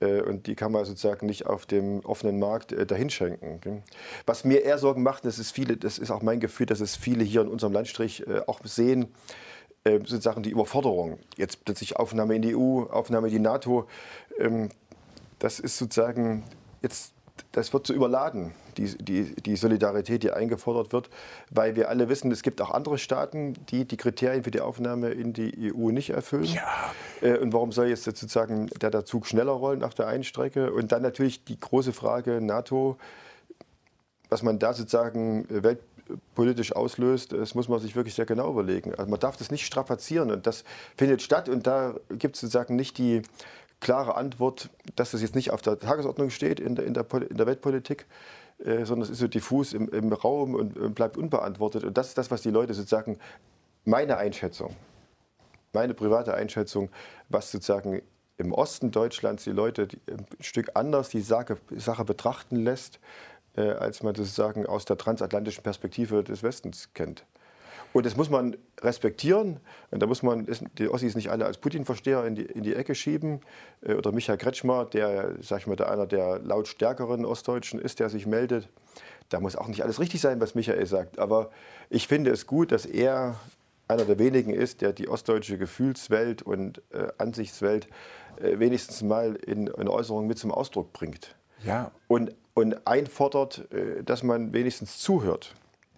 Äh, 0.00 0.22
und 0.22 0.46
die 0.46 0.54
kann 0.54 0.72
man 0.72 0.84
sozusagen 0.84 1.26
nicht 1.26 1.46
auf 1.46 1.66
dem 1.66 2.00
offenen 2.00 2.38
Markt 2.38 2.72
äh, 2.72 2.86
dahinschenken. 2.86 3.82
Was 4.26 4.44
mir 4.44 4.64
eher 4.64 4.78
Sorgen 4.78 5.02
macht, 5.02 5.24
das 5.24 5.38
ist, 5.38 5.52
viele, 5.52 5.76
das 5.76 5.98
ist 5.98 6.10
auch 6.10 6.22
mein 6.22 6.40
Gefühl, 6.40 6.66
dass 6.66 6.80
es 6.80 6.96
viele 6.96 7.24
hier 7.24 7.42
in 7.42 7.48
unserem 7.48 7.72
Landstrich 7.72 8.26
äh, 8.26 8.40
auch 8.46 8.60
sehen, 8.64 9.08
sozusagen 9.84 10.42
die 10.42 10.50
Überforderung. 10.50 11.18
Jetzt 11.38 11.64
plötzlich 11.64 11.96
Aufnahme 11.96 12.34
in 12.34 12.42
die 12.42 12.54
EU, 12.54 12.82
Aufnahme 12.82 13.28
in 13.28 13.32
die 13.32 13.38
NATO. 13.38 13.86
Ähm, 14.38 14.68
das 15.38 15.60
ist 15.60 15.78
sozusagen 15.78 16.44
jetzt 16.82 17.14
das 17.52 17.72
wird 17.72 17.86
so 17.86 17.94
überladen, 17.94 18.52
die, 18.78 18.96
die, 18.98 19.34
die, 19.34 19.56
Solidarität, 19.56 20.22
die 20.22 20.30
eingefordert 20.30 20.92
wird, 20.92 21.10
weil 21.50 21.76
wir 21.76 21.88
alle 21.88 22.08
wissen, 22.08 22.30
es 22.30 22.42
gibt 22.42 22.60
auch 22.60 22.70
andere 22.70 22.98
Staaten, 22.98 23.54
die 23.70 23.84
die 23.84 23.96
Kriterien 23.96 24.44
für 24.44 24.50
die 24.50 24.60
Aufnahme 24.60 25.10
in 25.10 25.32
die 25.32 25.72
EU 25.74 25.90
nicht 25.90 26.10
erfüllen. 26.10 26.44
Ja. 26.44 26.92
Äh, 27.20 27.38
und 27.38 27.52
warum 27.52 27.72
soll 27.72 27.88
jetzt 27.88 28.04
sozusagen 28.04 28.68
der, 28.80 28.90
der 28.90 29.04
Zug 29.04 29.26
schneller 29.26 29.52
rollen 29.52 29.82
auf 29.82 29.94
der 29.94 30.06
einen 30.06 30.24
Strecke? 30.24 30.72
Und 30.72 30.92
dann 30.92 31.02
natürlich 31.02 31.44
die 31.44 31.58
große 31.58 31.92
Frage 31.92 32.40
NATO, 32.40 32.96
was 34.28 34.42
man 34.42 34.58
da 34.58 34.72
sozusagen 34.72 35.46
weltpolitisch 35.48 36.72
auslöst, 36.72 37.32
das 37.32 37.54
muss 37.54 37.68
man 37.68 37.80
sich 37.80 37.96
wirklich 37.96 38.14
sehr 38.14 38.26
genau 38.26 38.50
überlegen. 38.50 38.94
Also 38.94 39.10
man 39.10 39.20
darf 39.20 39.36
das 39.36 39.50
nicht 39.50 39.66
strapazieren 39.66 40.30
und 40.30 40.46
das 40.46 40.64
findet 40.96 41.22
statt 41.22 41.48
und 41.48 41.66
da 41.66 41.94
gibt 42.10 42.36
es 42.36 42.42
sozusagen 42.42 42.76
nicht 42.76 42.98
die 42.98 43.22
klare 43.80 44.16
Antwort, 44.16 44.70
dass 44.96 45.12
das 45.12 45.22
jetzt 45.22 45.34
nicht 45.34 45.50
auf 45.50 45.62
der 45.62 45.78
Tagesordnung 45.78 46.30
steht 46.30 46.60
in 46.60 46.74
der, 46.74 46.84
in 46.84 46.94
der, 46.94 47.06
in 47.28 47.36
der 47.36 47.46
Weltpolitik, 47.46 48.06
äh, 48.64 48.84
sondern 48.84 49.02
es 49.02 49.10
ist 49.10 49.18
so 49.18 49.28
diffus 49.28 49.72
im, 49.72 49.88
im 49.88 50.12
Raum 50.12 50.54
und, 50.54 50.94
bleibt 50.94 51.16
unbeantwortet. 51.16 51.84
Und 51.84 51.96
das 51.96 52.08
ist 52.08 52.18
das, 52.18 52.30
was 52.30 52.42
die 52.42 52.50
Leute 52.50 52.74
sozusagen, 52.74 53.18
meine 53.84 54.16
Einschätzung, 54.16 54.74
meine 55.72 55.94
private 55.94 56.34
Einschätzung, 56.34 56.90
was 57.28 57.50
sozusagen 57.50 58.02
im 58.36 58.52
Osten 58.52 58.90
Deutschlands 58.90 59.44
die 59.44 59.50
Leute 59.50 59.88
ein 60.08 60.26
Stück 60.40 60.70
anders 60.74 61.08
die 61.08 61.20
Sache, 61.20 61.58
Sache 61.76 62.04
betrachten 62.04 62.56
lässt, 62.56 63.00
äh, 63.56 63.62
als 63.62 64.02
man 64.02 64.14
das 64.14 64.26
sozusagen 64.28 64.66
aus 64.66 64.84
der 64.84 64.96
transatlantischen 64.96 65.62
Perspektive 65.62 66.22
des 66.22 66.42
Westens 66.42 66.90
kennt. 66.94 67.24
Und 67.92 68.06
das 68.06 68.16
muss 68.16 68.30
man 68.30 68.56
respektieren. 68.80 69.60
Und 69.90 70.00
da 70.00 70.06
muss 70.06 70.22
man 70.22 70.46
die 70.78 70.88
Ossis 70.88 71.14
nicht 71.14 71.30
alle 71.30 71.46
als 71.46 71.58
Putin-Versteher 71.58 72.24
in 72.26 72.34
die, 72.34 72.42
in 72.42 72.62
die 72.62 72.74
Ecke 72.74 72.94
schieben. 72.94 73.40
Äh, 73.82 73.94
oder 73.94 74.12
Michael 74.12 74.38
Kretschmer, 74.38 74.84
der, 74.84 75.34
sag 75.40 75.60
ich 75.60 75.66
mal, 75.66 75.76
der 75.76 75.90
einer 75.90 76.06
der 76.06 76.38
laut 76.38 76.68
stärkeren 76.68 77.24
Ostdeutschen 77.24 77.80
ist, 77.80 78.00
der 78.00 78.08
sich 78.08 78.26
meldet. 78.26 78.68
Da 79.28 79.40
muss 79.40 79.56
auch 79.56 79.68
nicht 79.68 79.82
alles 79.82 80.00
richtig 80.00 80.20
sein, 80.20 80.40
was 80.40 80.54
Michael 80.54 80.86
sagt. 80.86 81.18
Aber 81.18 81.50
ich 81.90 82.08
finde 82.08 82.30
es 82.30 82.46
gut, 82.46 82.72
dass 82.72 82.86
er 82.86 83.36
einer 83.88 84.04
der 84.04 84.18
wenigen 84.18 84.52
ist, 84.52 84.82
der 84.82 84.92
die 84.92 85.08
ostdeutsche 85.08 85.58
Gefühlswelt 85.58 86.42
und 86.42 86.82
äh, 86.92 87.08
Ansichtswelt 87.16 87.88
äh, 88.40 88.58
wenigstens 88.58 89.02
mal 89.02 89.34
in, 89.34 89.66
in 89.66 89.88
Äußerungen 89.88 90.28
mit 90.28 90.38
zum 90.38 90.52
Ausdruck 90.52 90.92
bringt. 90.92 91.34
Ja. 91.64 91.90
Und, 92.06 92.34
und 92.54 92.86
einfordert, 92.86 93.72
äh, 93.72 94.02
dass 94.04 94.22
man 94.22 94.52
wenigstens 94.52 94.98
zuhört. 94.98 95.54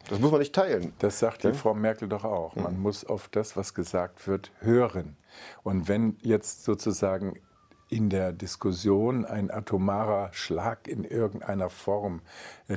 Das 0.09 0.19
muss 0.19 0.31
man 0.31 0.41
nicht 0.41 0.55
teilen. 0.55 0.93
Das 0.99 1.19
sagt 1.19 1.45
ja? 1.45 1.51
die 1.51 1.57
Frau 1.57 1.75
Merkel 1.75 2.09
doch 2.09 2.25
auch. 2.25 2.57
Man 2.57 2.81
muss 2.81 3.05
auf 3.05 3.29
das, 3.29 3.57
was 3.57 3.75
gesagt 3.75 4.27
wird, 4.27 4.51
hören. 4.61 5.17
Und 5.63 5.89
wenn 5.89 6.17
jetzt 6.23 6.65
sozusagen 6.65 7.35
in 7.91 8.09
der 8.09 8.33
Diskussion 8.33 9.25
ein 9.25 9.51
atomarer 9.51 10.33
Schlag 10.33 10.87
in 10.87 11.05
irgendeiner 11.05 11.71
Form 11.71 12.23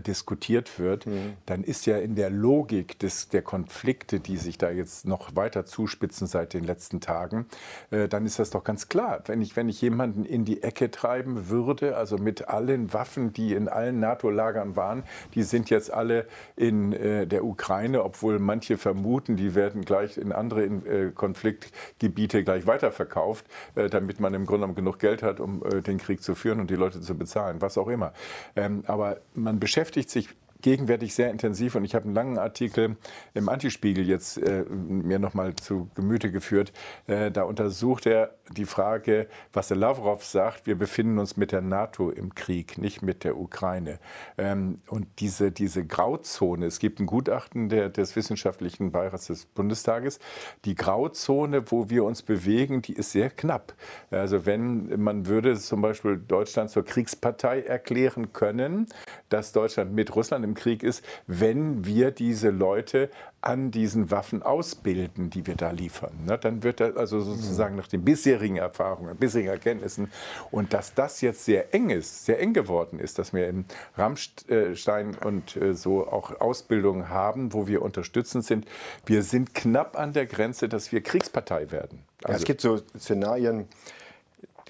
diskutiert 0.02 0.80
wird, 0.80 1.06
mhm. 1.06 1.34
dann 1.46 1.64
ist 1.64 1.86
ja 1.86 1.98
in 1.98 2.16
der 2.16 2.30
Logik 2.30 3.00
des, 3.00 3.30
der 3.30 3.42
Konflikte, 3.42 4.20
die 4.20 4.38
sich 4.38 4.58
da 4.58 4.72
jetzt 4.72 5.06
noch 5.06 5.36
weiter 5.36 5.66
zuspitzen 5.66 6.28
seit 6.28 6.54
den 6.54 6.64
letzten 6.64 7.02
Tagen, 7.02 7.46
äh, 7.92 8.08
dann 8.08 8.26
ist 8.26 8.40
das 8.40 8.50
doch 8.50 8.64
ganz 8.64 8.90
klar. 8.90 9.22
Wenn 9.26 9.42
ich, 9.42 9.56
wenn 9.56 9.70
ich 9.70 9.82
jemanden 9.82 10.26
in 10.26 10.46
die 10.46 10.64
Ecke 10.64 10.92
treiben 10.92 11.50
würde, 11.50 11.96
also 11.98 12.18
mit 12.18 12.48
allen 12.48 12.94
Waffen, 12.94 13.34
die 13.34 13.54
in 13.54 13.68
allen 13.68 14.00
NATO-Lagern 14.00 14.76
waren, 14.76 15.04
die 15.36 15.44
sind 15.44 15.70
jetzt 15.70 15.92
alle 15.92 16.28
in 16.56 16.94
äh, 16.94 17.28
der 17.28 17.44
Ukraine, 17.46 18.04
obwohl 18.04 18.40
manche 18.40 18.78
vermuten, 18.78 19.36
die 19.36 19.56
werden 19.56 19.84
gleich 19.86 20.18
in 20.18 20.32
andere 20.32 20.64
äh, 20.64 21.12
Konfliktgebiete 21.12 22.44
gleich 22.44 22.66
weiterverkauft, 22.68 23.46
äh, 23.76 23.90
damit 23.90 24.20
man 24.20 24.34
im 24.34 24.46
Grunde 24.46 24.64
genommen 24.64 24.76
genug 24.76 25.00
Geld 25.00 25.24
hat, 25.24 25.40
um 25.40 25.64
äh, 25.66 25.82
den 25.82 25.98
Krieg 25.98 26.24
zu 26.24 26.36
führen 26.36 26.60
und 26.60 26.70
die 26.70 26.76
Leute 26.76 27.02
zu 27.02 27.18
bezahlen, 27.18 27.62
was 27.62 27.78
auch 27.78 27.88
immer. 27.88 28.14
Ähm, 28.56 28.84
aber 28.88 29.18
man 29.34 29.60
beschäftigt 29.60 29.83
sich 29.92 30.30
gegenwärtig 30.64 31.14
sehr 31.14 31.30
intensiv 31.30 31.76
und 31.76 31.84
ich 31.84 31.94
habe 31.94 32.06
einen 32.06 32.16
langen 32.16 32.40
Artikel 32.40 32.96
im 33.36 33.50
Antispiegel 33.50 34.08
jetzt 34.08 34.38
äh, 34.38 34.64
mir 34.64 35.20
nochmal 35.20 35.54
zu 35.56 35.90
Gemüte 35.94 36.32
geführt. 36.32 36.74
Äh, 37.06 37.30
da 37.30 37.44
untersucht 37.44 38.08
er 38.08 38.34
die 38.50 38.66
Frage, 38.66 39.28
was 39.52 39.68
der 39.68 39.78
Lavrov 39.78 40.26
sagt, 40.26 40.66
wir 40.66 40.76
befinden 40.76 41.20
uns 41.20 41.38
mit 41.38 41.52
der 41.52 41.62
NATO 41.62 42.10
im 42.10 42.34
Krieg, 42.34 42.78
nicht 42.78 43.02
mit 43.02 43.24
der 43.24 43.38
Ukraine. 43.38 44.00
Ähm, 44.38 44.80
und 44.88 45.08
diese, 45.20 45.52
diese 45.52 45.86
Grauzone, 45.86 46.66
es 46.66 46.80
gibt 46.80 47.00
ein 47.00 47.06
Gutachten 47.06 47.70
der, 47.70 47.90
des 47.90 48.16
Wissenschaftlichen 48.16 48.92
Beirats 48.92 49.28
des 49.28 49.46
Bundestages, 49.46 50.20
die 50.66 50.76
Grauzone, 50.76 51.72
wo 51.72 51.90
wir 51.90 52.06
uns 52.06 52.22
bewegen, 52.22 52.82
die 52.82 52.94
ist 52.94 53.12
sehr 53.12 53.30
knapp. 53.30 53.74
Also 54.12 54.46
wenn 54.46 55.02
man 55.02 55.28
würde 55.28 55.60
zum 55.60 55.82
Beispiel 55.82 56.18
Deutschland 56.18 56.70
zur 56.70 56.86
Kriegspartei 56.86 57.62
erklären 57.64 58.32
können, 58.32 58.88
dass 59.34 59.52
Deutschland 59.52 59.94
mit 59.94 60.16
Russland 60.16 60.46
im 60.46 60.54
Krieg 60.54 60.84
ist, 60.84 61.04
wenn 61.26 61.86
wir 61.86 62.12
diese 62.12 62.52
Leute 62.52 63.10
an 63.42 63.72
diesen 63.72 64.12
Waffen 64.12 64.44
ausbilden, 64.44 65.32
die 65.32 65.48
wir 65.48 65.56
da 65.56 65.72
liefern. 65.72 66.14
Ne? 66.28 66.38
Dann 66.38 66.62
wird 66.62 66.80
das 66.80 66.96
also 66.96 67.20
sozusagen 67.20 67.76
nach 67.76 67.88
den 67.88 68.06
bisherigen 68.06 68.58
Erfahrungen, 68.58 69.18
bisherigen 69.18 69.50
Erkenntnissen 69.50 70.12
und 70.52 70.72
dass 70.72 70.94
das 70.94 71.20
jetzt 71.22 71.44
sehr 71.46 71.74
eng 71.74 71.90
ist, 71.90 72.26
sehr 72.26 72.40
eng 72.40 72.54
geworden 72.54 73.00
ist, 73.00 73.18
dass 73.18 73.34
wir 73.34 73.50
in 73.50 73.66
Rammstein 73.98 75.16
und 75.16 75.58
äh, 75.58 75.74
so 75.74 76.08
auch 76.08 76.40
Ausbildungen 76.40 77.10
haben, 77.10 77.54
wo 77.54 77.68
wir 77.68 77.82
unterstützend 77.82 78.46
sind. 78.46 78.66
Wir 79.06 79.24
sind 79.24 79.56
knapp 79.56 79.98
an 79.98 80.14
der 80.14 80.28
Grenze, 80.28 80.70
dass 80.70 80.92
wir 80.92 81.02
Kriegspartei 81.02 81.72
werden. 81.72 82.04
Also 82.24 82.38
es 82.38 82.46
gibt 82.46 82.62
so 82.62 82.78
Szenarien, 82.98 83.68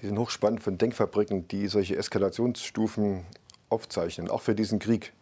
die 0.00 0.06
sind 0.06 0.18
hochspannend 0.18 0.62
von 0.62 0.78
Denkfabriken, 0.78 1.48
die 1.48 1.68
solche 1.68 1.96
Eskalationsstufen 1.96 3.24
aufzeichnen, 3.74 4.30
auch 4.30 4.40
für 4.40 4.54
diesen 4.54 4.78
Krieg. 4.78 5.12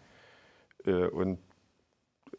Äh, 0.87 1.07
und 1.07 1.39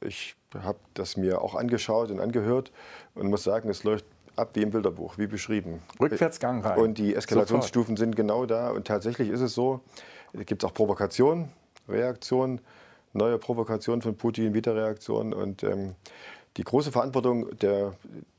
ich 0.01 0.35
habe 0.53 0.79
das 0.93 1.17
mir 1.17 1.41
auch 1.41 1.55
angeschaut 1.55 2.11
und 2.11 2.19
angehört 2.19 2.71
und 3.15 3.29
muss 3.29 3.43
sagen, 3.43 3.69
es 3.69 3.83
läuft 3.83 4.05
ab 4.35 4.51
wie 4.53 4.61
im 4.61 4.69
Bilderbuch, 4.69 5.17
wie 5.17 5.27
beschrieben. 5.27 5.81
Rückwärtsgang 5.99 6.61
rein. 6.61 6.77
Und 6.79 6.97
die 6.97 7.15
Eskalationsstufen 7.15 7.95
Sofort. 7.95 7.99
sind 7.99 8.15
genau 8.15 8.45
da. 8.45 8.71
Und 8.71 8.87
tatsächlich 8.87 9.29
ist 9.29 9.41
es 9.41 9.53
so, 9.53 9.81
es 10.33 10.45
gibt 10.45 10.63
auch 10.65 10.73
Provokationen, 10.73 11.49
Reaktionen, 11.87 12.61
neue 13.13 13.37
Provokationen 13.37 14.01
von 14.01 14.15
Putin, 14.15 14.53
Widerreaktionen. 14.53 15.33
Und 15.33 15.63
ähm, 15.63 15.95
die 16.57 16.63
große 16.63 16.91
Verantwortung 16.91 17.57
der, 17.57 17.93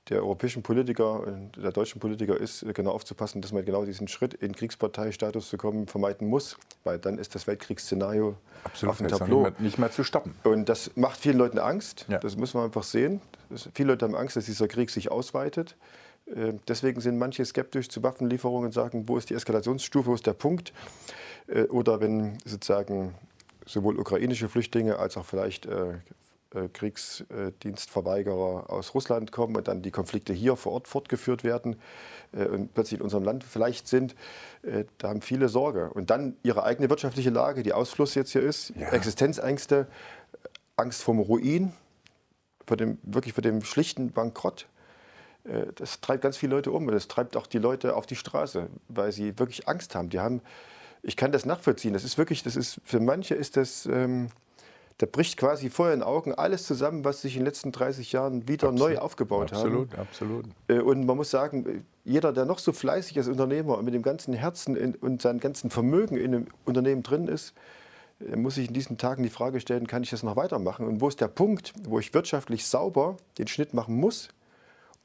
der 0.09 0.19
europäischen 0.23 0.63
Politiker 0.63 1.27
und 1.27 1.57
der 1.57 1.73
deutschen 1.73 2.01
Politiker 2.01 2.37
ist, 2.37 2.65
genau 2.75 2.93
aufzupassen, 2.93 3.43
dass 3.43 3.53
man 3.53 3.65
genau 3.65 3.85
diesen 3.85 4.07
Schritt 4.07 4.35
in 4.35 4.55
Kriegsparteistatus 4.55 5.49
zu 5.49 5.57
kommen 5.57 5.87
vermeiden 5.87 6.29
muss, 6.29 6.57
weil 6.85 6.99
dann 6.99 7.19
ist 7.19 7.35
das 7.35 7.47
Weltkriegsszenario 7.47 8.37
Absolut, 8.63 8.93
auf 8.93 8.99
dem 8.99 9.09
Tableau. 9.09 9.43
Nicht 9.43 9.53
mehr, 9.59 9.63
nicht 9.63 9.79
mehr, 9.79 9.91
zu 9.91 10.05
stoppen. 10.05 10.35
Und 10.45 10.69
das 10.69 10.93
macht 10.95 11.19
vielen 11.19 11.39
Leuten 11.39 11.59
Angst. 11.59 12.07
Ja. 12.09 12.19
Das 12.19 12.37
müssen 12.37 12.59
wir 12.59 12.65
einfach 12.65 12.85
sehen. 12.85 13.21
Das, 13.51 13.69
viele 13.75 13.93
Leute 13.93 14.05
haben 14.05 14.15
Angst, 14.15 14.37
dass 14.37 14.45
dieser 14.45 14.69
Krieg 14.69 14.91
sich 14.91 15.11
ausweitet. 15.11 15.77
Äh, 16.27 16.55
deswegen 16.69 17.01
sind 17.01 17.19
manche 17.19 17.45
skeptisch 17.45 17.89
zu 17.89 18.03
Waffenlieferungen 18.03 18.67
und 18.67 18.73
sagen, 18.73 19.09
wo 19.09 19.17
ist 19.17 19.31
die 19.31 19.35
Eskalationsstufe, 19.35 20.09
wo 20.09 20.15
ist 20.15 20.27
der 20.27 20.35
Punkt? 20.35 20.73
Äh, 21.49 21.65
oder 21.65 22.01
wenn 22.01 22.39
sozusagen 22.45 23.15
sowohl 23.67 23.99
ukrainische 23.99 24.49
Flüchtlinge 24.49 24.99
als 24.99 25.17
auch 25.17 25.25
vielleicht 25.25 25.67
äh, 25.67 25.95
äh, 25.95 25.95
Kriegsdienstverweigerer 26.73 28.71
aus 28.71 28.95
Russland 28.95 29.33
kommen 29.33 29.57
und 29.57 29.69
dann 29.69 29.83
die 29.83 29.91
Konflikte 29.91 30.33
hier 30.33 30.57
vor 30.57 30.73
Ort 30.73 30.89
fortgeführt 30.89 31.45
werden 31.45 31.77
äh, 32.33 32.47
und 32.47 32.75
plötzlich 32.75 33.01
in 33.01 33.05
unserem 33.05 33.25
Land 33.25 33.45
vielleicht 33.45 33.89
sind, 33.89 34.15
äh, 34.63 34.85
da 34.99 35.09
haben 35.09 35.21
viele 35.21 35.49
Sorge. 35.49 35.91
Und 35.91 36.11
dann 36.11 36.37
ihre 36.43 36.65
eigene 36.65 36.89
wirtschaftliche 36.91 37.31
Lage, 37.31 37.63
die 37.63 37.73
Ausfluss 37.73 38.15
jetzt 38.15 38.33
hier 38.33 38.43
ist, 38.43 38.73
ja. 38.77 38.89
Existenzängste, 38.91 39.87
Angst 40.77 41.03
vom 41.03 41.19
Ruin, 41.19 41.73
vor 42.67 42.77
dem, 42.77 42.99
wirklich 43.03 43.35
vor 43.35 43.43
dem 43.43 43.63
schlichten 43.63 44.13
Bankrott. 44.13 44.67
Das 45.75 46.01
treibt 46.01 46.23
ganz 46.23 46.39
viele 46.39 46.55
Leute 46.57 46.73
um 46.73 46.87
und 46.87 46.95
das 46.95 47.07
treibt 47.07 47.37
auch 47.37 47.47
die 47.47 47.59
Leute 47.59 47.97
auf 47.97 48.07
die 48.07 48.17
Straße, 48.17 48.69
weil 48.89 49.13
sie 49.13 49.39
wirklich 49.39 49.69
Angst 49.69 49.95
haben. 49.95 50.09
Die 50.09 50.19
haben, 50.19 50.41
ich 51.03 51.19
kann 51.19 51.33
das 51.33 51.45
nachvollziehen. 51.45 51.93
Das 51.93 52.03
ist 52.03 52.17
wirklich, 52.17 52.43
das 52.43 52.57
ist 52.57 52.81
für 52.83 52.99
manche 52.99 53.35
ist 53.35 53.59
das 53.59 53.85
ähm, 53.85 54.31
da 54.99 55.07
bricht 55.07 55.37
quasi 55.37 55.71
vor 55.71 55.91
den 55.91 56.03
Augen 56.03 56.35
alles 56.35 56.67
zusammen, 56.67 57.05
was 57.05 57.23
sich 57.23 57.35
in 57.35 57.41
den 57.41 57.47
letzten 57.47 57.73
30 57.73 58.13
Jahren 58.13 58.47
wieder 58.47 58.69
absolut, 58.69 58.93
neu 58.93 58.99
aufgebaut 58.99 59.51
hat. 59.51 59.59
Absolut, 59.59 59.93
haben. 59.93 60.01
absolut. 60.01 60.45
Äh, 60.69 60.81
und 60.81 61.05
man 61.05 61.17
muss 61.17 61.31
sagen, 61.31 61.85
jeder, 62.05 62.33
der 62.33 62.45
noch 62.45 62.59
so 62.61 62.73
fleißig 62.73 63.19
als 63.19 63.29
Unternehmer 63.29 63.79
und 63.79 63.85
mit 63.85 63.95
dem 63.95 64.03
ganzen 64.03 64.35
Herzen 64.35 64.95
und 64.97 65.23
seinem 65.23 65.41
ganzen 65.41 65.71
Vermögen 65.71 66.17
in 66.17 66.35
einem 66.35 66.47
Unternehmen 66.65 67.03
drin 67.03 67.27
ist, 67.27 67.55
äh, 68.21 68.37
muss 68.37 68.55
sich 68.55 68.69
in 68.69 68.75
diesen 68.75 68.97
Tagen 68.97 69.25
die 69.25 69.31
Frage 69.31 69.61
stellen, 69.61 69.89
kann 69.89 70.05
ich 70.05 70.11
das 70.11 70.23
noch 70.23 70.37
weitermachen? 70.37 70.87
Und 70.87 71.01
wo 71.01 71.09
ist 71.09 71.21
der 71.21 71.29
Punkt, 71.29 71.73
wo 71.83 71.99
ich 71.99 72.15
wirtschaftlich 72.15 72.65
sauber 72.65 73.17
den 73.39 73.49
Schnitt 73.49 73.75
machen 73.75 73.97
muss, 73.97 74.29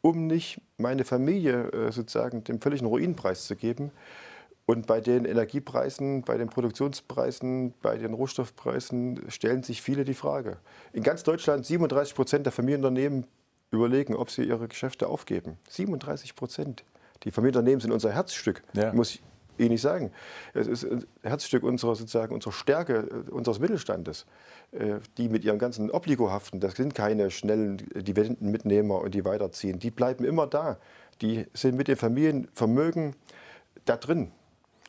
um 0.01 0.27
nicht 0.27 0.61
meine 0.77 1.03
Familie 1.03 1.71
äh, 1.71 1.91
sozusagen 1.91 2.43
dem 2.43 2.61
völligen 2.61 2.85
Ruinpreis 2.85 3.45
zu 3.47 3.55
geben? 3.55 3.91
Und 4.69 4.85
bei 4.85 5.01
den 5.01 5.25
Energiepreisen, 5.25 6.21
bei 6.21 6.37
den 6.37 6.47
Produktionspreisen, 6.47 7.73
bei 7.81 7.97
den 7.97 8.13
Rohstoffpreisen 8.13 9.19
stellen 9.27 9.63
sich 9.63 9.81
viele 9.81 10.05
die 10.05 10.13
Frage. 10.13 10.57
In 10.93 11.01
ganz 11.01 11.23
Deutschland 11.23 11.65
37 11.65 12.13
Prozent 12.13 12.45
der 12.45 12.53
Familienunternehmen 12.53 13.25
überlegen, 13.71 14.15
ob 14.15 14.29
sie 14.29 14.43
ihre 14.43 14.67
Geschäfte 14.67 15.07
aufgeben. 15.07 15.57
37 15.69 16.35
Prozent. 16.35 16.83
Die 17.23 17.31
Familienunternehmen 17.31 17.81
sind 17.81 17.91
unser 17.91 18.11
Herzstück, 18.11 18.61
ja. 18.73 18.93
muss 18.93 19.15
ich 19.15 19.23
Ihnen 19.57 19.71
nicht 19.71 19.81
sagen. 19.81 20.11
Es 20.53 20.67
ist 20.67 20.85
ein 20.85 21.03
Herzstück 21.23 21.63
unserer, 21.63 21.95
sozusagen, 21.95 22.35
unserer 22.35 22.53
Stärke, 22.53 23.25
äh, 23.27 23.31
unseres 23.31 23.57
Mittelstandes. 23.57 24.27
Äh, 24.71 24.99
die 25.17 25.29
mit 25.29 25.43
ihrem 25.45 25.57
ganzen 25.57 25.89
Obligo 25.89 26.29
haften, 26.29 26.59
das 26.59 26.75
sind 26.75 26.93
keine 26.93 27.31
schnellen 27.31 27.77
Dividendenmitnehmer 27.95 29.01
und 29.01 29.15
die 29.15 29.25
weiterziehen. 29.25 29.79
Die 29.79 29.89
bleiben 29.89 30.25
immer 30.25 30.45
da. 30.45 30.77
Die 31.23 31.47
sind 31.55 31.75
mit 31.75 31.87
dem 31.87 31.97
Familienvermögen 31.97 33.15
da 33.85 33.97
drin. 33.97 34.31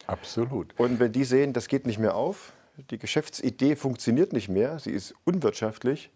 Absolut. 0.06 0.78
Und 0.78 0.98
wenn 1.00 1.12
die 1.12 1.24
sehen, 1.24 1.52
das 1.52 1.68
geht 1.68 1.86
nicht 1.86 1.98
mehr 1.98 2.14
auf, 2.14 2.52
die 2.90 2.98
Geschäftsidee 2.98 3.76
funktioniert 3.76 4.32
nicht 4.32 4.48
mehr, 4.48 4.78
sie 4.78 4.90
ist 4.90 5.14
unwirtschaftlich, 5.24 6.10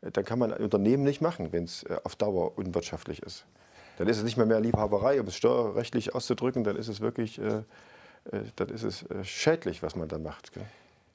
dann 0.00 0.24
kann 0.24 0.38
man 0.38 0.52
ein 0.52 0.62
Unternehmen 0.62 1.02
nicht 1.02 1.20
machen, 1.20 1.52
wenn 1.52 1.64
es 1.64 1.82
äh, 1.84 1.96
auf 2.04 2.16
Dauer 2.16 2.56
unwirtschaftlich 2.58 3.22
ist. 3.22 3.46
Dann 3.98 4.08
ist 4.08 4.18
es 4.18 4.24
nicht 4.24 4.36
mehr 4.36 4.46
mehr 4.46 4.60
Liebhaberei, 4.60 5.20
um 5.20 5.26
es 5.26 5.36
steuerrechtlich 5.36 6.14
auszudrücken, 6.14 6.64
dann 6.64 6.76
ist 6.76 6.88
es 6.88 7.00
wirklich 7.00 7.38
äh, 7.38 7.62
äh 8.30 8.42
dann 8.56 8.68
ist 8.68 8.82
es 8.82 9.02
äh, 9.04 9.24
schädlich, 9.24 9.82
was 9.82 9.96
man 9.96 10.08
da 10.08 10.18
macht. 10.18 10.52
Gell? 10.52 10.64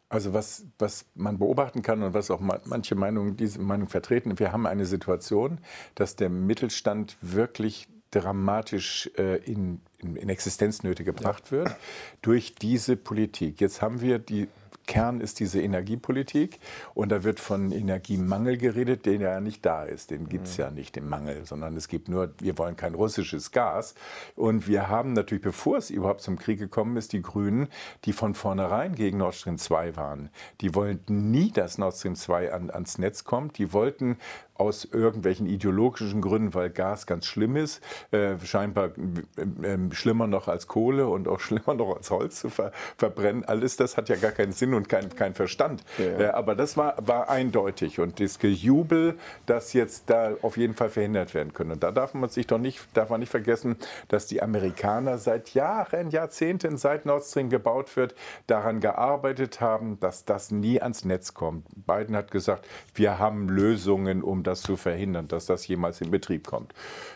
Also 0.10 0.34
was, 0.34 0.66
was 0.78 1.06
man 1.16 1.38
beobachten 1.38 1.84
kann 1.84 2.04
und 2.04 2.14
was 2.14 2.32
auch 2.32 2.42
manche 2.42 2.96
Meinungen 2.96 3.38
diese 3.38 3.62
Meinung 3.62 3.88
vertreten, 3.88 4.38
wir 4.40 4.52
haben 4.52 4.68
eine 4.68 4.86
Situation, 4.86 5.60
dass 5.96 6.18
der 6.18 6.30
Mittelstand 6.30 7.16
wirklich 7.22 7.88
dramatisch 8.12 9.10
äh, 9.18 9.38
in, 9.38 9.80
in, 10.02 10.30
Existenznöte 10.30 11.04
gebracht 11.04 11.46
ja. 11.48 11.52
wird 11.52 11.76
durch 12.22 12.56
diese 12.56 12.96
Politik. 12.96 13.62
Jetzt 13.62 13.82
haben 13.82 14.02
wir 14.02 14.20
die 14.20 14.48
Kern 14.88 15.22
ist 15.22 15.40
diese 15.40 15.62
Energiepolitik 15.62 16.60
und 16.94 17.12
da 17.12 17.24
wird 17.24 17.40
von 17.40 17.72
Energiemangel 17.72 18.58
geredet, 18.58 19.06
den 19.06 19.22
ja 19.22 19.40
nicht 19.40 19.66
da 19.66 19.84
ist. 19.84 20.12
Den 20.12 20.28
gibt 20.28 20.48
es 20.48 20.58
ja 20.58 20.70
nicht, 20.70 20.96
den 20.96 21.08
Mangel, 21.08 21.46
sondern 21.46 21.78
es 21.78 21.88
gibt 21.88 22.10
nur, 22.10 22.34
wir 22.40 22.58
wollen 22.58 22.76
kein 22.76 22.94
russisches 22.94 23.52
Gas. 23.52 23.96
Und 24.36 24.68
wir 24.68 24.90
haben 24.90 25.14
natürlich, 25.14 25.44
bevor 25.44 25.78
es 25.78 25.90
überhaupt 25.90 26.22
zum 26.22 26.38
Krieg 26.38 26.60
gekommen 26.60 26.98
ist, 26.98 27.14
die 27.14 27.22
Grünen, 27.22 27.70
die 28.06 28.14
von 28.14 28.34
vornherein 28.34 28.96
gegen 28.96 29.18
Nord 29.18 29.36
Stream 29.36 29.58
2 29.58 29.96
waren. 29.96 30.30
Die 30.60 30.76
wollten 30.76 31.32
nie, 31.32 31.52
dass 31.52 31.78
Nord 31.78 31.96
Stream 31.96 32.16
2 32.16 32.54
an, 32.54 32.70
ans 32.70 32.98
Netz 32.98 33.24
kommt. 33.24 33.58
Die 33.58 33.72
wollten 33.74 34.18
aus 34.62 34.86
irgendwelchen 34.86 35.48
ideologischen 35.48 36.22
Gründen, 36.22 36.54
weil 36.54 36.70
Gas 36.70 37.08
ganz 37.08 37.26
schlimm 37.26 37.56
ist, 37.56 37.82
äh, 38.12 38.38
scheinbar 38.44 38.92
äh, 38.96 39.78
schlimmer 39.92 40.28
noch 40.28 40.48
als 40.48 40.68
Kohle 40.68 41.08
und 41.08 41.28
auch 41.28 41.40
schlimmer 41.42 41.74
noch 41.74 41.96
als 41.96 42.12
Holz 42.12 42.40
zu 42.40 42.50
ver 42.50 42.72
verbrennen. 42.96 43.44
Alles 43.44 43.76
das 43.76 43.98
hat 43.98 44.08
ja 44.10 44.16
gar 44.16 44.32
keinen 44.32 44.52
Sinn 44.62 44.76
und 44.76 44.88
kein, 44.90 45.10
kein 45.16 45.34
Verstand. 45.34 45.84
Ja. 45.98 46.20
Äh, 46.20 46.26
aber 46.28 46.54
das 46.54 46.78
war, 46.78 46.96
war 47.00 47.30
eindeutig. 47.30 48.00
Und 48.00 48.20
das 48.20 48.38
Gejubel, 48.38 49.18
das 49.48 49.74
jetzt 49.74 50.10
da 50.12 50.34
auf 50.44 50.56
jeden 50.56 50.76
Fall 50.76 50.90
verhindert 50.90 51.34
werden 51.34 51.52
können. 51.52 51.72
Und 51.72 51.82
da 51.84 51.92
darf 51.92 52.14
man 52.14 52.30
sich 52.30 52.46
doch 52.46 52.60
nicht, 52.60 52.80
darf 52.94 53.10
man 53.10 53.20
nicht 53.20 53.32
vergessen, 53.32 53.76
dass 54.08 54.28
die 54.28 54.44
Amerikaner 54.44 55.18
seit 55.18 55.56
Jahren, 55.56 56.12
Jahrzehnten, 56.12 56.78
seit 56.78 57.08
Nord 57.08 57.26
Stream 57.26 57.50
gebaut 57.50 57.96
wird, 57.98 58.14
daran 58.46 58.82
gearbeitet 58.82 59.62
haben, 59.62 60.00
dass 60.00 60.26
das 60.26 60.52
nie 60.52 60.80
ans 60.80 61.06
Netz 61.06 61.34
kommt. 61.34 61.66
Biden 61.88 62.16
hat 62.16 62.30
gesagt, 62.30 62.68
wir 62.94 63.18
haben 63.18 63.50
Lösungen, 63.50 64.22
um 64.22 64.44
das 64.44 64.62
zu 64.62 64.78
verhindern, 64.78 65.28
dass 65.28 65.48
das 65.48 65.68
jemals 65.68 66.02
in 66.02 66.12
Betrieb 66.12 66.46
kommt. 66.46 66.76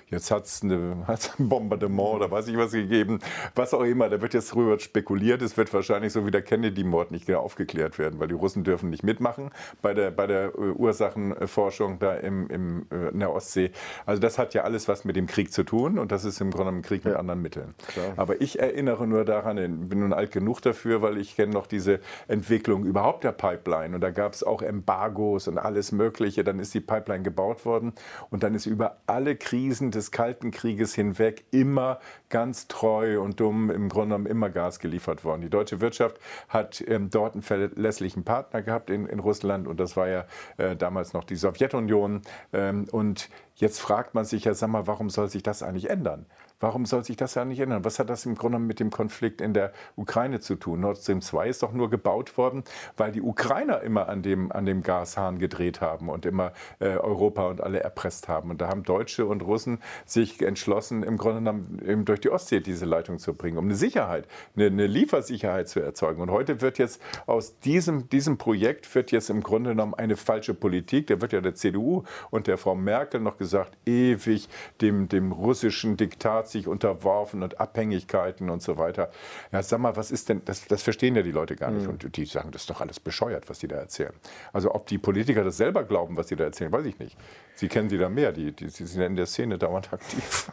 Jetzt 0.10 0.30
hat 0.30 0.45
es 0.45 0.62
ein 0.64 1.06
Bombardement 1.39 2.16
oder 2.16 2.32
weiß 2.32 2.47
ich 2.47 2.58
was 2.58 2.72
gegeben, 2.72 3.20
was 3.56 3.74
auch 3.74 3.84
immer. 3.84 4.10
Da 4.10 4.22
wird 4.22 4.34
jetzt 4.34 4.53
drüber 4.53 4.80
spekuliert. 4.80 5.41
Es 5.41 5.58
wird 5.58 5.74
wahrscheinlich 5.74 6.14
so 6.14 6.26
wie 6.26 6.32
der 6.32 6.43
Kennedy-Mord 6.43 7.12
nicht 7.12 7.26
genau 7.26 7.39
aufgeklärt 7.39 7.97
werden, 7.97 8.20
weil 8.20 8.28
die 8.28 8.36
Russen 8.36 8.64
dürfen 8.64 8.89
nicht 8.89 9.03
mitmachen 9.03 9.49
bei 9.82 9.93
der, 9.93 10.12
bei 10.12 10.28
der 10.28 10.53
äh, 10.56 10.72
Ursachenforschung 10.72 11.99
da 11.99 12.16
im, 12.16 12.47
im, 12.49 12.86
äh, 12.91 13.10
in 13.10 13.20
der 13.20 13.32
Ostsee. 13.32 13.72
Also 14.06 14.22
das 14.22 14.38
hat 14.38 14.53
ja 14.53 14.64
alles 14.64 14.88
was 14.88 15.06
mit 15.06 15.16
dem 15.16 15.26
Krieg 15.26 15.51
zu 15.51 15.64
tun 15.64 15.97
und 15.97 16.12
das 16.12 16.24
ist 16.24 16.39
im 16.39 16.51
Grunde 16.51 16.74
ein 16.74 16.82
Krieg 16.84 17.03
mit 17.03 17.16
anderen 17.16 17.41
Mitteln. 17.41 17.74
Klar. 17.88 18.14
Aber 18.18 18.41
ich 18.41 18.60
erinnere 18.60 19.08
nur 19.08 19.26
daran, 19.26 19.58
ich 19.58 19.89
bin 19.89 19.99
nun 19.99 20.14
alt 20.14 20.32
genug 20.32 20.62
dafür, 20.62 21.01
weil 21.01 21.18
ich 21.18 21.36
kenne 21.36 21.53
noch 21.53 21.66
diese 21.66 21.99
Entwicklung 22.28 22.86
überhaupt 22.86 23.24
der 23.24 23.32
Pipeline 23.32 23.95
und 23.95 24.01
da 24.01 24.12
gab 24.12 24.34
es 24.34 24.43
auch 24.43 24.62
Embargos 24.62 25.47
und 25.47 25.58
alles 25.58 25.91
Mögliche. 25.91 26.43
Dann 26.43 26.60
ist 26.60 26.74
die 26.76 26.82
Pipeline 26.82 27.24
gebaut 27.24 27.66
worden 27.66 27.93
und 28.30 28.43
dann 28.43 28.53
ist 28.53 28.68
über 28.68 28.97
alle 29.08 29.36
Krisen 29.36 29.91
des 29.96 30.12
Kalten 30.12 30.52
Krieges 30.52 30.93
hinweg 30.93 31.46
immer 31.52 32.00
ganz 32.30 32.68
treu 32.68 33.22
und 33.22 33.39
dumm 33.39 33.70
im 33.70 33.89
Grunde 33.89 34.16
genommen 34.16 34.26
immer 34.26 34.50
Gas 34.50 34.80
geliefert 34.80 35.24
worden. 35.24 35.41
Die 35.41 35.50
deutsche 35.50 35.82
Wirtschaft 35.82 36.20
hat 36.50 36.84
ähm, 36.88 37.10
dort 37.10 37.34
einen 37.34 37.41
verlässlichen 37.41 38.24
Partner 38.24 38.62
gehabt 38.62 38.89
in, 38.89 39.08
in 39.08 39.20
Russland 39.20 39.68
und 39.68 39.80
das 39.80 39.98
war 39.98 40.08
ja 40.08 40.26
äh, 40.58 40.76
damals 40.76 41.14
noch 41.14 41.24
die 41.24 41.36
Sowjetunion. 41.36 42.22
Ähm, 42.54 42.86
und 42.91 43.30
jetzt 43.56 43.80
fragt 43.80 44.14
man 44.14 44.26
sich 44.26 44.46
ja, 44.46 44.54
sag 44.54 44.70
mal, 44.70 44.88
warum 44.88 45.10
soll 45.10 45.30
sich 45.30 45.43
das 45.43 45.64
eigentlich 45.64 45.89
ändern? 45.89 46.26
Warum 46.60 46.86
soll 46.86 47.03
sich 47.03 47.18
das 47.18 47.36
ja 47.36 47.43
nicht 47.43 47.60
ändern? 47.60 47.84
Was 47.84 47.99
hat 47.99 48.10
das 48.10 48.26
im 48.26 48.36
Grunde 48.36 48.60
mit 48.60 48.80
dem 48.80 48.89
Konflikt 48.89 49.41
in 49.41 49.53
der 49.53 49.74
Ukraine 49.95 50.39
zu 50.39 50.56
tun? 50.56 50.80
Nord 50.80 50.97
Stream 50.97 51.22
2 51.22 51.49
ist 51.49 51.64
doch 51.64 51.74
nur 51.74 51.89
gebaut 51.89 52.38
worden, 52.38 52.64
weil 52.95 53.12
die 53.12 53.22
Ukrainer 53.22 53.82
immer 53.82 54.08
an 54.08 54.22
dem, 54.22 54.51
an 54.51 54.66
dem 54.66 54.82
Gashahn 54.82 55.38
gedreht 55.38 55.82
haben 55.82 56.10
und 56.10 56.26
immer 56.26 56.53
äh, 56.80 56.88
Europa 56.97 57.47
und 57.47 57.62
alle 57.62 57.82
erpresst 57.82 58.30
haben. 58.30 58.51
Und 58.51 58.62
da 58.62 58.70
haben 58.70 58.84
Deutsche 58.84 59.26
und 59.26 59.41
Russen 59.41 59.80
sich 60.06 60.41
entschlossen, 60.41 61.03
im 61.03 61.18
Grunde 61.18 61.39
genommen 61.39 62.06
durch 62.06 62.22
die 62.22 62.30
Ostsee 62.30 62.62
diese 62.62 62.86
Leitung 62.86 63.20
zu 63.20 63.34
bringen, 63.34 63.58
um 63.58 63.66
eine 63.66 63.76
Sicherheit, 63.76 64.28
eine, 64.56 64.68
eine 64.68 64.88
Liefersicherheit 64.88 65.68
zu 65.68 65.82
erzeugen. 65.82 66.22
Und 66.22 66.32
heute 66.32 66.62
wird 66.62 66.78
jetzt 66.78 67.01
aus 67.26 67.60
diesem, 67.60 68.10
diesem 68.10 68.38
Projekt 68.38 68.93
wird 68.95 69.12
jetzt 69.12 69.30
im 69.30 69.43
Grunde 69.43 69.72
genommen 69.72 69.93
eine 69.93 70.16
falsche 70.16 70.53
Politik. 70.53 71.08
Da 71.08 71.20
wird 71.20 71.34
ja 71.34 71.41
der 71.41 71.56
CDU 71.56 72.03
und 72.30 72.47
der 72.47 72.58
Frau 72.58 72.76
Merkel 72.76 73.20
noch 73.20 73.38
gesagt, 73.38 73.78
ewig 73.86 74.47
dem, 74.82 75.10
dem 75.10 75.34
russischen 75.34 75.97
Diktat 75.97 76.45
sich 76.48 76.68
unterworfen 76.68 77.43
und 77.43 77.60
Abhängigkeiten 77.60 78.50
und 78.50 78.62
so 78.62 78.78
weiter. 78.78 79.10
Ja, 79.52 79.62
sag 79.64 79.80
mal, 79.80 79.96
was 79.96 80.12
ist 80.12 80.30
denn, 80.30 80.41
das, 80.46 80.66
das 80.66 80.84
verstehen 80.84 81.16
ja 81.16 81.22
die 81.22 81.32
Leute 81.32 81.56
gar 81.56 81.72
nicht. 81.72 81.84
Mhm. 81.84 81.93
Und 81.93 82.18
die 82.18 82.26
sagen, 82.26 82.52
das 82.52 82.64
ist 82.64 82.70
doch 82.70 82.82
alles 82.82 83.00
bescheuert, 83.00 83.50
was 83.50 83.60
die 83.60 83.68
da 83.68 83.78
erzählen. 83.78 84.14
Also 84.54 84.74
ob 84.74 84.88
die 84.88 84.98
Politiker 84.98 85.43
das 85.43 85.58
selber 85.58 85.84
glauben, 85.84 86.18
was 86.18 86.28
sie 86.28 86.36
da 86.36 86.46
erzählen, 86.46 86.72
weiß 86.72 86.86
ich 86.86 87.00
nicht. 87.00 87.18
Sie 87.56 87.68
kennen 87.68 87.89
sie 87.89 87.98
da 87.98 88.10
mehr, 88.10 88.32
die, 88.32 88.52
die, 88.52 88.70
sie 88.70 88.86
sind 88.86 89.02
ja 89.02 89.08
in 89.08 89.16
der 89.16 89.26
Szene 89.26 89.58
dauernd 89.58 89.91
aktiv. 89.93 90.52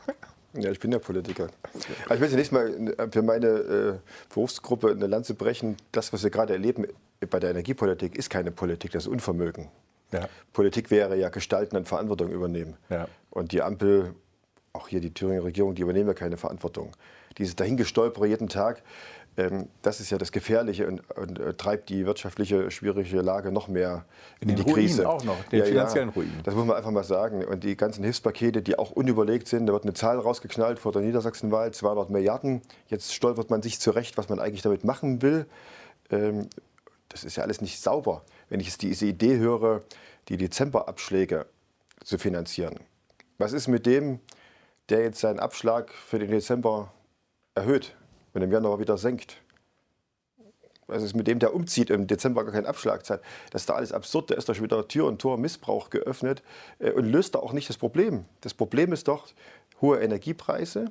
Ja, 0.54 0.70
ich 0.70 0.80
bin 0.80 0.92
ja 0.92 0.98
Politiker. 0.98 1.48
Also 1.72 2.14
ich 2.14 2.20
will 2.20 2.28
zunächst 2.28 2.52
mal 2.52 2.94
für 3.10 3.22
meine 3.22 3.46
äh, 3.46 3.94
Berufsgruppe 4.28 4.90
eine 4.90 5.06
Lanze 5.06 5.34
brechen. 5.34 5.76
Das, 5.92 6.12
was 6.12 6.22
wir 6.24 6.30
gerade 6.30 6.52
erleben 6.52 6.86
bei 7.30 7.40
der 7.40 7.50
Energiepolitik, 7.50 8.16
ist 8.16 8.28
keine 8.28 8.50
Politik, 8.50 8.92
das 8.92 9.04
ist 9.04 9.08
Unvermögen. 9.08 9.70
Ja. 10.12 10.28
Politik 10.52 10.90
wäre 10.90 11.16
ja 11.16 11.30
gestalten 11.30 11.76
und 11.76 11.88
Verantwortung 11.88 12.30
übernehmen. 12.30 12.76
Ja. 12.90 13.08
Und 13.30 13.52
die 13.52 13.62
Ampel 13.62 14.14
auch 14.72 14.88
hier 14.88 15.00
die 15.00 15.12
Thüringer 15.12 15.44
Regierung, 15.44 15.74
die 15.74 15.82
übernehmen 15.82 16.08
ja 16.08 16.14
keine 16.14 16.36
Verantwortung. 16.36 16.92
Dieses 17.38 17.56
Dahingestolpere 17.56 18.26
jeden 18.26 18.48
Tag, 18.48 18.82
ähm, 19.36 19.68
das 19.82 20.00
ist 20.00 20.10
ja 20.10 20.18
das 20.18 20.32
Gefährliche 20.32 20.86
und, 20.86 21.02
und 21.16 21.38
äh, 21.38 21.54
treibt 21.54 21.88
die 21.88 22.06
wirtschaftliche 22.06 22.70
schwierige 22.70 23.20
Lage 23.20 23.52
noch 23.52 23.68
mehr 23.68 24.04
in, 24.40 24.50
in 24.50 24.56
die 24.56 24.62
Ruinen 24.62 24.74
Krise. 24.74 25.08
auch 25.08 25.24
noch, 25.24 25.42
den 25.44 25.60
ja, 25.60 25.64
finanziellen 25.66 26.08
ja, 26.08 26.14
Ruinen. 26.14 26.40
Das 26.44 26.54
muss 26.54 26.66
man 26.66 26.76
einfach 26.76 26.90
mal 26.90 27.04
sagen. 27.04 27.44
Und 27.44 27.64
die 27.64 27.76
ganzen 27.76 28.02
Hilfspakete, 28.04 28.62
die 28.62 28.78
auch 28.78 28.90
unüberlegt 28.90 29.48
sind, 29.48 29.66
da 29.66 29.72
wird 29.72 29.84
eine 29.84 29.94
Zahl 29.94 30.18
rausgeknallt 30.18 30.78
vor 30.78 30.92
der 30.92 31.02
Niedersachsenwahl, 31.02 31.72
200 31.72 32.10
Milliarden. 32.10 32.62
Jetzt 32.88 33.14
stolpert 33.14 33.50
man 33.50 33.62
sich 33.62 33.80
zurecht, 33.80 34.16
was 34.18 34.28
man 34.28 34.38
eigentlich 34.38 34.62
damit 34.62 34.84
machen 34.84 35.22
will. 35.22 35.46
Ähm, 36.10 36.48
das 37.08 37.24
ist 37.24 37.36
ja 37.36 37.42
alles 37.42 37.60
nicht 37.60 37.80
sauber. 37.80 38.24
Wenn 38.48 38.60
ich 38.60 38.66
jetzt 38.66 38.82
diese 38.82 39.06
Idee 39.06 39.36
höre, 39.36 39.82
die 40.28 40.38
Dezemberabschläge 40.38 41.46
zu 42.04 42.18
finanzieren. 42.18 42.80
Was 43.38 43.52
ist 43.52 43.68
mit 43.68 43.86
dem, 43.86 44.20
der 44.88 45.02
jetzt 45.02 45.20
seinen 45.20 45.38
Abschlag 45.38 45.92
für 45.92 46.18
den 46.18 46.30
Dezember 46.30 46.92
erhöht 47.54 47.94
und 48.34 48.42
im 48.42 48.52
Januar 48.52 48.78
wieder 48.78 48.98
senkt. 48.98 49.38
Was 50.86 51.02
ist 51.02 51.14
mit 51.14 51.26
dem, 51.26 51.38
der 51.38 51.54
umzieht, 51.54 51.90
im 51.90 52.06
Dezember 52.06 52.44
gar 52.44 52.52
keinen 52.52 52.66
Abschlag 52.66 53.08
hat? 53.08 53.22
Das 53.50 53.62
ist 53.62 53.68
da 53.68 53.74
alles 53.74 53.92
absurd. 53.92 54.30
Da 54.30 54.34
ist 54.34 54.48
doch 54.48 54.54
schon 54.54 54.64
wieder 54.64 54.86
Tür 54.88 55.06
und 55.06 55.20
Tor 55.20 55.38
Missbrauch 55.38 55.90
geöffnet 55.90 56.42
äh, 56.78 56.90
und 56.90 57.06
löst 57.06 57.34
da 57.34 57.38
auch 57.38 57.52
nicht 57.52 57.68
das 57.68 57.78
Problem. 57.78 58.24
Das 58.40 58.52
Problem 58.52 58.92
ist 58.92 59.08
doch 59.08 59.28
hohe 59.80 60.00
Energiepreise, 60.00 60.86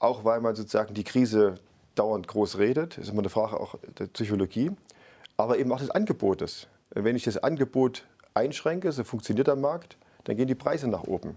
auch 0.00 0.24
weil 0.24 0.40
man 0.40 0.54
sozusagen 0.56 0.94
die 0.94 1.04
Krise 1.04 1.56
dauernd 1.94 2.26
groß 2.26 2.58
redet. 2.58 2.96
Das 2.96 3.04
ist 3.04 3.10
immer 3.10 3.20
eine 3.20 3.28
Frage 3.28 3.60
auch 3.60 3.76
der 3.98 4.06
Psychologie. 4.06 4.72
Aber 5.36 5.58
eben 5.58 5.70
auch 5.72 5.80
des 5.80 5.90
Angebotes. 5.90 6.66
Wenn 6.90 7.16
ich 7.16 7.24
das 7.24 7.38
Angebot 7.38 8.06
einschränke, 8.34 8.90
so 8.92 9.04
funktioniert 9.04 9.46
der 9.46 9.56
Markt, 9.56 9.96
dann 10.24 10.36
gehen 10.36 10.46
die 10.46 10.54
Preise 10.54 10.88
nach 10.88 11.04
oben. 11.04 11.36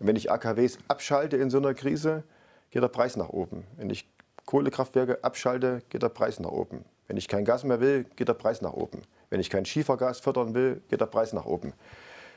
Und 0.00 0.06
wenn 0.06 0.16
ich 0.16 0.30
AKWs 0.30 0.78
abschalte 0.88 1.36
in 1.36 1.50
so 1.50 1.58
einer 1.58 1.74
Krise, 1.74 2.24
geht 2.70 2.82
der 2.82 2.88
Preis 2.88 3.16
nach 3.16 3.28
oben. 3.28 3.64
Wenn 3.76 3.90
ich 3.90 4.08
Kohlekraftwerke 4.46 5.22
abschalte, 5.22 5.82
geht 5.90 6.02
der 6.02 6.08
Preis 6.08 6.40
nach 6.40 6.50
oben. 6.50 6.84
Wenn 7.06 7.18
ich 7.18 7.28
kein 7.28 7.44
Gas 7.44 7.64
mehr 7.64 7.80
will, 7.80 8.04
geht 8.16 8.28
der 8.28 8.34
Preis 8.34 8.62
nach 8.62 8.72
oben. 8.72 9.02
Wenn 9.28 9.40
ich 9.40 9.50
kein 9.50 9.66
Schiefergas 9.66 10.18
fördern 10.20 10.54
will, 10.54 10.80
geht 10.88 11.00
der 11.00 11.06
Preis 11.06 11.32
nach 11.32 11.44
oben. 11.44 11.74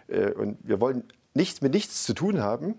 Äh, 0.08 0.32
und 0.32 0.58
wir 0.62 0.82
wollen 0.82 1.06
nichts 1.34 1.62
mit 1.62 1.74
nichts 1.74 2.04
zu 2.04 2.14
tun 2.14 2.42
haben, 2.42 2.76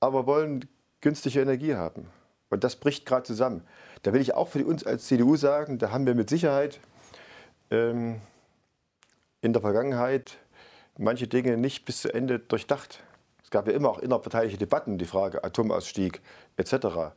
aber 0.00 0.26
wollen 0.26 0.66
günstige 1.00 1.40
Energie 1.40 1.74
haben. 1.74 2.08
Und 2.50 2.62
das 2.62 2.76
bricht 2.76 3.04
gerade 3.04 3.24
zusammen. 3.24 3.62
Da 4.02 4.12
will 4.12 4.20
ich 4.20 4.34
auch 4.34 4.48
für 4.48 4.64
uns 4.64 4.86
als 4.86 5.06
CDU 5.06 5.34
sagen, 5.36 5.78
da 5.78 5.90
haben 5.90 6.06
wir 6.06 6.14
mit 6.14 6.30
Sicherheit 6.30 6.78
ähm, 7.70 8.20
in 9.40 9.52
der 9.52 9.60
Vergangenheit 9.60 10.38
manche 10.96 11.26
Dinge 11.26 11.56
nicht 11.56 11.84
bis 11.84 12.02
zu 12.02 12.14
Ende 12.14 12.38
durchdacht 12.38 13.02
gab 13.54 13.68
ja 13.68 13.72
immer 13.72 13.88
auch 13.88 14.00
innerparteiliche 14.00 14.58
Debatten, 14.58 14.98
die 14.98 15.04
Frage 15.04 15.44
Atomausstieg 15.44 16.20
etc. 16.56 17.14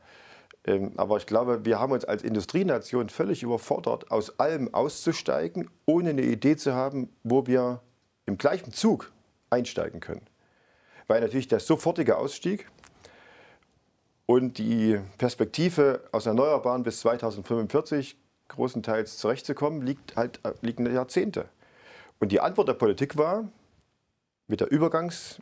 Ähm, 0.66 0.92
aber 0.96 1.18
ich 1.18 1.26
glaube, 1.26 1.66
wir 1.66 1.80
haben 1.80 1.92
uns 1.92 2.06
als 2.06 2.22
Industrienation 2.22 3.10
völlig 3.10 3.42
überfordert, 3.42 4.12
aus 4.12 4.40
allem 4.40 4.72
auszusteigen, 4.72 5.68
ohne 5.88 6.12
eine 6.12 6.22
Idee 6.22 6.56
zu 6.56 6.76
haben, 6.76 7.10
wo 7.24 7.48
wir 7.48 7.82
im 8.28 8.38
gleichen 8.38 8.72
Zug 8.72 9.12
einsteigen 9.50 10.00
können. 10.00 10.22
Weil 11.08 11.22
natürlich 11.22 11.48
der 11.48 11.60
sofortige 11.60 12.18
Ausstieg 12.20 12.70
und 14.28 14.60
die 14.60 15.00
Perspektive 15.18 16.04
aus 16.12 16.28
Erneuerbaren 16.28 16.84
bis 16.84 17.00
2045 17.00 18.16
großenteils 18.50 19.18
zurechtzukommen, 19.18 19.82
liegt 19.82 20.16
halt, 20.16 20.40
liegen 20.62 20.86
Jahrzehnte. 20.86 21.50
Und 22.20 22.32
die 22.32 22.42
Antwort 22.42 22.68
der 22.68 22.76
Politik 22.76 23.18
war, 23.18 23.50
mit 24.46 24.62
der 24.62 24.72
Übergangs- 24.72 25.40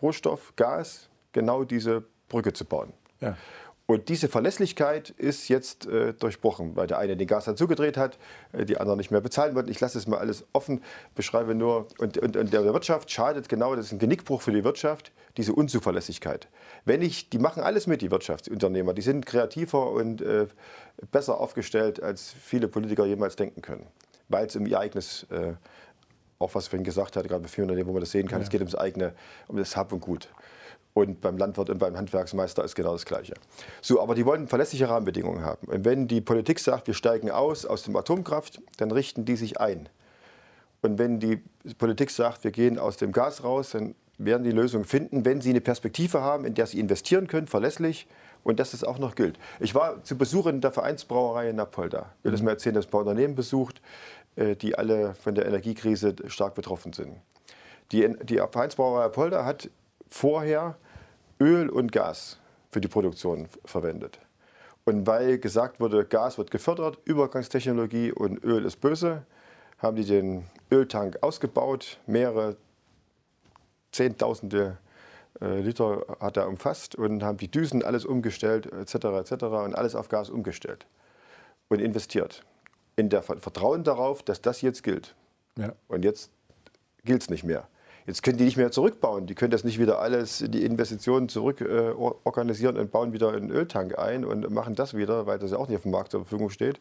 Rohstoff, 0.00 0.54
Gas, 0.56 1.08
genau 1.32 1.64
diese 1.64 2.04
Brücke 2.28 2.52
zu 2.52 2.64
bauen. 2.64 2.92
Ja. 3.20 3.36
Und 3.90 4.08
diese 4.08 4.28
Verlässlichkeit 4.28 5.10
ist 5.10 5.48
jetzt 5.48 5.84
äh, 5.86 6.12
durchbrochen, 6.12 6.76
weil 6.76 6.86
der 6.86 6.98
eine 6.98 7.16
den 7.16 7.26
Gas 7.26 7.46
dann 7.46 7.56
zugedreht 7.56 7.96
hat, 7.96 8.18
äh, 8.52 8.64
die 8.64 8.78
anderen 8.78 8.98
nicht 8.98 9.10
mehr 9.10 9.20
bezahlen 9.20 9.56
wollten. 9.56 9.68
Ich 9.68 9.80
lasse 9.80 9.98
es 9.98 10.06
mal 10.06 10.18
alles 10.18 10.44
offen, 10.52 10.80
beschreibe 11.16 11.56
nur. 11.56 11.88
Und, 11.98 12.16
und, 12.16 12.36
und, 12.36 12.52
der 12.52 12.64
Wirtschaft 12.72 13.10
schadet 13.10 13.48
genau, 13.48 13.74
das 13.74 13.86
ist 13.86 13.92
ein 13.92 13.98
Genickbruch 13.98 14.42
für 14.42 14.52
die 14.52 14.62
Wirtschaft, 14.62 15.10
diese 15.36 15.54
Unzuverlässigkeit. 15.54 16.46
Wenn 16.84 17.02
ich, 17.02 17.30
die 17.30 17.40
machen 17.40 17.64
alles 17.64 17.88
mit, 17.88 18.00
die 18.00 18.12
Wirtschaftsunternehmer, 18.12 18.94
die 18.94 19.02
sind 19.02 19.26
kreativer 19.26 19.90
und 19.90 20.22
äh, 20.22 20.46
besser 21.10 21.40
aufgestellt, 21.40 22.00
als 22.00 22.32
viele 22.32 22.68
Politiker 22.68 23.06
jemals 23.06 23.34
denken 23.34 23.60
können, 23.60 23.88
weil 24.28 24.46
es 24.46 24.54
um 24.54 24.66
ihr 24.66 24.78
eigenes 24.78 25.24
äh, 25.32 25.54
auch 26.40 26.54
was 26.54 26.66
vorhin 26.68 26.84
gesagt 26.84 27.16
hatte, 27.16 27.28
gerade 27.28 27.42
bei 27.42 27.48
vielen 27.48 27.68
wo 27.86 27.92
man 27.92 28.00
das 28.00 28.10
sehen 28.10 28.26
kann, 28.26 28.40
ja. 28.40 28.44
es 28.44 28.50
geht 28.50 28.60
ums 28.60 28.74
eigene, 28.74 29.12
um 29.46 29.56
das 29.56 29.76
Hab 29.76 29.92
und 29.92 30.00
Gut. 30.00 30.28
Und 30.92 31.20
beim 31.20 31.36
Landwirt 31.36 31.70
und 31.70 31.78
beim 31.78 31.96
Handwerksmeister 31.96 32.64
ist 32.64 32.74
genau 32.74 32.92
das 32.92 33.06
Gleiche. 33.06 33.34
So, 33.80 34.02
aber 34.02 34.16
die 34.16 34.26
wollen 34.26 34.48
verlässliche 34.48 34.88
Rahmenbedingungen 34.88 35.44
haben. 35.44 35.68
Und 35.68 35.84
wenn 35.84 36.08
die 36.08 36.20
Politik 36.20 36.58
sagt, 36.58 36.88
wir 36.88 36.94
steigen 36.94 37.30
aus 37.30 37.64
aus 37.64 37.84
dem 37.84 37.94
Atomkraft, 37.94 38.60
dann 38.78 38.90
richten 38.90 39.24
die 39.24 39.36
sich 39.36 39.60
ein. 39.60 39.88
Und 40.82 40.98
wenn 40.98 41.20
die 41.20 41.42
Politik 41.78 42.10
sagt, 42.10 42.42
wir 42.42 42.50
gehen 42.50 42.78
aus 42.78 42.96
dem 42.96 43.12
Gas 43.12 43.44
raus, 43.44 43.70
dann 43.70 43.94
werden 44.18 44.42
die 44.42 44.50
Lösung 44.50 44.84
finden, 44.84 45.24
wenn 45.24 45.40
sie 45.40 45.50
eine 45.50 45.60
Perspektive 45.60 46.22
haben, 46.22 46.44
in 46.44 46.54
der 46.54 46.66
sie 46.66 46.80
investieren 46.80 47.28
können, 47.28 47.46
verlässlich 47.46 48.08
und 48.42 48.58
dass 48.58 48.72
das 48.72 48.84
auch 48.84 48.98
noch 48.98 49.14
gilt. 49.14 49.38
Ich 49.60 49.74
war 49.74 50.02
zu 50.04 50.16
Besuch 50.16 50.46
in 50.46 50.60
der 50.60 50.72
Vereinsbrauerei 50.72 51.50
in 51.50 51.56
Napolda. 51.56 52.10
Ich 52.18 52.24
will 52.24 52.32
das 52.32 52.42
mal 52.42 52.50
erzählen, 52.52 52.74
dass 52.74 52.86
ein 52.86 52.90
paar 52.90 53.00
Unternehmen 53.00 53.34
besucht, 53.34 53.80
die 54.36 54.76
alle 54.76 55.14
von 55.14 55.34
der 55.34 55.46
Energiekrise 55.46 56.14
stark 56.26 56.54
betroffen 56.54 56.92
sind. 56.92 57.20
Die, 57.92 58.08
die 58.22 58.36
Vereinsbrauerei 58.36 59.04
Napolda 59.04 59.44
hat 59.44 59.68
vorher 60.08 60.76
Öl 61.40 61.68
und 61.68 61.92
Gas 61.92 62.38
für 62.70 62.80
die 62.80 62.88
Produktion 62.88 63.48
verwendet. 63.64 64.20
Und 64.84 65.06
weil 65.06 65.38
gesagt 65.38 65.80
wurde, 65.80 66.04
Gas 66.04 66.38
wird 66.38 66.50
gefördert, 66.50 66.98
Übergangstechnologie 67.04 68.12
und 68.12 68.42
Öl 68.44 68.64
ist 68.64 68.80
böse, 68.80 69.24
haben 69.78 69.96
die 69.96 70.04
den 70.04 70.44
Öltank 70.70 71.18
ausgebaut, 71.22 71.98
mehrere 72.06 72.56
Zehntausende 73.92 74.78
äh, 75.40 75.60
Liter 75.60 76.04
hat 76.20 76.36
er 76.36 76.48
umfasst 76.48 76.94
und 76.94 77.22
haben 77.22 77.38
die 77.38 77.50
Düsen 77.50 77.84
alles 77.84 78.04
umgestellt, 78.04 78.66
etc., 78.66 78.94
etc. 78.94 79.44
und 79.44 79.74
alles 79.74 79.94
auf 79.94 80.08
Gas 80.08 80.30
umgestellt 80.30 80.86
und 81.68 81.80
investiert. 81.80 82.44
In 82.96 83.08
der 83.08 83.22
Vertrauen 83.22 83.84
darauf, 83.84 84.22
dass 84.22 84.42
das 84.42 84.60
jetzt 84.60 84.82
gilt. 84.82 85.14
Ja. 85.56 85.72
Und 85.88 86.04
jetzt 86.04 86.30
gilt 87.04 87.22
es 87.22 87.30
nicht 87.30 87.44
mehr. 87.44 87.68
Jetzt 88.06 88.22
können 88.22 88.38
die 88.38 88.44
nicht 88.44 88.56
mehr 88.56 88.70
zurückbauen. 88.70 89.26
Die 89.26 89.34
können 89.34 89.50
das 89.50 89.64
nicht 89.64 89.78
wieder 89.78 90.00
alles, 90.00 90.44
die 90.46 90.64
Investitionen 90.64 91.28
zurück 91.28 91.60
äh, 91.60 91.90
organisieren 92.24 92.76
und 92.76 92.90
bauen 92.90 93.12
wieder 93.12 93.32
einen 93.32 93.50
Öltank 93.50 93.98
ein 93.98 94.24
und 94.24 94.50
machen 94.50 94.74
das 94.74 94.94
wieder, 94.94 95.26
weil 95.26 95.38
das 95.38 95.52
ja 95.52 95.58
auch 95.58 95.68
nicht 95.68 95.76
auf 95.76 95.82
dem 95.82 95.92
Markt 95.92 96.12
zur 96.12 96.20
Verfügung 96.20 96.50
steht. 96.50 96.80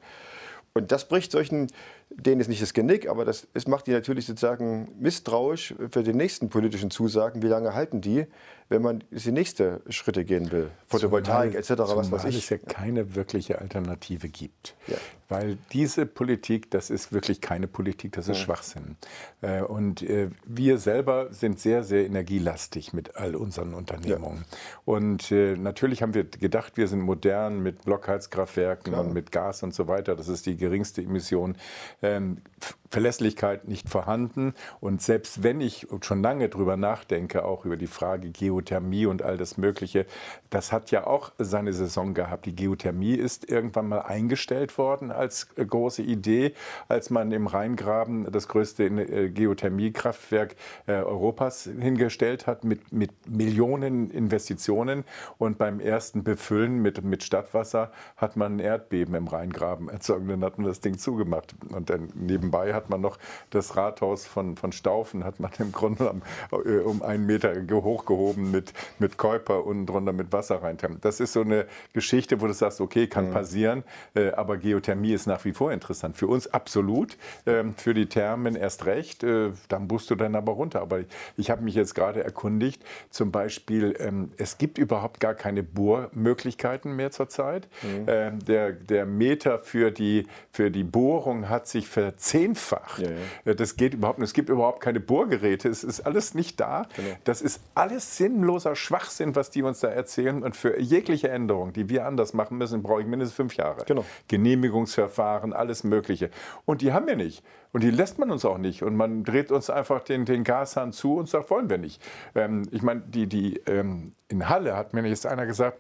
Und 0.74 0.92
das 0.92 1.08
bricht 1.08 1.32
solchen, 1.32 1.68
denen 2.10 2.42
ist 2.42 2.48
nicht 2.48 2.62
das 2.62 2.74
Genick, 2.74 3.08
aber 3.08 3.24
das, 3.24 3.48
es 3.54 3.68
macht 3.68 3.88
die 3.88 3.92
natürlich 3.92 4.26
sozusagen 4.26 4.92
misstrauisch 5.00 5.76
für 5.92 6.04
die 6.04 6.14
nächsten 6.14 6.50
politischen 6.50 6.90
Zusagen. 6.90 7.42
Wie 7.44 7.48
lange 7.48 7.74
halten 7.74 8.02
die, 8.02 8.26
wenn 8.68 8.82
man 8.82 9.04
die 9.12 9.32
nächsten 9.32 9.80
Schritte 9.90 10.26
gehen 10.26 10.52
will? 10.52 10.72
Photovoltaik 10.88 11.56
etc., 11.56 11.70
was 11.78 12.12
weiß 12.12 12.26
ich. 12.26 12.38
es 12.38 12.50
ja 12.50 12.58
keine 12.58 13.16
wirkliche 13.16 13.60
Alternative 13.60 14.28
gibt. 14.28 14.76
Ja. 14.88 14.98
Weil 15.30 15.60
diese 15.72 16.08
Politik, 16.08 16.72
das 16.72 16.90
ist 16.90 17.14
wirklich 17.14 17.40
keine 17.40 17.68
Politik, 17.68 18.14
das 18.14 18.28
ist 18.28 18.38
ja. 18.38 18.44
Schwachsinn. 18.46 18.96
Äh, 19.42 19.62
und 19.62 20.02
äh, 20.02 20.30
wir 20.44 20.80
selber 20.80 21.32
sind 21.32 21.60
sehr, 21.60 21.84
sehr 21.84 22.06
energielastig 22.08 22.94
mit 22.94 23.16
all 23.16 23.36
unseren 23.36 23.76
Unternehmungen. 23.76 24.46
Ja. 24.50 24.58
Und 24.86 25.32
äh, 25.32 25.56
natürlich 25.56 26.02
haben 26.02 26.16
wir 26.16 26.24
gedacht, 26.24 26.78
wir 26.78 26.88
sind 26.88 27.02
modern 27.02 27.62
mit 27.62 27.86
Blockheizkraftwerken 27.86 28.94
Klar. 28.94 29.06
und 29.06 29.14
mit 29.14 29.32
Gas 29.32 29.62
und 29.62 29.76
so 29.76 29.88
weiter. 29.88 30.16
Das 30.16 30.28
ist 30.28 30.48
die 30.48 30.58
geringste 30.58 31.04
Emission. 31.04 31.56
Ähm, 32.02 32.42
Verlässlichkeit 32.90 33.68
nicht 33.68 33.88
vorhanden. 33.90 34.54
Und 34.80 35.02
selbst 35.02 35.44
wenn 35.44 35.62
ich 35.62 35.88
schon 36.02 36.22
lange 36.22 36.50
darüber 36.50 36.76
nachdenke, 36.76 37.46
auch 37.46 37.66
über 37.66 37.78
die 37.78 37.88
Frage 37.88 38.32
Geothermie 38.32 39.06
und 39.06 39.22
all 39.22 39.38
das 39.38 39.58
Mögliche, 39.58 40.06
das 40.50 40.72
hat 40.72 40.92
ja 40.92 41.06
auch 41.06 41.32
seine 41.38 41.74
Saison 41.74 42.14
gehabt. 42.14 42.46
Die 42.46 42.56
Geothermie 42.56 43.14
ist 43.14 43.50
irgendwann 43.50 43.88
mal 43.88 44.02
eingestellt 44.02 44.78
worden 44.78 45.12
als 45.12 45.50
große 45.56 46.02
Idee, 46.02 46.54
als 46.88 47.10
man 47.10 47.32
im 47.32 47.48
Rheingraben 47.48 48.32
das 48.32 48.48
größte 48.48 48.86
äh, 48.86 49.30
Geothermiekraftwerk 49.30 50.56
äh, 50.88 50.94
Europas 50.94 51.64
hingestellt 51.64 52.48
hat 52.48 52.64
mit, 52.64 52.92
mit 52.92 53.12
Millionen 53.28 54.10
Investitionen. 54.10 55.04
Und 55.38 55.58
beim 55.58 55.80
ersten 55.80 56.24
Befüllen 56.24 56.82
mit, 56.82 57.04
mit 57.04 57.24
Stadtwasser 57.24 57.92
hat 58.18 58.36
man 58.36 58.56
ein 58.56 58.60
Erdbeben 58.60 59.14
im 59.14 59.28
Rheingraben 59.28 59.90
erzeugt. 59.90 60.28
Dann 60.28 60.44
hat 60.44 60.58
man 60.58 60.66
das 60.66 60.80
Ding 60.80 60.98
zugemacht. 60.98 61.54
Und 61.70 61.89
dann 61.90 62.10
nebenbei 62.14 62.74
hat 62.74 62.90
man 62.90 63.02
noch 63.02 63.18
das 63.50 63.76
Rathaus 63.76 64.26
von, 64.26 64.56
von 64.56 64.72
Staufen, 64.72 65.24
hat 65.24 65.40
man 65.40 65.52
im 65.60 65.72
Grunde 65.72 66.10
um, 66.10 66.22
äh, 66.66 66.80
um 66.80 67.02
einen 67.02 67.26
Meter 67.26 67.54
hochgehoben 67.70 68.52
mit, 68.52 68.74
mit 69.00 69.18
Käuper 69.18 69.66
und 69.66 69.86
drunter 69.86 70.14
mit 70.14 70.32
Wasser 70.32 70.62
rein. 70.62 70.78
Das 71.02 71.20
ist 71.20 71.34
so 71.34 71.42
eine 71.42 71.66
Geschichte, 71.94 72.42
wo 72.42 72.48
du 72.48 72.54
sagst, 72.54 72.82
okay, 72.82 73.08
kann 73.08 73.30
mhm. 73.30 73.34
passieren, 73.34 73.84
äh, 74.16 74.32
aber 74.32 74.58
Geothermie 74.58 75.14
ist 75.14 75.28
nach 75.28 75.44
wie 75.46 75.54
vor 75.54 75.72
interessant. 75.72 76.18
Für 76.18 76.28
uns 76.28 76.48
absolut, 76.48 77.18
äh, 77.46 77.64
für 77.76 77.94
die 77.94 78.08
Thermen 78.08 78.56
erst 78.56 78.86
recht, 78.86 79.24
äh, 79.24 79.52
dann 79.68 79.88
musst 79.88 80.10
du 80.10 80.16
dann 80.16 80.36
aber 80.36 80.54
runter. 80.54 80.82
Aber 80.82 81.00
ich, 81.00 81.08
ich 81.38 81.50
habe 81.50 81.64
mich 81.64 81.76
jetzt 81.76 81.96
gerade 81.96 82.24
erkundigt, 82.24 82.84
zum 83.10 83.32
Beispiel, 83.32 83.96
ähm, 84.00 84.32
es 84.38 84.58
gibt 84.58 84.78
überhaupt 84.78 85.20
gar 85.20 85.34
keine 85.34 85.64
Bohrmöglichkeiten 85.64 86.96
mehr 86.96 87.12
zurzeit. 87.12 87.68
Mhm. 87.82 88.06
Ähm, 88.08 88.40
der, 88.40 88.72
der 88.72 89.06
Meter 89.06 89.60
für 89.60 89.92
die, 89.92 90.28
für 90.52 90.72
die 90.72 90.84
Bohrung 90.84 91.50
hat 91.50 91.68
sich 91.68 91.79
verzehnfacht. 91.88 93.00
Ja, 93.00 93.12
ja. 93.46 93.54
Das 93.54 93.78
geht 93.78 93.94
überhaupt 93.94 94.20
nicht. 94.20 94.28
Es 94.28 94.34
gibt 94.34 94.50
überhaupt 94.50 94.82
keine 94.82 95.00
Bohrgeräte. 95.00 95.70
Es 95.70 95.84
ist 95.84 96.02
alles 96.02 96.34
nicht 96.34 96.60
da. 96.60 96.88
Genau. 96.96 97.16
Das 97.24 97.42
ist 97.42 97.62
alles 97.76 98.18
sinnloser 98.18 98.76
Schwachsinn, 98.76 99.36
was 99.36 99.50
die 99.52 99.64
uns 99.64 99.80
da 99.80 99.88
erzählen. 99.88 100.44
Und 100.44 100.56
für 100.56 100.80
jegliche 100.80 101.30
Änderung, 101.30 101.74
die 101.74 101.90
wir 101.90 102.06
anders 102.06 102.34
machen 102.34 102.58
müssen, 102.58 102.84
brauche 102.84 103.02
ich 103.02 103.08
mindestens 103.08 103.36
fünf 103.36 103.56
Jahre. 103.56 103.86
Genau. 103.86 104.04
Genehmigungsverfahren, 104.28 105.54
alles 105.54 105.84
Mögliche. 105.84 106.30
Und 106.66 106.82
die 106.82 106.92
haben 106.92 107.08
wir 107.08 107.16
nicht. 107.16 107.44
Und 107.72 107.84
die 107.84 107.92
lässt 107.92 108.18
man 108.18 108.32
uns 108.32 108.46
auch 108.46 108.58
nicht. 108.58 108.84
Und 108.84 108.96
man 108.96 109.24
dreht 109.24 109.52
uns 109.52 109.70
einfach 109.70 110.04
den, 110.04 110.26
den 110.26 110.44
Gashahn 110.44 110.92
zu 110.92 111.18
und 111.18 111.30
sagt, 111.30 111.50
wollen 111.50 111.70
wir 111.70 111.78
nicht. 111.78 112.02
Ähm, 112.36 112.68
ich 112.72 112.82
meine, 112.82 113.02
die, 113.02 113.28
die, 113.28 113.58
ähm, 113.68 114.14
in 114.28 114.50
Halle 114.50 114.76
hat 114.76 114.94
mir 114.94 115.06
jetzt 115.08 115.26
einer 115.26 115.46
gesagt, 115.46 115.78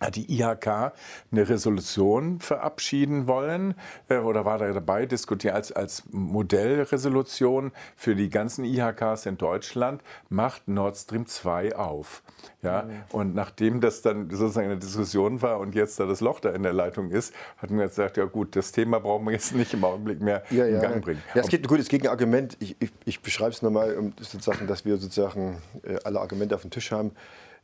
hat 0.00 0.16
die 0.16 0.30
IHK 0.30 0.92
eine 1.32 1.48
Resolution 1.48 2.38
verabschieden 2.38 3.26
wollen 3.26 3.74
äh, 4.08 4.18
oder 4.18 4.44
war 4.44 4.58
da 4.58 4.70
dabei, 4.70 5.06
diskutieren 5.06 5.54
als, 5.54 5.72
als 5.72 6.04
Modellresolution 6.10 7.72
für 7.96 8.14
die 8.14 8.28
ganzen 8.28 8.64
IHKs 8.66 9.24
in 9.24 9.38
Deutschland, 9.38 10.02
macht 10.28 10.68
Nord 10.68 10.98
Stream 10.98 11.26
2 11.26 11.76
auf. 11.76 12.22
Ja? 12.60 12.82
Mhm. 12.82 12.90
Und 13.10 13.34
nachdem 13.34 13.80
das 13.80 14.02
dann 14.02 14.28
sozusagen 14.28 14.66
eine 14.66 14.78
Diskussion 14.78 15.40
war 15.40 15.60
und 15.60 15.74
jetzt 15.74 15.98
da 15.98 16.04
das 16.04 16.20
Loch 16.20 16.40
da 16.40 16.50
in 16.50 16.62
der 16.62 16.74
Leitung 16.74 17.10
ist, 17.10 17.32
hatten 17.56 17.76
wir 17.76 17.84
jetzt 17.84 17.96
gesagt, 17.96 18.18
ja 18.18 18.26
gut, 18.26 18.54
das 18.54 18.72
Thema 18.72 18.98
brauchen 18.98 19.24
wir 19.24 19.32
jetzt 19.32 19.54
nicht 19.54 19.72
im 19.72 19.82
Augenblick 19.82 20.20
mehr 20.20 20.42
ja, 20.50 20.66
in 20.66 20.74
ja. 20.74 20.80
Gang 20.80 21.02
bringen. 21.02 21.22
Ja, 21.34 21.40
es 21.40 21.48
gibt 21.48 21.64
ein 21.64 21.68
gutes 21.68 21.88
Gegenargument. 21.88 22.58
Ich, 22.60 22.76
ich, 22.80 22.90
ich 23.06 23.20
beschreibe 23.22 23.52
es 23.52 23.62
nochmal, 23.62 23.96
um 23.96 24.12
sozusagen, 24.20 24.66
dass 24.66 24.84
wir 24.84 24.98
sozusagen 24.98 25.62
äh, 25.84 25.96
alle 26.04 26.20
Argumente 26.20 26.54
auf 26.54 26.60
dem 26.60 26.70
Tisch 26.70 26.92
haben. 26.92 27.12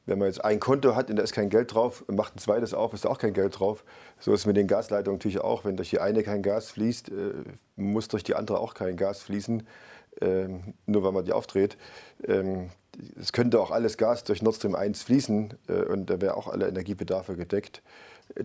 Wenn 0.04 0.18
man 0.18 0.28
jetzt 0.28 0.44
ein 0.44 0.58
Konto 0.58 0.96
hat 0.96 1.10
und 1.10 1.16
da 1.16 1.22
ist 1.22 1.32
kein 1.32 1.48
Geld 1.48 1.74
drauf, 1.74 2.04
macht 2.08 2.34
ein 2.36 2.38
zweites 2.38 2.74
auf, 2.74 2.92
ist 2.92 3.04
da 3.04 3.08
auch 3.08 3.18
kein 3.18 3.34
Geld 3.34 3.58
drauf. 3.58 3.84
So 4.18 4.32
ist 4.32 4.40
es 4.40 4.46
mit 4.46 4.56
den 4.56 4.66
Gasleitungen 4.66 5.18
natürlich 5.18 5.40
auch. 5.40 5.64
Wenn 5.64 5.76
durch 5.76 5.90
die 5.90 6.00
eine 6.00 6.22
kein 6.22 6.42
Gas 6.42 6.70
fließt, 6.70 7.10
äh, 7.10 7.12
muss 7.76 8.08
durch 8.08 8.24
die 8.24 8.34
andere 8.34 8.58
auch 8.58 8.74
kein 8.74 8.96
Gas 8.96 9.22
fließen, 9.22 9.66
ähm, 10.20 10.74
nur 10.86 11.04
weil 11.04 11.12
man 11.12 11.24
die 11.24 11.32
aufdreht. 11.32 11.76
Ähm, 12.26 12.70
es 13.18 13.32
könnte 13.32 13.60
auch 13.60 13.70
alles 13.70 13.96
Gas 13.96 14.24
durch 14.24 14.42
Nord 14.42 14.56
Stream 14.56 14.74
1 14.74 15.02
fließen 15.04 15.54
äh, 15.68 15.72
und 15.84 16.10
da 16.10 16.20
wäre 16.20 16.36
auch 16.36 16.48
alle 16.48 16.68
Energiebedarfe 16.68 17.36
gedeckt. 17.36 17.82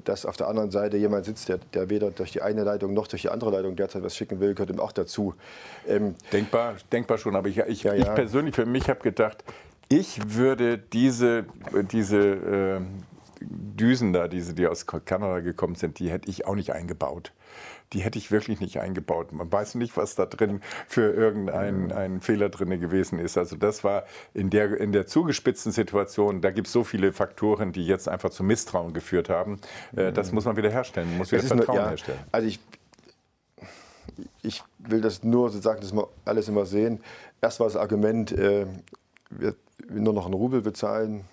Dass 0.04 0.26
auf 0.26 0.36
der 0.36 0.48
anderen 0.48 0.70
Seite 0.70 0.98
jemand 0.98 1.26
sitzt, 1.26 1.48
der, 1.48 1.60
der 1.74 1.90
weder 1.90 2.12
durch 2.12 2.32
die 2.32 2.42
eine 2.42 2.64
Leitung 2.64 2.94
noch 2.94 3.08
durch 3.08 3.22
die 3.22 3.30
andere 3.30 3.52
Leitung 3.52 3.76
derzeit 3.76 4.04
was 4.04 4.18
schicken 4.18 4.40
will, 4.40 4.54
gehört 4.54 4.70
ihm 4.70 4.80
auch 4.80 4.92
dazu. 4.92 5.34
Ähm, 5.88 6.16
denkbar, 6.34 6.76
denkbar 6.92 7.18
schon, 7.18 7.36
aber 7.36 7.48
ich, 7.48 7.58
ich, 7.60 7.84
ja, 7.84 7.94
ja. 7.94 8.02
ich 8.02 8.16
persönlich 8.16 8.56
für 8.56 8.66
mich 8.66 8.90
habe 8.90 9.00
gedacht, 9.00 9.44
ich 9.90 10.36
würde 10.36 10.78
diese, 10.78 11.46
diese 11.92 12.18
äh, 12.18 12.82
Düsen 13.40 14.14
da, 14.14 14.28
diese, 14.28 14.54
die 14.54 14.68
aus 14.68 14.86
Kanada 14.86 15.40
gekommen 15.40 15.76
sind, 15.76 16.00
die 16.00 16.10
hätte 16.10 16.30
ich 16.30 16.46
auch 16.46 16.56
nicht 16.56 16.74
eingebaut. 16.74 17.34
Die 17.94 18.00
hätte 18.00 18.18
ich 18.18 18.32
wirklich 18.32 18.60
nicht 18.60 18.82
eingebaut. 18.82 19.32
Man 19.32 19.50
weiß 19.50 19.76
nicht, 19.76 19.96
was 19.96 20.16
da 20.16 20.26
drin 20.26 20.62
für 20.88 21.14
irgendein 21.14 21.92
ein 21.94 22.20
Fehler 22.20 22.50
drin 22.50 22.82
gewesen 22.82 23.18
ist. 23.18 23.38
Also 23.38 23.56
das 23.56 23.84
war 23.84 24.04
in 24.34 24.50
der, 24.50 24.78
in 24.78 24.92
der 24.92 25.08
zugespitzten 25.08 25.72
Situation, 25.72 26.42
da 26.42 26.52
gibt 26.52 26.68
es 26.68 26.74
so 26.74 26.84
viele 26.84 27.14
Faktoren, 27.14 27.72
die 27.72 27.86
jetzt 27.86 28.10
einfach 28.10 28.30
zu 28.30 28.44
Misstrauen 28.44 28.94
geführt 28.94 29.30
haben. 29.30 29.62
Äh, 29.96 30.12
das 30.12 30.34
muss 30.34 30.44
man 30.44 30.58
wieder 30.58 30.70
herstellen, 30.70 31.08
man 31.10 31.20
muss 31.20 31.32
wieder 31.32 31.44
Vertrauen 31.44 31.76
nur, 31.76 31.76
ja, 31.76 31.90
herstellen. 31.90 32.20
Also 32.32 32.48
ich, 32.48 32.60
ich 34.42 34.64
will 34.80 35.00
das 35.00 35.24
nur 35.24 35.50
sozusagen, 35.50 35.80
dass 35.80 35.94
wir 35.94 36.10
alles 36.26 36.50
immer 36.50 36.66
sehen. 36.66 37.00
Erst 37.42 37.62
war 37.62 37.68
das 37.68 37.78
Argument, 37.78 38.34
äh, 38.34 38.66
wir 39.30 39.56
nur 39.90 40.14
noch 40.14 40.26
einen 40.26 40.34
Rubel 40.34 40.62
bezahlen. 40.62 41.26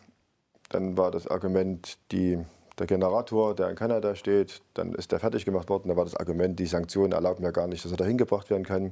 Dann 0.70 0.97
war 0.97 1.11
das 1.11 1.26
Argument, 1.26 1.99
die, 2.12 2.38
der 2.78 2.86
Generator, 2.86 3.55
der 3.55 3.70
in 3.70 3.76
Kanada 3.76 4.14
steht, 4.14 4.62
dann 4.74 4.95
ist 4.95 5.12
der 5.12 5.20
fertig 5.20 5.45
gemacht 5.45 5.68
worden. 5.68 5.88
Da 5.88 5.97
war 5.97 6.05
das 6.05 6.16
Argument, 6.16 6.59
die 6.59 6.66
Sanktionen 6.66 7.12
erlauben 7.12 7.45
ja 7.45 7.51
gar 7.51 7.66
nicht, 7.66 7.84
dass 7.84 7.92
er 7.92 7.99
da 7.99 8.05
hingebracht 8.05 8.51
werden 8.51 8.64
kann. 8.64 8.90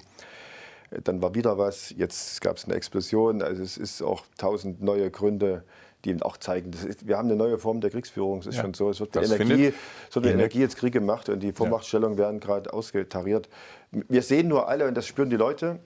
Dann 1.04 1.22
war 1.22 1.34
wieder 1.34 1.56
was, 1.56 1.90
jetzt 1.96 2.40
gab 2.42 2.58
es 2.58 2.66
eine 2.66 2.74
Explosion. 2.74 3.42
Also 3.42 3.62
es 3.62 3.78
ist 3.78 4.02
auch 4.02 4.24
tausend 4.36 4.82
neue 4.82 5.10
Gründe, 5.10 5.64
die 6.04 6.20
auch 6.22 6.36
zeigen, 6.36 6.72
ist, 6.72 7.06
wir 7.06 7.16
haben 7.16 7.28
eine 7.28 7.36
neue 7.36 7.58
Form 7.58 7.80
der 7.80 7.90
Kriegsführung. 7.90 8.40
Es 8.40 8.46
ist 8.46 8.56
ja, 8.56 8.62
schon 8.62 8.74
so, 8.74 8.90
es 8.90 9.00
wird 9.00 9.14
mit 9.14 9.24
Energie, 9.24 9.72
es 10.08 10.14
wird 10.14 10.24
mit 10.26 10.34
Energie 10.34 10.60
jetzt 10.60 10.76
Krieg 10.76 10.92
gemacht 10.92 11.28
und 11.28 11.40
die 11.40 11.52
Vormachtstellungen 11.52 12.18
ja. 12.18 12.24
werden 12.24 12.40
gerade 12.40 12.72
ausgetariert. 12.72 13.48
Wir 13.90 14.22
sehen 14.22 14.48
nur 14.48 14.68
alle, 14.68 14.86
und 14.86 14.94
das 14.94 15.06
spüren 15.06 15.30
die 15.30 15.36
Leute, 15.36 15.78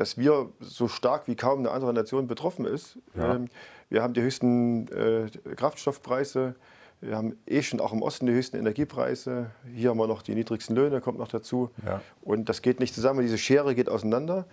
dass 0.00 0.16
wir 0.16 0.48
so 0.60 0.88
stark 0.88 1.28
wie 1.28 1.36
kaum 1.36 1.58
eine 1.58 1.72
andere 1.72 1.92
Nation 1.92 2.26
betroffen 2.26 2.64
ist. 2.64 2.96
Ja. 3.14 3.34
Ähm, 3.34 3.48
wir 3.90 4.02
haben 4.02 4.14
die 4.14 4.22
höchsten 4.22 4.88
äh, 4.88 5.28
Kraftstoffpreise. 5.56 6.54
Wir 7.02 7.18
haben 7.18 7.36
eh 7.46 7.60
schon 7.60 7.80
auch 7.80 7.92
im 7.92 8.00
Osten 8.00 8.24
die 8.24 8.32
höchsten 8.32 8.56
Energiepreise. 8.56 9.50
Hier 9.74 9.90
haben 9.90 9.98
wir 9.98 10.06
noch 10.06 10.22
die 10.22 10.34
niedrigsten 10.34 10.74
Löhne, 10.74 11.02
kommt 11.02 11.18
noch 11.18 11.28
dazu. 11.28 11.68
Ja. 11.84 12.00
Und 12.22 12.48
das 12.48 12.62
geht 12.62 12.80
nicht 12.80 12.94
zusammen. 12.94 13.20
Diese 13.20 13.36
Schere 13.36 13.74
geht 13.74 13.90
auseinander. 13.90 14.46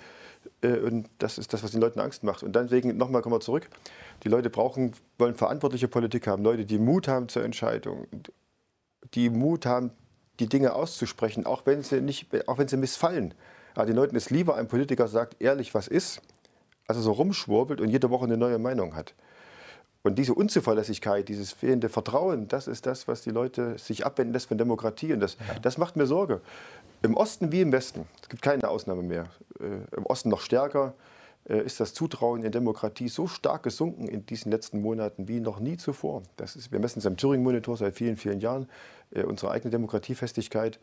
Äh, 0.60 0.80
und 0.80 1.10
das 1.18 1.38
ist 1.38 1.54
das, 1.54 1.64
was 1.64 1.72
den 1.72 1.80
Leuten 1.80 2.02
Angst 2.02 2.26
macht. 2.26 2.44
Und 2.44 2.54
deswegen, 2.54 2.98
nochmal 2.98 3.22
kommen 3.22 3.36
wir 3.36 3.40
zurück, 3.40 3.70
die 4.24 4.28
Leute 4.28 4.50
brauchen, 4.50 4.92
wollen 5.18 5.36
verantwortliche 5.36 5.88
Politik 5.88 6.28
haben, 6.28 6.44
Leute, 6.44 6.66
die 6.66 6.78
Mut 6.78 7.08
haben 7.08 7.30
zur 7.30 7.46
Entscheidung, 7.46 8.06
die 9.14 9.30
Mut 9.30 9.66
haben, 9.66 9.92
die 10.42 10.50
Dinge 10.50 10.74
auszusprechen, 10.74 11.46
auch 11.46 11.66
wenn 11.66 11.84
sie, 11.84 12.02
nicht, 12.02 12.28
auch 12.50 12.58
wenn 12.58 12.68
sie 12.68 12.76
missfallen. 12.76 13.34
Aber 13.78 13.86
den 13.86 13.96
Leuten 13.96 14.16
ist 14.16 14.32
lieber, 14.32 14.56
ein 14.56 14.68
Politiker 14.68 15.08
sagt 15.08 15.40
ehrlich, 15.40 15.76
was 15.76 15.88
ist, 15.88 16.20
als 16.88 16.98
er 16.98 17.04
so 17.04 17.12
rumschwurbelt 17.12 17.80
und 17.80 17.90
jede 17.90 18.10
Woche 18.10 18.26
eine 18.26 18.36
neue 18.36 18.58
Meinung 18.58 18.96
hat. 18.96 19.14
Und 20.02 20.16
diese 20.16 20.34
Unzuverlässigkeit, 20.34 21.30
dieses 21.30 21.52
fehlende 21.52 21.88
Vertrauen, 21.88 22.48
das 22.48 22.66
ist 22.66 22.88
das, 22.88 23.08
was 23.08 23.22
die 23.22 23.30
Leute 23.30 23.78
sich 23.78 24.04
abwenden 24.04 24.34
lässt 24.34 24.48
von 24.48 24.58
Demokratie. 24.58 25.14
Und 25.14 25.20
das, 25.20 25.38
ja. 25.48 25.60
das 25.62 25.78
macht 25.78 25.96
mir 25.96 26.08
Sorge. 26.08 26.42
Im 27.04 27.16
Osten 27.16 27.52
wie 27.52 27.62
im 27.62 27.72
Westen, 27.72 28.08
es 28.20 28.30
gibt 28.30 28.42
keine 28.42 28.68
Ausnahme 28.68 29.04
mehr. 29.04 29.28
Äh, 29.60 29.96
Im 29.96 30.08
Osten 30.08 30.30
noch 30.30 30.42
stärker 30.42 30.96
äh, 31.48 31.62
ist 31.64 31.80
das 31.80 31.94
Zutrauen 31.94 32.42
in 32.42 32.52
Demokratie 32.52 33.10
so 33.10 33.28
stark 33.28 33.62
gesunken 33.62 34.08
in 34.08 34.26
diesen 34.26 34.52
letzten 34.52 34.82
Monaten 34.82 35.28
wie 35.28 35.40
noch 35.40 35.60
nie 35.60 35.78
zuvor. 35.78 36.24
Das 36.38 36.56
ist, 36.56 36.72
wir 36.72 36.80
messen 36.80 36.98
es 36.98 37.06
am 37.06 37.16
Thüringen-Monitor 37.16 37.78
seit 37.78 37.94
vielen, 37.94 38.18
vielen 38.18 38.40
Jahren, 38.40 38.68
äh, 39.12 39.22
unsere 39.22 39.52
eigene 39.52 39.70
Demokratiefestigkeit. 39.70 40.80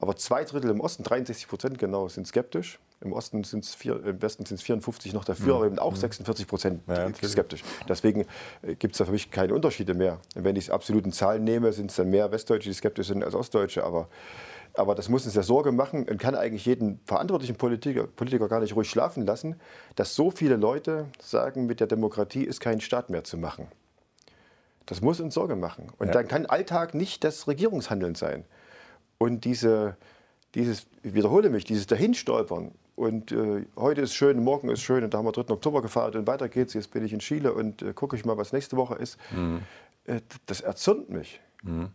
Aber 0.00 0.14
zwei 0.16 0.44
Drittel 0.44 0.70
im 0.70 0.80
Osten, 0.80 1.02
63 1.02 1.48
Prozent 1.48 1.78
genau, 1.78 2.08
sind 2.08 2.26
skeptisch. 2.26 2.78
Im 3.00 3.12
Osten 3.12 3.44
sind 3.44 3.64
es 3.64 3.76
im 3.84 4.22
Westen 4.22 4.44
sind 4.44 4.56
es 4.56 4.62
54 4.62 5.12
noch 5.12 5.24
dafür, 5.24 5.54
mhm. 5.54 5.56
aber 5.56 5.66
eben 5.66 5.78
auch 5.78 5.96
46 5.96 6.46
mhm. 6.46 6.48
Prozent 6.48 6.82
ja, 6.88 7.12
skeptisch. 7.28 7.64
Deswegen 7.88 8.26
äh, 8.62 8.74
gibt 8.76 8.94
es 8.94 8.98
da 8.98 9.04
für 9.04 9.12
mich 9.12 9.30
keine 9.30 9.54
Unterschiede 9.54 9.94
mehr. 9.94 10.20
Wenn 10.34 10.56
ich 10.56 10.64
es 10.64 10.70
absoluten 10.70 11.12
Zahlen 11.12 11.44
nehme, 11.44 11.72
sind 11.72 11.90
es 11.90 11.96
dann 11.96 12.10
mehr 12.10 12.30
Westdeutsche, 12.30 12.68
die 12.68 12.74
skeptisch 12.74 13.08
sind 13.08 13.24
als 13.24 13.34
Ostdeutsche. 13.34 13.84
Aber, 13.84 14.08
aber 14.74 14.94
das 14.94 15.08
muss 15.08 15.26
uns 15.26 15.34
ja 15.34 15.42
Sorge 15.42 15.72
machen 15.72 16.08
und 16.08 16.18
kann 16.18 16.36
eigentlich 16.36 16.66
jeden 16.66 17.00
verantwortlichen 17.04 17.56
Politiker, 17.56 18.06
Politiker 18.06 18.48
gar 18.48 18.60
nicht 18.60 18.76
ruhig 18.76 18.88
schlafen 18.88 19.26
lassen, 19.26 19.60
dass 19.96 20.14
so 20.14 20.30
viele 20.30 20.56
Leute 20.56 21.06
sagen, 21.20 21.66
mit 21.66 21.80
der 21.80 21.88
Demokratie 21.88 22.44
ist 22.44 22.60
kein 22.60 22.80
Staat 22.80 23.10
mehr 23.10 23.24
zu 23.24 23.36
machen. 23.36 23.66
Das 24.86 25.00
muss 25.02 25.20
uns 25.20 25.34
Sorge 25.34 25.54
machen. 25.54 25.88
Und 25.98 26.08
ja. 26.08 26.14
dann 26.14 26.28
kann 26.28 26.46
Alltag 26.46 26.94
nicht 26.94 27.22
das 27.22 27.46
Regierungshandeln 27.46 28.14
sein. 28.14 28.44
Und 29.18 29.44
diese, 29.44 29.96
dieses, 30.54 30.86
ich 31.02 31.14
wiederhole 31.14 31.50
mich, 31.50 31.64
dieses 31.64 31.86
Dahinstolpern 31.86 32.72
und 32.94 33.32
äh, 33.32 33.66
heute 33.76 34.00
ist 34.00 34.14
schön, 34.14 34.42
morgen 34.42 34.70
ist 34.70 34.82
schön 34.82 35.04
und 35.04 35.14
da 35.14 35.18
haben 35.18 35.26
wir 35.26 35.32
3. 35.32 35.52
Oktober 35.52 35.82
gefeiert 35.82 36.16
und 36.16 36.26
weiter 36.26 36.48
geht's, 36.48 36.74
jetzt 36.74 36.90
bin 36.90 37.04
ich 37.04 37.12
in 37.12 37.18
Chile 37.20 37.52
und 37.52 37.82
äh, 37.82 37.92
gucke 37.92 38.16
ich 38.16 38.24
mal, 38.24 38.36
was 38.36 38.52
nächste 38.52 38.76
Woche 38.76 38.94
ist, 38.96 39.18
mhm. 39.30 39.62
äh, 40.04 40.20
das 40.46 40.60
erzürnt 40.60 41.10
mich. 41.10 41.40
Mhm. 41.62 41.90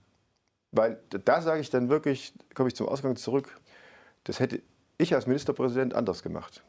Weil 0.72 1.00
da 1.10 1.42
sage 1.42 1.62
ich 1.62 1.70
dann 1.70 1.90
wirklich, 1.90 2.34
komme 2.54 2.70
ich 2.70 2.76
zum 2.76 2.88
Ausgang 2.88 3.16
zurück, 3.16 3.60
das 4.24 4.40
hätte 4.40 4.62
ich 4.98 5.14
als 5.14 5.28
Ministerpräsident 5.28 5.94
anders 5.94 6.24
gemacht. 6.24 6.64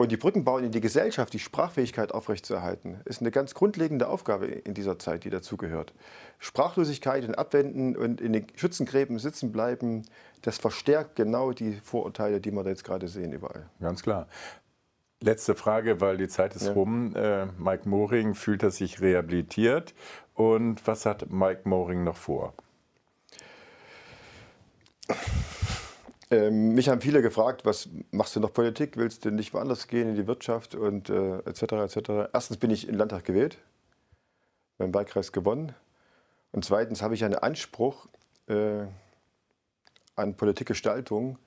Und 0.00 0.10
die 0.10 0.16
Brücken 0.16 0.44
bauen 0.44 0.64
in 0.64 0.70
die 0.70 0.80
Gesellschaft, 0.80 1.30
die 1.34 1.38
Sprachfähigkeit 1.38 2.12
aufrechtzuerhalten, 2.12 3.02
ist 3.04 3.20
eine 3.20 3.30
ganz 3.30 3.52
grundlegende 3.52 4.08
Aufgabe 4.08 4.46
in 4.46 4.72
dieser 4.72 4.98
Zeit, 4.98 5.24
die 5.24 5.28
dazugehört. 5.28 5.92
Sprachlosigkeit 6.38 7.22
und 7.28 7.34
Abwenden 7.34 7.94
und 7.98 8.18
in 8.22 8.32
den 8.32 8.46
Schützengräben 8.56 9.18
sitzen 9.18 9.52
bleiben, 9.52 10.06
das 10.40 10.56
verstärkt 10.56 11.16
genau 11.16 11.52
die 11.52 11.74
Vorurteile, 11.84 12.40
die 12.40 12.50
wir 12.50 12.64
da 12.64 12.70
jetzt 12.70 12.84
gerade 12.84 13.08
sehen 13.08 13.34
überall. 13.34 13.68
Ganz 13.78 14.02
klar. 14.02 14.26
Letzte 15.20 15.54
Frage, 15.54 16.00
weil 16.00 16.16
die 16.16 16.28
Zeit 16.28 16.56
ist 16.56 16.68
ja. 16.68 16.72
rum. 16.72 17.14
Äh, 17.14 17.48
Mike 17.58 17.86
Moring 17.86 18.34
fühlt 18.34 18.62
er 18.62 18.70
sich 18.70 19.02
rehabilitiert. 19.02 19.92
Und 20.32 20.86
was 20.86 21.04
hat 21.04 21.30
Mike 21.30 21.68
Moring 21.68 22.04
noch 22.04 22.16
vor? 22.16 22.54
Ähm, 26.30 26.74
mich 26.74 26.88
haben 26.88 27.00
viele 27.00 27.22
gefragt, 27.22 27.64
was 27.64 27.88
machst 28.12 28.36
du 28.36 28.40
noch 28.40 28.52
Politik? 28.52 28.96
Willst 28.96 29.24
du 29.24 29.30
nicht 29.30 29.52
woanders 29.52 29.88
gehen 29.88 30.10
in 30.10 30.14
die 30.14 30.28
Wirtschaft 30.28 30.76
und 30.76 31.10
äh, 31.10 31.38
etc. 31.38 31.62
etc. 31.72 32.10
Erstens 32.32 32.56
bin 32.56 32.70
ich 32.70 32.84
in 32.84 32.92
den 32.92 32.98
Landtag 32.98 33.24
gewählt, 33.24 33.58
beim 34.78 34.94
Wahlkreis 34.94 35.32
gewonnen. 35.32 35.74
Und 36.52 36.64
zweitens 36.64 37.02
habe 37.02 37.14
ich 37.14 37.24
einen 37.24 37.34
Anspruch 37.34 38.06
äh, 38.46 38.84
an 40.14 40.36
Politikgestaltung, 40.36 41.38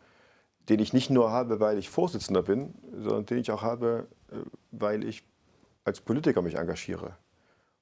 den 0.69 0.79
ich 0.79 0.91
nicht 0.91 1.09
nur 1.09 1.31
habe, 1.31 1.61
weil 1.61 1.77
ich 1.77 1.89
Vorsitzender 1.89 2.43
bin, 2.43 2.73
sondern 2.91 3.25
den 3.25 3.37
ich 3.37 3.51
auch 3.51 3.61
habe, 3.61 4.07
äh, 4.31 4.35
weil 4.71 5.05
ich 5.05 5.23
als 5.85 6.01
Politiker 6.01 6.41
mich 6.41 6.55
engagiere. 6.55 7.15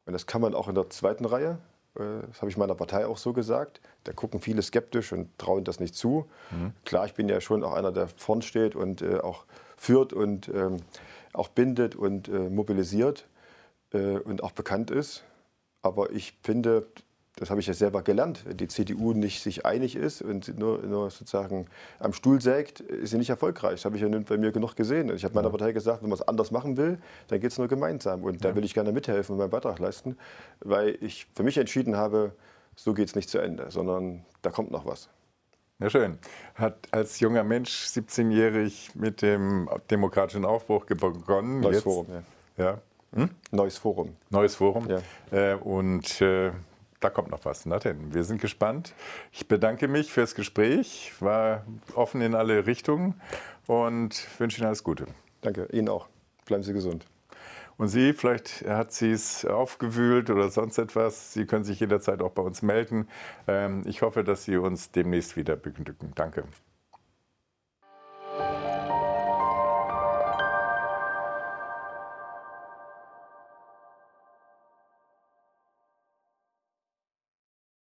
Und 0.05 0.13
das 0.13 0.27
kann 0.27 0.41
man 0.41 0.53
auch 0.53 0.67
in 0.67 0.75
der 0.75 0.89
zweiten 0.89 1.25
Reihe, 1.25 1.59
das 1.93 2.37
habe 2.37 2.49
ich 2.49 2.57
meiner 2.57 2.75
Partei 2.75 3.05
auch 3.05 3.17
so 3.17 3.33
gesagt. 3.33 3.81
Da 4.05 4.13
gucken 4.13 4.39
viele 4.39 4.61
skeptisch 4.61 5.11
und 5.11 5.37
trauen 5.37 5.63
das 5.63 5.79
nicht 5.79 5.95
zu. 5.95 6.29
Mhm. 6.51 6.73
Klar, 6.85 7.05
ich 7.05 7.13
bin 7.13 7.27
ja 7.27 7.41
schon 7.41 7.63
auch 7.63 7.73
einer, 7.73 7.91
der 7.91 8.07
vorn 8.07 8.41
steht 8.41 8.75
und 8.75 9.01
äh, 9.01 9.19
auch 9.19 9.45
führt 9.75 10.13
und 10.13 10.47
ähm, 10.49 10.77
auch 11.33 11.49
bindet 11.49 11.95
und 11.95 12.27
äh, 12.29 12.49
mobilisiert 12.49 13.27
äh, 13.93 14.17
und 14.19 14.43
auch 14.43 14.51
bekannt 14.51 14.91
ist. 14.91 15.23
Aber 15.81 16.11
ich 16.11 16.37
finde, 16.43 16.87
das 17.41 17.49
habe 17.49 17.59
ich 17.59 17.65
ja 17.65 17.73
selber 17.73 18.03
gelernt, 18.03 18.45
wenn 18.45 18.55
die 18.55 18.67
CDU 18.67 19.13
nicht 19.13 19.41
sich 19.41 19.65
einig 19.65 19.95
ist 19.95 20.21
und 20.21 20.59
nur, 20.59 20.77
nur 20.83 21.09
sozusagen 21.09 21.65
am 21.97 22.13
Stuhl 22.13 22.39
sägt, 22.39 22.81
ist 22.81 23.09
sie 23.09 23.17
nicht 23.17 23.31
erfolgreich. 23.31 23.81
Das 23.81 23.85
habe 23.85 23.95
ich 23.95 24.03
ja 24.03 24.07
bei 24.09 24.37
mir 24.37 24.51
genug 24.51 24.75
gesehen. 24.75 25.11
Ich 25.15 25.23
habe 25.23 25.33
meiner. 25.33 25.49
Partei 25.49 25.71
gesagt, 25.71 26.03
wenn 26.03 26.09
man 26.09 26.19
es 26.19 26.27
anders 26.27 26.51
machen 26.51 26.77
will, 26.77 26.99
dann 27.29 27.39
geht 27.39 27.51
es 27.51 27.57
nur 27.57 27.67
gemeinsam. 27.67 28.23
Und 28.23 28.45
da 28.45 28.55
will 28.55 28.63
ich 28.63 28.75
gerne 28.75 28.91
mithelfen 28.91 29.33
und 29.33 29.39
meinen 29.39 29.49
Beitrag 29.49 29.79
leisten, 29.79 30.17
weil 30.59 30.99
ich 31.01 31.25
für 31.35 31.41
mich 31.41 31.57
entschieden 31.57 31.97
habe, 31.97 32.31
so 32.75 32.93
geht 32.93 33.07
es 33.07 33.15
nicht 33.15 33.27
zu 33.27 33.39
Ende, 33.39 33.71
sondern 33.71 34.23
da 34.43 34.51
kommt 34.51 34.69
noch 34.69 34.85
was. 34.85 35.09
Ja, 35.79 35.89
schön. 35.89 36.19
Hat 36.53 36.77
als 36.91 37.19
junger 37.19 37.43
Mensch, 37.43 37.87
17-jährig, 37.87 38.91
mit 38.93 39.23
dem 39.23 39.67
demokratischen 39.89 40.45
Aufbruch 40.45 40.85
begonnen. 40.85 41.61
Neues 41.61 41.77
Jetzt, 41.77 41.83
Forum, 41.83 42.07
ja. 42.57 42.63
ja. 42.63 42.81
Hm? 43.13 43.29
Neues 43.49 43.79
Forum. 43.79 44.15
Neues 44.29 44.55
Forum. 44.55 44.87
Ja. 44.87 45.01
Äh, 45.31 45.55
und 45.55 46.21
äh, 46.21 46.51
da 47.01 47.09
kommt 47.09 47.29
noch 47.29 47.43
was. 47.43 47.65
Na 47.65 47.79
denn, 47.79 48.13
wir 48.13 48.23
sind 48.23 48.39
gespannt. 48.39 48.93
Ich 49.31 49.47
bedanke 49.47 49.87
mich 49.87 50.11
fürs 50.11 50.35
Gespräch, 50.35 51.11
war 51.19 51.65
offen 51.95 52.21
in 52.21 52.35
alle 52.35 52.65
Richtungen 52.65 53.19
und 53.67 54.27
wünsche 54.39 54.59
Ihnen 54.59 54.67
alles 54.67 54.83
Gute. 54.83 55.07
Danke, 55.41 55.67
Ihnen 55.71 55.89
auch. 55.89 56.07
Bleiben 56.45 56.63
Sie 56.63 56.73
gesund. 56.73 57.05
Und 57.77 57.87
Sie, 57.87 58.13
vielleicht 58.13 58.63
hat 58.67 58.93
sie 58.93 59.11
es 59.11 59.43
aufgewühlt 59.43 60.29
oder 60.29 60.49
sonst 60.49 60.77
etwas. 60.77 61.33
Sie 61.33 61.45
können 61.45 61.63
sich 61.63 61.79
jederzeit 61.79 62.21
auch 62.21 62.31
bei 62.31 62.43
uns 62.43 62.61
melden. 62.61 63.07
Ähm, 63.47 63.83
ich 63.85 64.03
hoffe, 64.03 64.23
dass 64.23 64.43
Sie 64.43 64.57
uns 64.57 64.91
demnächst 64.91 65.35
wieder 65.35 65.55
beglücken. 65.55 66.11
Danke. 66.13 66.43